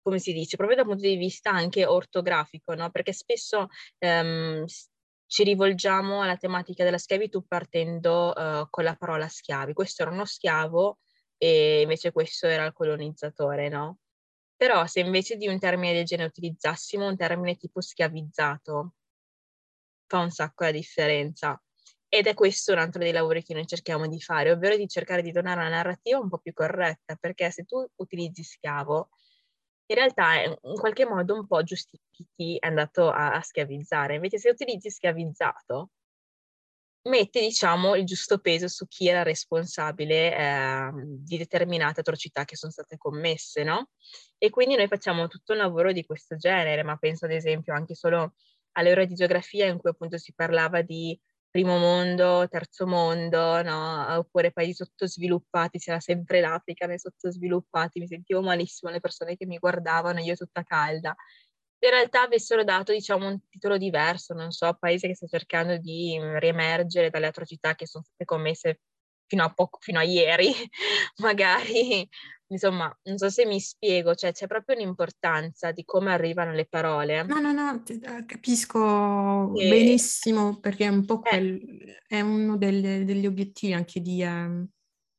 come 0.00 0.18
si 0.18 0.32
dice, 0.34 0.56
proprio 0.56 0.76
dal 0.76 0.86
punto 0.86 1.02
di 1.02 1.16
vista 1.16 1.50
anche 1.50 1.86
ortografico, 1.86 2.74
no? 2.74 2.90
Perché 2.90 3.14
spesso 3.14 3.68
um, 4.00 4.64
ci 5.26 5.42
rivolgiamo 5.44 6.22
alla 6.22 6.36
tematica 6.36 6.84
della 6.84 6.98
schiavitù 6.98 7.46
partendo 7.46 8.32
uh, 8.34 8.66
con 8.70 8.84
la 8.84 8.96
parola 8.96 9.28
schiavi. 9.28 9.72
Questo 9.72 10.02
era 10.02 10.10
uno 10.10 10.24
schiavo 10.24 10.98
e 11.36 11.82
invece 11.82 12.12
questo 12.12 12.46
era 12.46 12.64
il 12.64 12.72
colonizzatore, 12.72 13.68
no? 13.68 13.98
Però 14.56 14.86
se 14.86 15.00
invece 15.00 15.36
di 15.36 15.48
un 15.48 15.58
termine 15.58 15.92
del 15.92 16.04
genere 16.04 16.28
utilizzassimo 16.28 17.06
un 17.06 17.16
termine 17.16 17.56
tipo 17.56 17.80
schiavizzato, 17.80 18.94
fa 20.06 20.18
un 20.18 20.30
sacco 20.30 20.64
la 20.64 20.70
differenza. 20.70 21.60
Ed 22.08 22.28
è 22.28 22.34
questo 22.34 22.72
un 22.72 22.78
altro 22.78 23.02
dei 23.02 23.10
lavori 23.10 23.42
che 23.42 23.54
noi 23.54 23.66
cerchiamo 23.66 24.06
di 24.06 24.20
fare, 24.20 24.52
ovvero 24.52 24.76
di 24.76 24.86
cercare 24.86 25.22
di 25.22 25.32
donare 25.32 25.60
una 25.60 25.68
narrativa 25.68 26.18
un 26.18 26.28
po' 26.28 26.38
più 26.38 26.52
corretta, 26.52 27.16
perché 27.16 27.50
se 27.50 27.64
tu 27.64 27.84
utilizzi 27.96 28.44
schiavo, 28.44 29.08
in 29.86 29.96
realtà 29.96 30.40
in 30.42 30.76
qualche 30.76 31.04
modo 31.06 31.34
un 31.34 31.46
po' 31.46 31.62
giustifichi 31.62 32.26
chi 32.34 32.56
è 32.58 32.66
andato 32.66 33.10
a, 33.10 33.32
a 33.32 33.40
schiavizzare. 33.42 34.14
Invece 34.14 34.38
se 34.38 34.50
utilizzi 34.50 34.90
schiavizzato, 34.90 35.90
metti 37.08 37.40
diciamo 37.40 37.94
il 37.96 38.04
giusto 38.04 38.38
peso 38.38 38.66
su 38.68 38.86
chi 38.86 39.08
era 39.08 39.22
responsabile 39.22 40.36
eh, 40.36 40.90
di 40.94 41.36
determinate 41.36 42.00
atrocità 42.00 42.44
che 42.44 42.56
sono 42.56 42.72
state 42.72 42.96
commesse, 42.96 43.62
no? 43.62 43.90
E 44.38 44.50
quindi 44.50 44.76
noi 44.76 44.88
facciamo 44.88 45.26
tutto 45.28 45.52
un 45.52 45.58
lavoro 45.58 45.92
di 45.92 46.04
questo 46.04 46.36
genere, 46.36 46.82
ma 46.82 46.96
penso 46.96 47.26
ad 47.26 47.32
esempio 47.32 47.74
anche 47.74 47.94
solo 47.94 48.34
alle 48.72 48.90
ore 48.90 49.06
di 49.06 49.14
geografia 49.14 49.66
in 49.66 49.78
cui 49.78 49.90
appunto 49.90 50.16
si 50.18 50.32
parlava 50.34 50.82
di 50.82 51.18
primo 51.54 51.78
mondo, 51.78 52.48
terzo 52.48 52.84
mondo, 52.84 53.62
no? 53.62 54.16
oppure 54.18 54.50
paesi 54.50 54.74
sottosviluppati, 54.74 55.78
c'era 55.78 56.00
sempre 56.00 56.40
l'Africa 56.40 56.86
nei 56.86 56.98
sottosviluppati, 56.98 58.00
mi 58.00 58.08
sentivo 58.08 58.42
malissimo 58.42 58.90
le 58.90 58.98
persone 58.98 59.36
che 59.36 59.46
mi 59.46 59.58
guardavano, 59.58 60.18
io 60.18 60.34
tutta 60.34 60.64
calda. 60.64 61.14
In 61.78 61.90
realtà 61.90 62.22
avessero 62.22 62.64
dato, 62.64 62.90
diciamo, 62.90 63.28
un 63.28 63.38
titolo 63.48 63.76
diverso, 63.76 64.34
non 64.34 64.50
so, 64.50 64.74
paese 64.80 65.06
che 65.06 65.14
sta 65.14 65.28
cercando 65.28 65.76
di 65.76 66.18
riemergere 66.40 67.08
dalle 67.08 67.26
atrocità 67.26 67.76
che 67.76 67.86
sono 67.86 68.02
state 68.02 68.24
commesse 68.24 68.80
fino 69.28 69.44
a, 69.44 69.54
poco, 69.54 69.78
fino 69.80 70.00
a 70.00 70.02
ieri, 70.02 70.52
magari 71.22 72.08
insomma, 72.48 72.94
non 73.04 73.18
so 73.18 73.28
se 73.30 73.46
mi 73.46 73.60
spiego, 73.60 74.14
cioè 74.14 74.32
c'è 74.32 74.46
proprio 74.46 74.76
un'importanza 74.76 75.72
di 75.72 75.84
come 75.84 76.12
arrivano 76.12 76.52
le 76.52 76.66
parole. 76.66 77.22
No, 77.24 77.40
no, 77.40 77.52
no, 77.52 77.82
eh, 77.86 78.24
capisco 78.26 79.54
e... 79.56 79.68
benissimo 79.68 80.58
perché 80.60 80.84
è 80.84 80.88
un 80.88 81.04
po' 81.04 81.22
eh. 81.24 81.28
quel, 81.28 81.54
eh. 81.54 81.96
è 82.06 82.20
uno 82.20 82.56
delle, 82.56 83.04
degli 83.04 83.26
obiettivi 83.26 83.72
anche 83.72 84.00
di, 84.00 84.22
uh, 84.22 84.66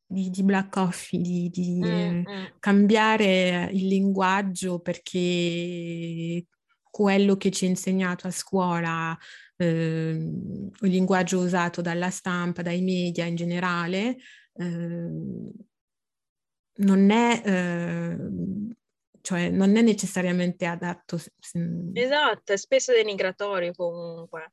di, 0.06 0.30
di 0.30 0.44
Black 0.44 0.72
Coffee, 0.72 1.20
di, 1.20 1.50
di 1.50 1.80
mm, 1.84 2.20
mm. 2.20 2.24
cambiare 2.60 3.70
il 3.72 3.88
linguaggio 3.88 4.80
perché 4.80 6.46
quello 6.96 7.36
che 7.36 7.52
ci 7.52 7.66
ha 7.66 7.68
insegnato 7.68 8.28
a 8.28 8.32
scuola, 8.32 9.18
eh, 9.58 10.12
il 10.12 10.90
linguaggio 10.90 11.40
usato 11.40 11.82
dalla 11.82 12.10
stampa, 12.10 12.62
dai 12.62 12.82
media 12.82 13.26
in 13.26 13.36
generale, 13.36 14.16
eh, 14.54 15.10
non 16.78 17.10
è, 17.10 17.42
eh, 17.46 18.18
cioè, 19.22 19.50
non 19.50 19.76
è 19.76 19.82
necessariamente 19.82 20.66
adatto. 20.66 21.18
Esatto, 21.94 22.54
è 22.54 22.58
spesso 22.58 22.92
denigratorio 22.92 23.74
comunque. 23.74 24.52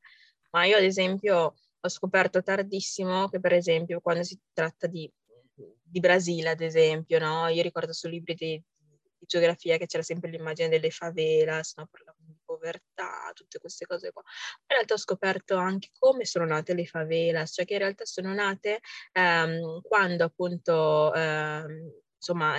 Ma 0.51 0.65
io 0.65 0.77
ad 0.77 0.83
esempio 0.83 1.55
ho 1.85 1.89
scoperto 1.89 2.41
tardissimo 2.41 3.27
che 3.27 3.39
per 3.39 3.53
esempio 3.53 3.99
quando 3.99 4.23
si 4.23 4.39
tratta 4.53 4.87
di, 4.87 5.11
di 5.81 5.99
Brasile, 5.99 6.49
ad 6.49 6.61
esempio, 6.61 7.19
no? 7.19 7.47
io 7.47 7.61
ricordo 7.61 7.91
su 7.91 8.07
libri 8.07 8.35
di, 8.35 8.61
di, 8.77 9.25
geografia 9.25 9.77
che 9.77 9.85
c'era 9.85 10.03
sempre 10.03 10.29
l'immagine 10.29 10.69
delle 10.69 10.89
favelas, 10.91 11.73
no? 11.75 11.87
parlavano 11.91 12.25
di 12.25 12.39
povertà, 12.45 13.31
tutte 13.33 13.59
queste 13.59 13.85
cose 13.85 14.11
qua. 14.11 14.23
In 14.59 14.75
realtà 14.75 14.93
ho 14.93 14.97
scoperto 14.97 15.57
anche 15.57 15.89
come 15.97 16.25
sono 16.25 16.45
nate 16.45 16.73
le 16.73 16.85
favelas, 16.85 17.51
cioè 17.53 17.65
che 17.65 17.73
in 17.73 17.79
realtà 17.79 18.05
sono 18.05 18.33
nate 18.33 18.79
ehm, 19.11 19.81
quando 19.81 20.23
appunto 20.23 21.13
ehm, 21.13 22.02
insomma, 22.23 22.57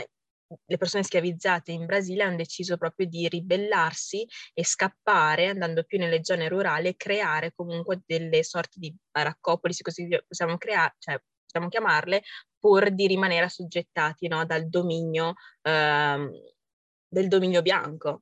le 0.66 0.76
persone 0.76 1.02
schiavizzate 1.02 1.72
in 1.72 1.86
Brasile 1.86 2.22
hanno 2.22 2.36
deciso 2.36 2.76
proprio 2.76 3.06
di 3.06 3.26
ribellarsi 3.28 4.26
e 4.52 4.64
scappare 4.64 5.48
andando 5.48 5.84
più 5.84 5.98
nelle 5.98 6.22
zone 6.22 6.48
rurali 6.48 6.88
e 6.88 6.96
creare 6.96 7.52
comunque 7.54 8.02
delle 8.06 8.44
sorti 8.44 8.78
di 8.78 8.94
baraccopoli, 9.10 9.72
se 9.72 9.82
così 9.82 10.06
possiamo, 10.26 10.58
creare, 10.58 10.94
cioè, 10.98 11.20
possiamo 11.44 11.68
chiamarle, 11.68 12.22
pur 12.58 12.90
di 12.90 13.06
rimanere 13.06 13.46
assoggettati 13.46 14.28
no, 14.28 14.44
dal 14.44 14.68
dominio, 14.68 15.34
ehm, 15.62 16.30
del 17.08 17.28
dominio 17.28 17.62
bianco. 17.62 18.20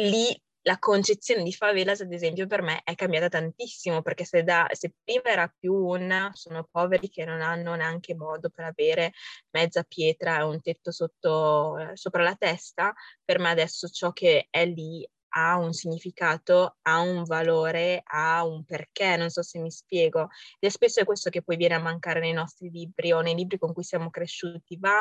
Lì 0.00 0.38
la 0.66 0.78
concezione 0.80 1.44
di 1.44 1.52
favelas, 1.52 2.00
ad 2.00 2.12
esempio, 2.12 2.48
per 2.48 2.60
me 2.60 2.80
è 2.82 2.96
cambiata 2.96 3.28
tantissimo, 3.28 4.02
perché 4.02 4.24
se, 4.24 4.42
da, 4.42 4.66
se 4.72 4.94
prima 5.04 5.30
era 5.30 5.48
più 5.56 5.72
un 5.74 6.30
sono 6.32 6.66
poveri 6.68 7.08
che 7.08 7.24
non 7.24 7.40
hanno 7.40 7.76
neanche 7.76 8.16
modo 8.16 8.50
per 8.50 8.64
avere 8.64 9.12
mezza 9.50 9.84
pietra 9.84 10.40
e 10.40 10.42
un 10.42 10.60
tetto 10.60 10.90
sotto, 10.90 11.76
sopra 11.94 12.24
la 12.24 12.34
testa, 12.34 12.92
per 13.24 13.38
me 13.38 13.50
adesso 13.50 13.88
ciò 13.88 14.12
che 14.12 14.48
è 14.50 14.66
lì 14.66 15.08
ha 15.36 15.56
un 15.56 15.72
significato, 15.72 16.78
ha 16.82 16.98
un 17.00 17.22
valore, 17.22 18.02
ha 18.04 18.44
un 18.44 18.64
perché, 18.64 19.16
non 19.16 19.30
so 19.30 19.42
se 19.42 19.60
mi 19.60 19.70
spiego. 19.70 20.22
Ed 20.58 20.68
è 20.68 20.72
spesso 20.72 21.04
questo 21.04 21.30
che 21.30 21.42
poi 21.42 21.56
viene 21.56 21.74
a 21.74 21.80
mancare 21.80 22.18
nei 22.18 22.32
nostri 22.32 22.70
libri 22.70 23.12
o 23.12 23.20
nei 23.20 23.34
libri 23.34 23.58
con 23.58 23.72
cui 23.72 23.84
siamo 23.84 24.10
cresciuti, 24.10 24.76
va 24.78 24.98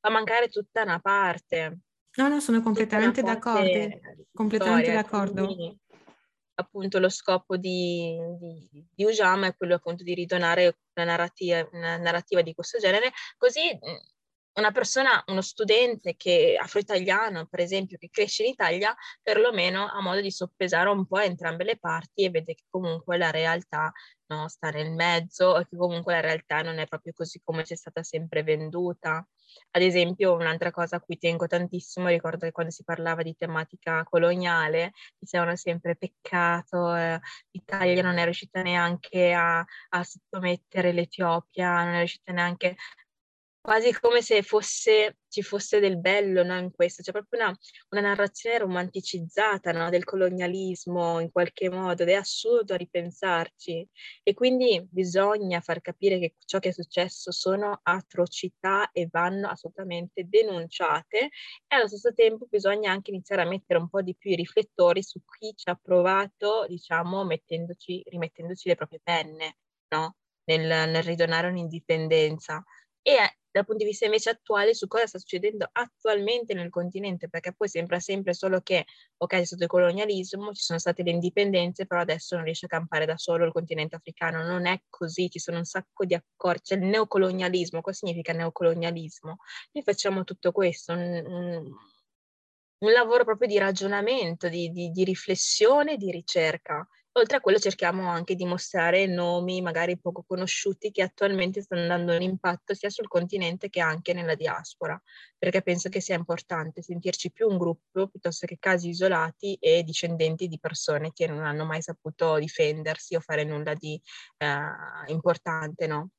a 0.00 0.10
mancare 0.10 0.48
tutta 0.48 0.82
una 0.82 1.00
parte. 1.00 1.80
No, 2.16 2.28
no, 2.28 2.40
sono 2.40 2.62
completamente 2.62 3.22
d'accordo. 3.22 3.68
Completamente 4.32 4.84
storia, 4.84 5.02
d'accordo. 5.02 5.46
quindi, 5.46 5.78
appunto 6.54 6.98
lo 6.98 7.08
scopo 7.08 7.56
di, 7.56 8.16
di, 8.38 8.86
di 8.92 9.04
Ujama 9.04 9.46
è 9.48 9.56
quello 9.56 9.74
appunto 9.74 10.04
di 10.04 10.14
ridonare 10.14 10.78
una 10.94 11.06
narrativa, 11.06 11.68
una 11.72 11.96
narrativa 11.96 12.42
di 12.42 12.54
questo 12.54 12.78
genere, 12.78 13.12
così 13.36 13.60
una 14.54 14.70
persona, 14.70 15.22
uno 15.26 15.40
studente 15.40 16.14
che 16.16 16.56
afro-italiano, 16.60 17.46
per 17.46 17.60
esempio, 17.60 17.98
che 17.98 18.08
cresce 18.10 18.44
in 18.44 18.50
Italia, 18.50 18.94
perlomeno 19.22 19.86
ha 19.88 20.00
modo 20.00 20.20
di 20.20 20.30
soppesare 20.30 20.88
un 20.88 21.06
po' 21.06 21.18
entrambe 21.18 21.64
le 21.64 21.78
parti 21.78 22.24
e 22.24 22.30
vede 22.30 22.54
che 22.54 22.64
comunque 22.68 23.16
la 23.16 23.30
realtà 23.30 23.92
no, 24.26 24.48
sta 24.48 24.70
nel 24.70 24.92
mezzo 24.92 25.58
e 25.58 25.66
che 25.68 25.76
comunque 25.76 26.12
la 26.14 26.20
realtà 26.20 26.62
non 26.62 26.78
è 26.78 26.86
proprio 26.86 27.12
così 27.14 27.40
come 27.44 27.64
ci 27.64 27.72
è 27.74 27.76
stata 27.76 28.02
sempre 28.02 28.42
venduta. 28.42 29.26
Ad 29.70 29.82
esempio, 29.82 30.34
un'altra 30.34 30.70
cosa 30.70 30.96
a 30.96 31.00
cui 31.00 31.18
tengo 31.18 31.46
tantissimo, 31.46 32.08
ricordo 32.08 32.46
che 32.46 32.52
quando 32.52 32.72
si 32.72 32.82
parlava 32.84 33.22
di 33.22 33.36
tematica 33.36 34.02
coloniale, 34.04 34.92
dicevano 35.18 35.54
sempre 35.56 35.96
peccato, 35.96 36.94
eh, 36.94 37.20
l'Italia 37.50 38.02
non 38.02 38.18
è 38.18 38.24
riuscita 38.24 38.62
neanche 38.62 39.32
a, 39.32 39.58
a 39.58 40.04
sottomettere 40.04 40.92
l'Etiopia, 40.92 41.84
non 41.84 41.94
è 41.94 41.98
riuscita 41.98 42.32
neanche 42.32 42.76
quasi 43.64 43.98
come 43.98 44.20
se 44.20 44.42
fosse, 44.42 45.20
ci 45.26 45.40
fosse 45.40 45.80
del 45.80 45.98
bello 45.98 46.42
no, 46.42 46.58
in 46.58 46.70
questo, 46.70 47.02
c'è 47.02 47.12
proprio 47.12 47.40
una, 47.40 47.58
una 47.88 48.02
narrazione 48.02 48.58
romanticizzata 48.58 49.72
no, 49.72 49.88
del 49.88 50.04
colonialismo 50.04 51.18
in 51.18 51.30
qualche 51.30 51.70
modo 51.70 52.02
ed 52.02 52.10
è 52.10 52.12
assurdo 52.12 52.76
ripensarci 52.76 53.88
e 54.22 54.34
quindi 54.34 54.86
bisogna 54.90 55.62
far 55.62 55.80
capire 55.80 56.18
che 56.18 56.34
ciò 56.44 56.58
che 56.58 56.68
è 56.68 56.72
successo 56.72 57.32
sono 57.32 57.80
atrocità 57.82 58.90
e 58.92 59.08
vanno 59.10 59.48
assolutamente 59.48 60.28
denunciate 60.28 61.30
e 61.66 61.74
allo 61.74 61.88
stesso 61.88 62.12
tempo 62.12 62.46
bisogna 62.50 62.92
anche 62.92 63.12
iniziare 63.12 63.40
a 63.40 63.48
mettere 63.48 63.78
un 63.78 63.88
po' 63.88 64.02
di 64.02 64.14
più 64.14 64.30
i 64.30 64.36
riflettori 64.36 65.02
su 65.02 65.22
chi 65.24 65.54
ci 65.56 65.70
ha 65.70 65.80
provato, 65.82 66.66
diciamo, 66.68 67.24
mettendoci, 67.24 68.02
rimettendoci 68.08 68.68
le 68.68 68.74
proprie 68.74 69.00
penne, 69.02 69.56
no? 69.88 70.16
nel, 70.44 70.66
nel 70.66 71.02
ridonare 71.02 71.48
un'indipendenza. 71.48 72.62
E 73.00 73.16
dal 73.54 73.64
punto 73.64 73.84
di 73.84 73.90
vista 73.90 74.06
invece 74.06 74.30
attuale 74.30 74.74
su 74.74 74.88
cosa 74.88 75.06
sta 75.06 75.18
succedendo 75.20 75.68
attualmente 75.70 76.54
nel 76.54 76.70
continente, 76.70 77.28
perché 77.28 77.52
poi 77.52 77.68
sembra 77.68 78.00
sempre 78.00 78.34
solo 78.34 78.60
che, 78.62 78.84
ok, 79.16 79.32
è 79.32 79.44
stato 79.44 79.62
il 79.62 79.68
colonialismo, 79.68 80.52
ci 80.52 80.62
sono 80.62 80.80
state 80.80 81.04
le 81.04 81.12
indipendenze, 81.12 81.86
però 81.86 82.00
adesso 82.00 82.34
non 82.34 82.42
riesce 82.44 82.66
a 82.66 82.68
campare 82.68 83.06
da 83.06 83.16
solo 83.16 83.44
il 83.44 83.52
continente 83.52 83.94
africano. 83.94 84.42
Non 84.42 84.66
è 84.66 84.82
così, 84.90 85.30
ci 85.30 85.38
sono 85.38 85.58
un 85.58 85.64
sacco 85.64 86.04
di 86.04 86.14
accordi, 86.14 86.62
c'è 86.62 86.74
il 86.74 86.82
neocolonialismo. 86.82 87.80
Cosa 87.80 87.96
significa 87.96 88.32
neocolonialismo? 88.32 89.36
Noi 89.70 89.84
facciamo 89.84 90.24
tutto 90.24 90.50
questo, 90.50 90.92
un, 90.92 91.24
un, 91.24 91.70
un 92.78 92.90
lavoro 92.90 93.22
proprio 93.22 93.46
di 93.46 93.58
ragionamento, 93.58 94.48
di, 94.48 94.68
di, 94.70 94.90
di 94.90 95.04
riflessione, 95.04 95.96
di 95.96 96.10
ricerca 96.10 96.84
Oltre 97.16 97.36
a 97.36 97.40
quello 97.40 97.60
cerchiamo 97.60 98.08
anche 98.08 98.34
di 98.34 98.44
mostrare 98.44 99.06
nomi 99.06 99.62
magari 99.62 99.96
poco 99.96 100.24
conosciuti 100.26 100.90
che 100.90 101.02
attualmente 101.02 101.62
stanno 101.62 101.86
dando 101.86 102.12
un 102.12 102.22
impatto 102.22 102.74
sia 102.74 102.90
sul 102.90 103.06
continente 103.06 103.68
che 103.68 103.78
anche 103.78 104.12
nella 104.12 104.34
diaspora, 104.34 105.00
perché 105.38 105.62
penso 105.62 105.88
che 105.88 106.00
sia 106.00 106.16
importante 106.16 106.82
sentirci 106.82 107.30
più 107.30 107.46
un 107.48 107.56
gruppo 107.56 108.08
piuttosto 108.08 108.46
che 108.46 108.56
casi 108.58 108.88
isolati 108.88 109.54
e 109.60 109.84
discendenti 109.84 110.48
di 110.48 110.58
persone 110.58 111.12
che 111.12 111.28
non 111.28 111.44
hanno 111.44 111.64
mai 111.64 111.82
saputo 111.82 112.36
difendersi 112.38 113.14
o 113.14 113.20
fare 113.20 113.44
nulla 113.44 113.74
di 113.74 114.00
eh, 114.38 115.12
importante, 115.12 115.86
no? 115.86 116.10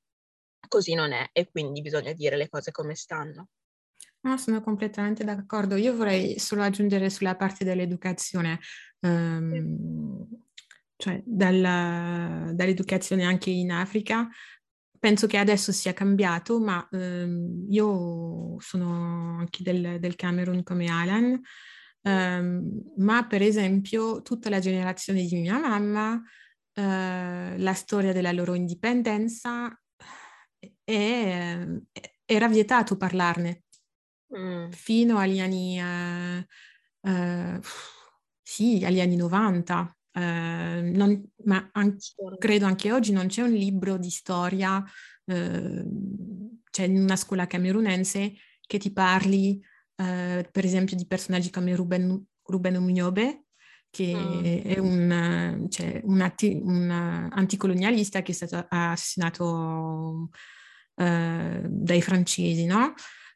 Così 0.66 0.94
non 0.94 1.12
è 1.12 1.28
e 1.34 1.50
quindi 1.52 1.82
bisogna 1.82 2.14
dire 2.14 2.38
le 2.38 2.48
cose 2.48 2.72
come 2.72 2.96
stanno. 2.96 3.50
No, 4.22 4.38
sono 4.38 4.62
completamente 4.62 5.26
d'accordo. 5.26 5.76
Io 5.76 5.94
vorrei 5.94 6.40
solo 6.40 6.64
aggiungere 6.64 7.10
sulla 7.10 7.36
parte 7.36 7.66
dell'educazione. 7.66 8.60
Um, 9.02 10.45
cioè 10.98 11.22
dalla, 11.26 12.52
dall'educazione 12.54 13.24
anche 13.24 13.50
in 13.50 13.72
Africa. 13.72 14.28
Penso 14.98 15.28
che 15.28 15.38
adesso 15.38 15.72
sia 15.72 15.94
cambiato, 15.94 16.60
ma 16.60 16.88
ehm, 16.92 17.66
io 17.70 18.56
sono 18.60 19.38
anche 19.40 19.62
del, 19.62 20.00
del 20.00 20.16
Camerun 20.16 20.64
come 20.64 20.88
Alan, 20.88 21.40
ehm, 22.02 22.94
ma 22.98 23.28
per 23.28 23.42
esempio 23.42 24.22
tutta 24.22 24.50
la 24.50 24.60
generazione 24.60 25.24
di 25.24 25.36
mia 25.36 25.60
mamma, 25.60 26.22
eh, 26.74 27.58
la 27.58 27.74
storia 27.74 28.14
della 28.14 28.32
loro 28.32 28.54
indipendenza, 28.56 29.78
è, 30.84 31.68
era 32.26 32.48
vietato 32.48 32.98
parlarne 32.98 33.64
mm. 34.36 34.70
fino 34.70 35.18
agli 35.18 35.40
anni, 35.40 35.80
eh, 35.80 36.48
eh, 37.02 37.60
sì, 38.42 38.84
agli 38.86 39.02
anni 39.02 39.16
90. 39.16 39.95
Eh, 40.18 40.82
non, 40.82 41.30
ma 41.44 41.70
an- 41.74 41.98
credo 42.38 42.66
anche 42.66 42.92
oggi 42.94 43.12
non 43.12 43.28
c'è 43.28 43.42
un 43.42 43.52
libro 43.52 43.98
di 43.98 44.10
storia, 44.10 44.82
eh, 45.26 45.86
cioè 46.72 46.86
in 46.86 47.02
una 47.02 47.18
scuola 47.18 47.48
camerunense, 47.48 48.34
che 48.62 48.78
ti 48.78 48.94
parli, 48.94 49.62
eh, 49.96 50.48
per 50.50 50.64
esempio, 50.64 50.96
di 50.96 51.06
personaggi 51.06 51.50
come 51.50 51.76
Ruben, 51.76 52.26
Ruben 52.44 52.76
Umniobe, 52.78 53.46
che 53.90 54.16
mm. 54.16 54.44
è 54.64 54.80
un, 54.80 55.68
cioè, 55.70 56.02
un, 56.06 56.22
atti, 56.22 56.60
un, 56.64 56.90
anticolonialista 56.90 58.22
che 58.22 58.32
è 58.32 58.36
stato 58.36 58.66
assassinato 58.70 60.30
eh, 60.96 61.62
dai 61.66 62.02
francesi, 62.02 62.66
no? 62.66 62.94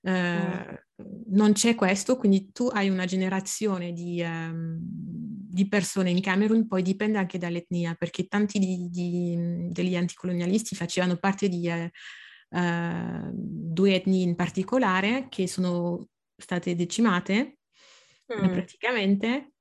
Mm. 0.07 0.75
Eh, 0.99 1.03
non 1.27 1.53
c'è 1.53 1.75
questo, 1.75 2.17
quindi 2.17 2.51
tu 2.51 2.67
hai 2.67 2.89
una 2.89 3.05
generazione 3.05 3.93
di, 3.93 4.21
um, 4.21 4.77
di, 4.81 5.67
persone 5.67 6.09
in 6.09 6.21
Camerun, 6.21 6.67
poi 6.67 6.81
dipende 6.81 7.17
anche 7.17 7.37
dall'etnia, 7.37 7.95
perché 7.95 8.27
tanti 8.27 8.59
di, 8.59 8.89
di, 8.89 9.67
degli 9.69 9.95
anticolonialisti 9.95 10.75
facevano 10.75 11.17
parte 11.17 11.47
di 11.47 11.69
uh, 11.69 12.57
uh, 12.57 13.31
due 13.33 13.95
etnie 13.95 14.23
in 14.23 14.35
particolare 14.35 15.27
che 15.29 15.47
sono 15.47 16.07
state 16.35 16.75
decimate 16.75 17.57
mm. 18.33 18.51
praticamente, 18.51 19.53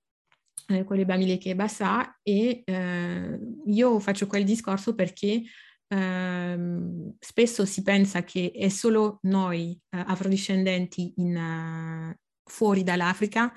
eh, 0.69 0.85
quelle 0.85 1.05
Bamileke 1.05 1.51
e 1.51 1.55
Bassa, 1.55 2.19
e 2.23 2.63
uh, 2.67 3.63
io 3.67 3.99
faccio 4.01 4.27
quel 4.27 4.45
discorso 4.45 4.95
perché 4.95 5.43
Uh, 5.89 7.17
spesso 7.19 7.65
si 7.65 7.83
pensa 7.83 8.23
che 8.23 8.51
è 8.55 8.69
solo 8.69 9.21
noi 9.23 9.79
uh, 9.91 10.03
afrodiscendenti 10.07 11.15
in, 11.17 11.35
uh, 11.35 12.15
fuori 12.45 12.83
dall'Africa 12.83 13.51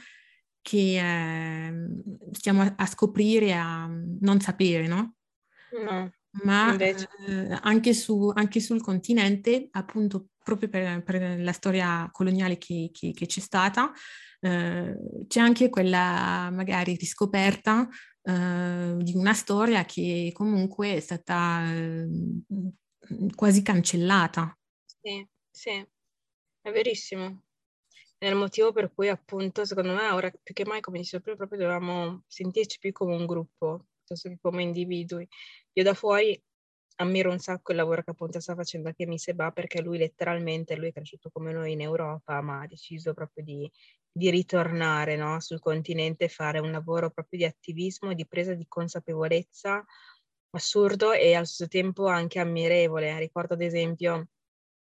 che 0.61 0.97
ehm, 0.97 2.03
stiamo 2.31 2.61
a, 2.61 2.73
a, 2.77 2.85
scoprire, 2.85 3.53
a 3.53 3.89
non 4.19 4.39
sapere, 4.39 4.87
no? 4.87 5.15
No. 5.85 6.11
Ma 6.43 6.77
eh, 6.77 6.95
anche, 7.61 7.93
su, 7.93 8.31
anche, 8.33 8.59
sul 8.61 8.81
continente, 8.81 9.67
appunto, 9.71 10.27
proprio 10.43 10.69
per, 10.69 11.03
per 11.03 11.41
la 11.41 11.51
storia 11.51 12.07
coloniale 12.11 12.57
che, 12.57 12.89
che, 12.93 13.11
che 13.11 13.25
c'è 13.25 13.41
stata, 13.41 13.91
eh, 14.39 14.95
c'è 15.27 15.39
anche 15.39 15.69
quella 15.69 16.49
magari 16.51 16.95
riscoperta 16.95 17.87
eh, 18.23 18.97
di 18.97 19.13
una 19.15 19.33
storia 19.33 19.85
che 19.85 20.31
comunque 20.33 20.95
è 20.95 20.99
stata 20.99 21.63
eh, 21.73 22.07
quasi 23.35 23.61
cancellata. 23.61 24.57
Sì, 24.85 25.27
sì, 25.49 25.85
è 26.61 26.71
verissimo. 26.71 27.43
È 28.17 28.27
il 28.27 28.35
motivo 28.35 28.71
per 28.71 28.93
cui 28.93 29.09
appunto 29.09 29.65
secondo 29.65 29.95
me 29.95 30.09
ora 30.11 30.29
più 30.29 30.53
che 30.53 30.65
mai, 30.65 30.79
come 30.79 30.99
dicevo 30.99 31.23
prima, 31.23 31.37
proprio 31.37 31.59
dobbiamo 31.59 32.23
sentirci 32.27 32.77
più 32.77 32.91
come 32.91 33.15
un 33.15 33.25
gruppo, 33.25 33.87
piuttosto 33.97 34.29
che 34.29 34.37
come 34.39 34.61
individui. 34.61 35.27
Io 35.73 35.83
da 35.83 35.95
fuori 35.95 36.39
ammiro 36.97 37.31
un 37.31 37.39
sacco 37.39 37.71
il 37.71 37.77
lavoro 37.77 38.03
che 38.03 38.11
appunto 38.11 38.39
sta 38.39 38.53
facendo 38.53 38.89
anche 38.89 39.07
Miseba 39.07 39.51
perché 39.51 39.81
lui 39.81 39.97
letteralmente, 39.97 40.75
lui 40.75 40.89
è 40.89 40.91
cresciuto 40.91 41.31
come 41.31 41.51
noi 41.51 41.71
in 41.71 41.81
Europa, 41.81 42.41
ma 42.41 42.61
ha 42.61 42.67
deciso 42.67 43.13
proprio 43.13 43.43
di, 43.43 43.71
di 44.11 44.29
ritornare 44.29 45.15
no, 45.15 45.39
sul 45.39 45.59
continente 45.59 46.25
e 46.25 46.29
fare 46.29 46.59
un 46.59 46.71
lavoro 46.71 47.09
proprio 47.09 47.39
di 47.39 47.45
attivismo, 47.45 48.13
di 48.13 48.27
presa 48.27 48.53
di 48.53 48.65
consapevolezza 48.67 49.85
assurdo 50.51 51.13
e 51.13 51.33
allo 51.33 51.45
stesso 51.45 51.69
tempo 51.69 52.07
anche 52.07 52.39
ammirevole. 52.39 53.17
Ricordo 53.19 53.53
ad 53.53 53.61
esempio 53.61 54.27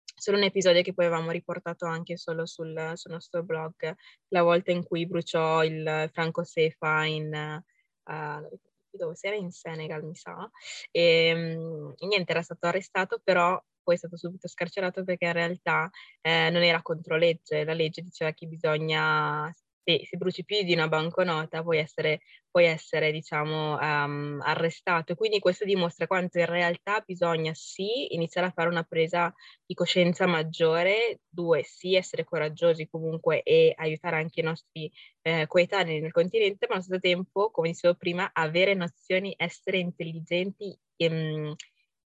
solo 0.02 0.36
un 0.36 0.44
episodio 0.44 0.82
che 0.82 0.94
poi 0.94 1.06
avevamo 1.06 1.30
riportato 1.30 1.86
anche 1.86 2.16
solo 2.16 2.46
sul, 2.46 2.92
sul 2.94 3.12
nostro 3.12 3.42
blog, 3.42 3.94
la 4.28 4.42
volta 4.42 4.72
in 4.72 4.84
cui 4.84 5.06
bruciò 5.06 5.64
il 5.64 6.08
Franco 6.12 6.44
Sefa 6.44 7.04
in... 7.04 7.62
Uh, 8.04 8.58
dove 8.90 9.14
si 9.14 9.26
era 9.26 9.36
in 9.36 9.50
Senegal, 9.50 10.02
mi 10.02 10.14
sa, 10.14 10.50
e, 10.90 11.32
mm, 11.34 11.90
e, 11.98 12.06
niente, 12.06 12.32
era 12.32 12.42
stato 12.42 12.66
arrestato, 12.66 13.20
però 13.22 13.62
poi 13.88 13.94
è 13.94 13.98
stato 13.98 14.18
subito 14.18 14.48
scarcerato 14.48 15.02
perché 15.02 15.24
in 15.24 15.32
realtà 15.32 15.88
eh, 16.20 16.50
non 16.50 16.62
era 16.62 16.82
contro 16.82 17.16
legge, 17.16 17.64
la 17.64 17.72
legge 17.72 18.02
diceva 18.02 18.32
che 18.32 18.46
bisogna 18.46 19.50
se, 19.82 20.04
se 20.04 20.16
bruci 20.18 20.44
più 20.44 20.62
di 20.62 20.74
una 20.74 20.88
banconota 20.88 21.62
puoi 21.62 21.78
essere, 21.78 22.20
puoi 22.50 22.66
essere 22.66 23.10
diciamo, 23.10 23.78
um, 23.78 24.38
arrestato. 24.42 25.14
Quindi 25.14 25.38
questo 25.38 25.64
dimostra 25.64 26.06
quanto 26.06 26.38
in 26.38 26.44
realtà 26.44 27.02
bisogna 27.06 27.54
sì 27.54 28.14
iniziare 28.14 28.48
a 28.48 28.50
fare 28.50 28.68
una 28.68 28.82
presa 28.82 29.32
di 29.64 29.72
coscienza 29.72 30.26
maggiore, 30.26 31.20
due, 31.26 31.62
sì 31.62 31.94
essere 31.94 32.24
coraggiosi 32.24 32.88
comunque 32.90 33.42
e 33.42 33.72
aiutare 33.74 34.16
anche 34.16 34.40
i 34.40 34.44
nostri 34.44 34.92
eh, 35.22 35.46
coetanei 35.46 36.00
nel 36.00 36.12
continente, 36.12 36.66
ma 36.68 36.74
allo 36.74 36.82
stesso 36.82 37.00
tempo, 37.00 37.50
come 37.50 37.70
dicevo 37.70 37.94
prima, 37.94 38.28
avere 38.34 38.74
nozioni, 38.74 39.32
essere 39.38 39.78
intelligenti 39.78 40.78
ehm, 40.96 41.54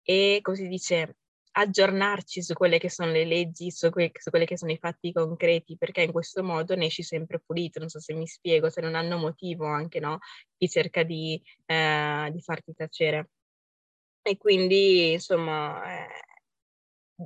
e 0.03 0.39
come 0.41 0.57
si 0.57 0.67
dice, 0.67 1.15
aggiornarci 1.51 2.41
su 2.41 2.53
quelle 2.53 2.77
che 2.77 2.89
sono 2.89 3.11
le 3.11 3.25
leggi, 3.25 3.71
su, 3.71 3.89
que- 3.89 4.11
su 4.13 4.29
quelli 4.29 4.45
che 4.45 4.57
sono 4.57 4.71
i 4.71 4.77
fatti 4.77 5.11
concreti, 5.11 5.77
perché 5.77 6.01
in 6.03 6.11
questo 6.11 6.43
modo 6.43 6.75
ne 6.75 6.85
esci 6.85 7.03
sempre 7.03 7.39
pulito, 7.39 7.79
non 7.79 7.89
so 7.89 7.99
se 7.99 8.13
mi 8.13 8.27
spiego, 8.27 8.69
se 8.69 8.81
non 8.81 8.95
hanno 8.95 9.17
motivo 9.17 9.65
anche, 9.65 9.99
no? 9.99 10.19
Chi 10.57 10.69
cerca 10.69 11.03
di, 11.03 11.41
eh, 11.65 12.29
di 12.31 12.41
farti 12.41 12.73
tacere. 12.73 13.29
E 14.21 14.37
quindi, 14.37 15.13
insomma, 15.13 16.05
eh, 16.05 16.07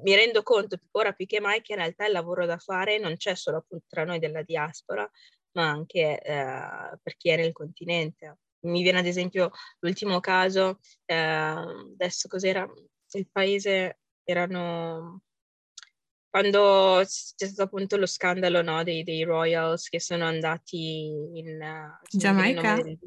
mi 0.04 0.16
rendo 0.16 0.42
conto 0.44 0.80
ora 0.92 1.14
più 1.14 1.26
che 1.26 1.40
mai 1.40 1.62
che 1.62 1.74
in 1.74 1.80
realtà 1.80 2.06
il 2.06 2.14
lavoro 2.14 2.46
da 2.46 2.58
fare 2.58 2.98
non 2.98 3.16
c'è 3.16 3.36
solo 3.36 3.58
appunto 3.58 3.86
tra 3.88 4.04
noi 4.04 4.20
della 4.20 4.42
diaspora, 4.42 5.10
ma 5.52 5.70
anche 5.70 6.20
eh, 6.20 6.98
per 7.02 7.16
chi 7.18 7.30
è 7.30 7.36
nel 7.38 7.52
continente. 7.52 8.38
Mi 8.62 8.82
viene 8.82 9.00
ad 9.00 9.06
esempio 9.06 9.52
l'ultimo 9.80 10.20
caso, 10.20 10.80
eh, 11.06 11.16
adesso 11.16 12.28
cos'era 12.28 12.68
il 13.16 13.30
paese 13.32 14.00
erano 14.24 15.22
quando 16.34 17.04
c'è 17.06 17.46
stato 17.46 17.62
appunto 17.62 17.96
lo 17.96 18.08
scandalo 18.08 18.64
no, 18.64 18.82
dei, 18.84 19.04
dei, 19.04 19.22
Royals 19.22 19.88
che 19.88 20.00
sono 20.00 20.26
andati 20.26 21.12
in 21.34 21.60
Giamaica. 22.10 22.82
Del, 22.82 22.98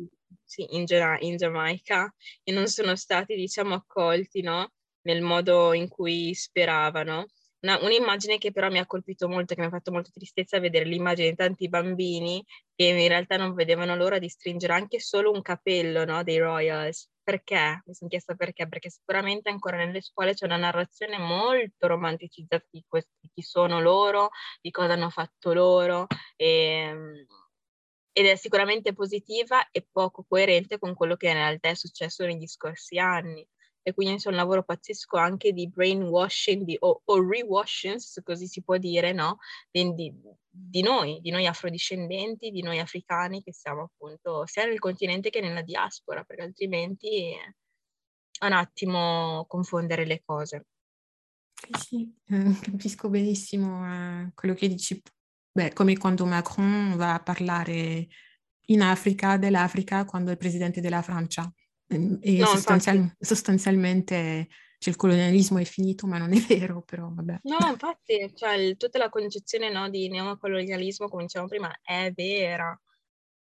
sì, 0.44 0.64
in, 0.76 0.84
in, 1.20 1.36
Giamaica 1.36 2.14
e 2.44 2.52
non 2.52 2.68
sono 2.68 2.94
stati 2.94 3.34
diciamo 3.34 3.74
accolti 3.74 4.42
no, 4.42 4.70
nel 5.02 5.22
modo 5.22 5.72
in 5.72 5.88
cui 5.88 6.34
speravano. 6.34 7.26
Una, 7.60 7.78
un'immagine 7.82 8.38
che 8.38 8.52
però 8.52 8.68
mi 8.70 8.78
ha 8.78 8.86
colpito 8.86 9.28
molto, 9.28 9.54
che 9.54 9.60
mi 9.60 9.66
ha 9.66 9.70
fatto 9.70 9.90
molta 9.90 10.10
tristezza 10.12 10.60
vedere 10.60 10.84
l'immagine 10.84 11.30
di 11.30 11.36
tanti 11.36 11.68
bambini 11.68 12.44
che 12.74 12.84
in 12.84 13.08
realtà 13.08 13.36
non 13.36 13.54
vedevano 13.54 13.96
l'ora 13.96 14.18
di 14.18 14.28
stringere 14.28 14.74
anche 14.74 15.00
solo 15.00 15.30
un 15.30 15.42
capello 15.42 16.04
no, 16.04 16.22
dei 16.22 16.38
Royals 16.38 17.08
perché? 17.26 17.82
Mi 17.86 17.92
sono 17.92 18.08
chiesta 18.08 18.36
perché, 18.36 18.68
perché 18.68 18.88
sicuramente 18.88 19.50
ancora 19.50 19.76
nelle 19.78 20.00
scuole 20.00 20.34
c'è 20.34 20.44
una 20.44 20.56
narrazione 20.56 21.18
molto 21.18 21.88
romanticizzata 21.88 22.64
di, 22.70 22.84
questi, 22.86 23.10
di 23.18 23.30
chi 23.34 23.42
sono 23.42 23.80
loro, 23.80 24.30
di 24.60 24.70
cosa 24.70 24.92
hanno 24.92 25.10
fatto 25.10 25.52
loro, 25.52 26.06
e, 26.36 26.46
ehm, 26.46 27.26
ed 28.12 28.26
è 28.26 28.36
sicuramente 28.36 28.92
positiva 28.92 29.68
e 29.72 29.84
poco 29.90 30.24
coerente 30.28 30.78
con 30.78 30.94
quello 30.94 31.16
che 31.16 31.26
in 31.26 31.34
realtà 31.34 31.68
è 31.70 31.74
successo 31.74 32.24
negli 32.24 32.46
scorsi 32.46 32.96
anni 32.98 33.44
e 33.88 33.94
quindi 33.94 34.16
c'è 34.16 34.30
un 34.30 34.34
lavoro 34.34 34.64
pazzesco 34.64 35.16
anche 35.16 35.52
di 35.52 35.68
brainwashing 35.68 36.64
di, 36.64 36.76
o, 36.80 37.02
o 37.04 37.28
rewashing, 37.28 37.98
se 37.98 38.20
così 38.24 38.48
si 38.48 38.60
può 38.64 38.78
dire, 38.78 39.12
no? 39.12 39.38
di, 39.70 39.94
di, 39.94 40.12
di, 40.50 40.82
noi, 40.82 41.20
di 41.20 41.30
noi 41.30 41.46
afrodiscendenti, 41.46 42.50
di 42.50 42.62
noi 42.62 42.80
africani 42.80 43.44
che 43.44 43.52
siamo 43.52 43.82
appunto 43.82 44.44
sia 44.44 44.64
nel 44.64 44.80
continente 44.80 45.30
che 45.30 45.40
nella 45.40 45.62
diaspora, 45.62 46.24
perché 46.24 46.42
altrimenti 46.42 47.30
è 47.30 48.44
un 48.44 48.52
attimo 48.54 49.44
confondere 49.46 50.04
le 50.04 50.20
cose. 50.24 50.66
Sì, 51.78 52.12
eh, 52.26 52.58
capisco 52.60 53.08
benissimo 53.08 53.86
eh, 53.86 54.32
quello 54.34 54.54
che 54.54 54.66
dici. 54.66 55.00
Beh, 55.52 55.72
come 55.72 55.96
quando 55.96 56.26
Macron 56.26 56.96
va 56.96 57.14
a 57.14 57.22
parlare 57.22 58.08
in 58.66 58.82
Africa 58.82 59.36
dell'Africa 59.36 60.04
quando 60.04 60.32
è 60.32 60.36
presidente 60.36 60.80
della 60.80 61.02
Francia. 61.02 61.48
Ehm, 61.88 62.18
e 62.20 62.36
no, 62.38 62.46
sostanzial- 62.46 63.14
sostanzialmente 63.18 64.48
cioè, 64.78 64.92
il 64.92 64.96
colonialismo 64.96 65.58
è 65.58 65.64
finito, 65.64 66.06
ma 66.06 66.18
non 66.18 66.32
è 66.32 66.38
vero, 66.46 66.82
però 66.82 67.10
vabbè. 67.12 67.40
No, 67.42 67.58
infatti, 67.68 68.30
cioè, 68.34 68.54
il, 68.54 68.76
tutta 68.76 68.98
la 68.98 69.08
concezione 69.08 69.70
no, 69.70 69.88
di 69.88 70.08
neocolonialismo, 70.08 71.08
come 71.08 71.24
dicevamo 71.24 71.48
prima, 71.48 71.78
è 71.82 72.12
vera. 72.12 72.78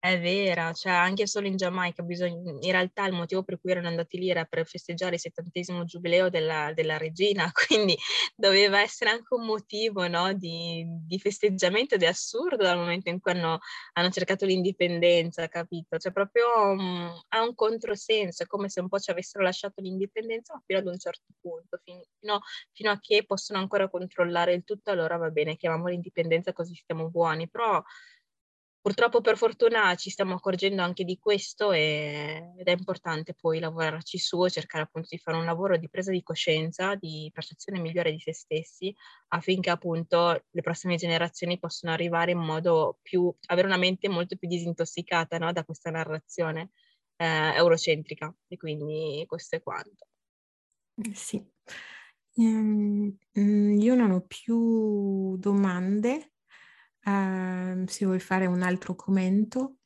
È 0.00 0.16
vera, 0.20 0.72
cioè 0.74 0.92
anche 0.92 1.26
solo 1.26 1.48
in 1.48 1.56
Giamaica 1.56 2.04
bisogna, 2.04 2.52
in 2.60 2.70
realtà 2.70 3.04
il 3.06 3.12
motivo 3.12 3.42
per 3.42 3.58
cui 3.60 3.72
erano 3.72 3.88
andati 3.88 4.16
lì 4.16 4.30
era 4.30 4.44
per 4.44 4.64
festeggiare 4.64 5.16
il 5.16 5.20
settantesimo 5.20 5.82
giubileo 5.82 6.28
della, 6.28 6.72
della 6.72 6.96
regina, 6.96 7.50
quindi 7.66 7.98
doveva 8.36 8.80
essere 8.80 9.10
anche 9.10 9.34
un 9.34 9.44
motivo 9.44 10.06
no, 10.06 10.32
di, 10.34 10.84
di, 11.04 11.18
festeggiamento 11.18 11.96
ed 11.96 12.04
è 12.04 12.06
assurdo 12.06 12.62
dal 12.62 12.78
momento 12.78 13.08
in 13.08 13.18
cui 13.18 13.32
hanno, 13.32 13.58
hanno 13.94 14.10
cercato 14.10 14.46
l'indipendenza, 14.46 15.48
capito? 15.48 15.98
Cioè 15.98 16.12
proprio 16.12 16.46
um, 16.54 17.12
ha 17.30 17.42
un 17.42 17.56
controsenso, 17.56 18.44
è 18.44 18.46
come 18.46 18.68
se 18.68 18.80
un 18.80 18.88
po' 18.88 19.00
ci 19.00 19.10
avessero 19.10 19.42
lasciato 19.42 19.80
l'indipendenza 19.80 20.54
ma 20.54 20.62
fino 20.64 20.78
ad 20.78 20.86
un 20.86 20.98
certo 20.98 21.26
punto, 21.40 21.80
fino, 21.82 22.40
fino 22.70 22.90
a 22.92 22.98
che 23.00 23.24
possono 23.26 23.58
ancora 23.58 23.88
controllare 23.88 24.52
il 24.54 24.62
tutto, 24.62 24.92
allora 24.92 25.16
va 25.16 25.30
bene, 25.30 25.56
chiamiamo 25.56 25.88
l'indipendenza 25.88 26.52
così 26.52 26.76
stiamo 26.76 27.10
buoni, 27.10 27.48
però 27.48 27.82
Purtroppo 28.80 29.20
per 29.20 29.36
fortuna 29.36 29.94
ci 29.96 30.08
stiamo 30.08 30.34
accorgendo 30.34 30.82
anche 30.82 31.04
di 31.04 31.18
questo 31.18 31.72
e, 31.72 32.54
ed 32.56 32.66
è 32.66 32.70
importante 32.70 33.34
poi 33.34 33.58
lavorarci 33.58 34.18
su 34.18 34.44
e 34.44 34.50
cercare 34.50 34.84
appunto 34.84 35.08
di 35.10 35.18
fare 35.18 35.36
un 35.36 35.44
lavoro 35.44 35.76
di 35.76 35.88
presa 35.88 36.12
di 36.12 36.22
coscienza, 36.22 36.94
di 36.94 37.28
percezione 37.32 37.80
migliore 37.80 38.12
di 38.12 38.20
se 38.20 38.32
stessi 38.32 38.94
affinché 39.28 39.70
appunto 39.70 40.44
le 40.48 40.62
prossime 40.62 40.94
generazioni 40.96 41.58
possano 41.58 41.92
arrivare 41.92 42.30
in 42.30 42.38
modo 42.38 42.98
più, 43.02 43.34
avere 43.46 43.66
una 43.66 43.76
mente 43.76 44.08
molto 44.08 44.36
più 44.36 44.48
disintossicata 44.48 45.38
no? 45.38 45.52
da 45.52 45.64
questa 45.64 45.90
narrazione 45.90 46.70
eh, 47.16 47.54
eurocentrica 47.56 48.32
e 48.46 48.56
quindi 48.56 49.24
questo 49.26 49.56
è 49.56 49.62
quanto. 49.62 50.06
Sì. 51.12 51.44
Um, 52.34 53.16
io 53.34 53.94
non 53.96 54.12
ho 54.12 54.24
più 54.24 55.36
domande 55.36 56.34
Uh, 57.08 57.86
se 57.86 58.04
vuoi 58.04 58.20
fare 58.20 58.44
un 58.44 58.60
altro 58.60 58.94
commento. 58.94 59.76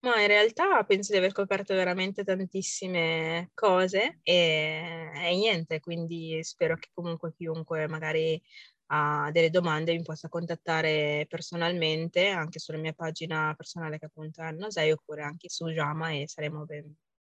Ma 0.00 0.20
in 0.20 0.26
realtà 0.26 0.82
penso 0.82 1.12
di 1.12 1.18
aver 1.18 1.30
coperto 1.30 1.72
veramente 1.74 2.24
tantissime 2.24 3.52
cose 3.54 4.18
e, 4.24 5.12
e 5.14 5.36
niente, 5.36 5.78
quindi 5.78 6.42
spero 6.42 6.76
che 6.76 6.88
comunque 6.92 7.32
chiunque 7.32 7.86
magari 7.86 8.42
ha 8.86 9.30
delle 9.30 9.50
domande 9.50 9.92
mi 9.92 10.02
possa 10.02 10.28
contattare 10.28 11.26
personalmente 11.28 12.28
anche 12.28 12.58
sulla 12.58 12.78
mia 12.78 12.92
pagina 12.92 13.54
personale 13.56 13.98
che 14.00 14.06
appunto 14.06 14.40
è 14.42 14.46
Annosei 14.46 14.90
oppure 14.90 15.22
anche 15.22 15.48
su 15.48 15.68
Jama 15.68 16.10
e 16.10 16.26
saremo 16.26 16.64
ben 16.64 16.92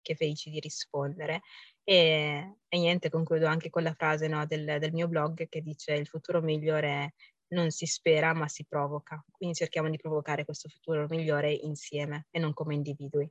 che 0.05 0.15
felici 0.15 0.51
di 0.51 0.59
rispondere. 0.59 1.41
E, 1.83 2.57
e, 2.67 2.77
niente, 2.77 3.09
concludo 3.09 3.47
anche 3.47 3.69
con 3.69 3.83
la 3.83 3.93
frase 3.93 4.27
no, 4.27 4.45
del, 4.45 4.77
del, 4.79 4.93
mio 4.93 5.07
blog 5.07 5.47
che 5.49 5.61
dice 5.61 5.93
il 5.93 6.07
futuro 6.07 6.41
migliore 6.41 7.13
non 7.49 7.71
si 7.71 7.85
spera 7.85 8.33
ma 8.33 8.47
si 8.47 8.65
provoca. 8.67 9.23
Quindi 9.31 9.55
cerchiamo 9.55 9.89
di 9.89 9.97
provocare 9.97 10.45
questo 10.45 10.69
futuro 10.69 11.05
migliore 11.09 11.51
insieme 11.51 12.27
e 12.31 12.39
non 12.39 12.53
come 12.53 12.75
individui. 12.75 13.29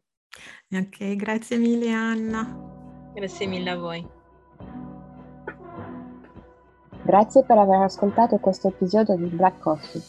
Ok, 0.70 1.14
grazie 1.16 1.58
mille 1.58 1.92
Anna. 1.92 3.12
Grazie 3.14 3.46
mille 3.46 3.70
a 3.70 3.76
voi. 3.76 4.06
Grazie 7.04 7.44
per 7.44 7.58
aver 7.58 7.82
ascoltato 7.82 8.38
questo 8.38 8.68
episodio 8.68 9.14
di 9.16 9.26
Black 9.26 9.58
Coffee. 9.58 10.02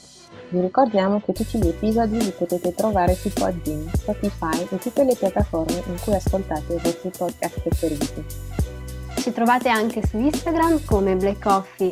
Vi 0.50 0.62
ricordiamo 0.62 1.20
che 1.22 1.34
tutti 1.34 1.58
gli 1.58 1.68
episodi 1.68 2.24
li 2.24 2.32
potete 2.32 2.74
trovare 2.74 3.16
su 3.16 3.30
Podbean, 3.30 3.90
Spotify 3.94 4.66
e 4.70 4.78
tutte 4.78 5.04
le 5.04 5.16
piattaforme 5.16 5.84
in 5.88 5.98
cui 6.02 6.14
ascoltate 6.14 6.74
i 6.74 6.80
vostri 6.82 7.10
podcast 7.10 7.60
preferiti. 7.62 8.26
Ci 9.18 9.32
trovate 9.34 9.70
anche 9.70 10.06
su 10.06 10.18
Instagram 10.18 10.86
come 10.86 11.16
Black 11.16 11.42
Coffee 11.42 11.92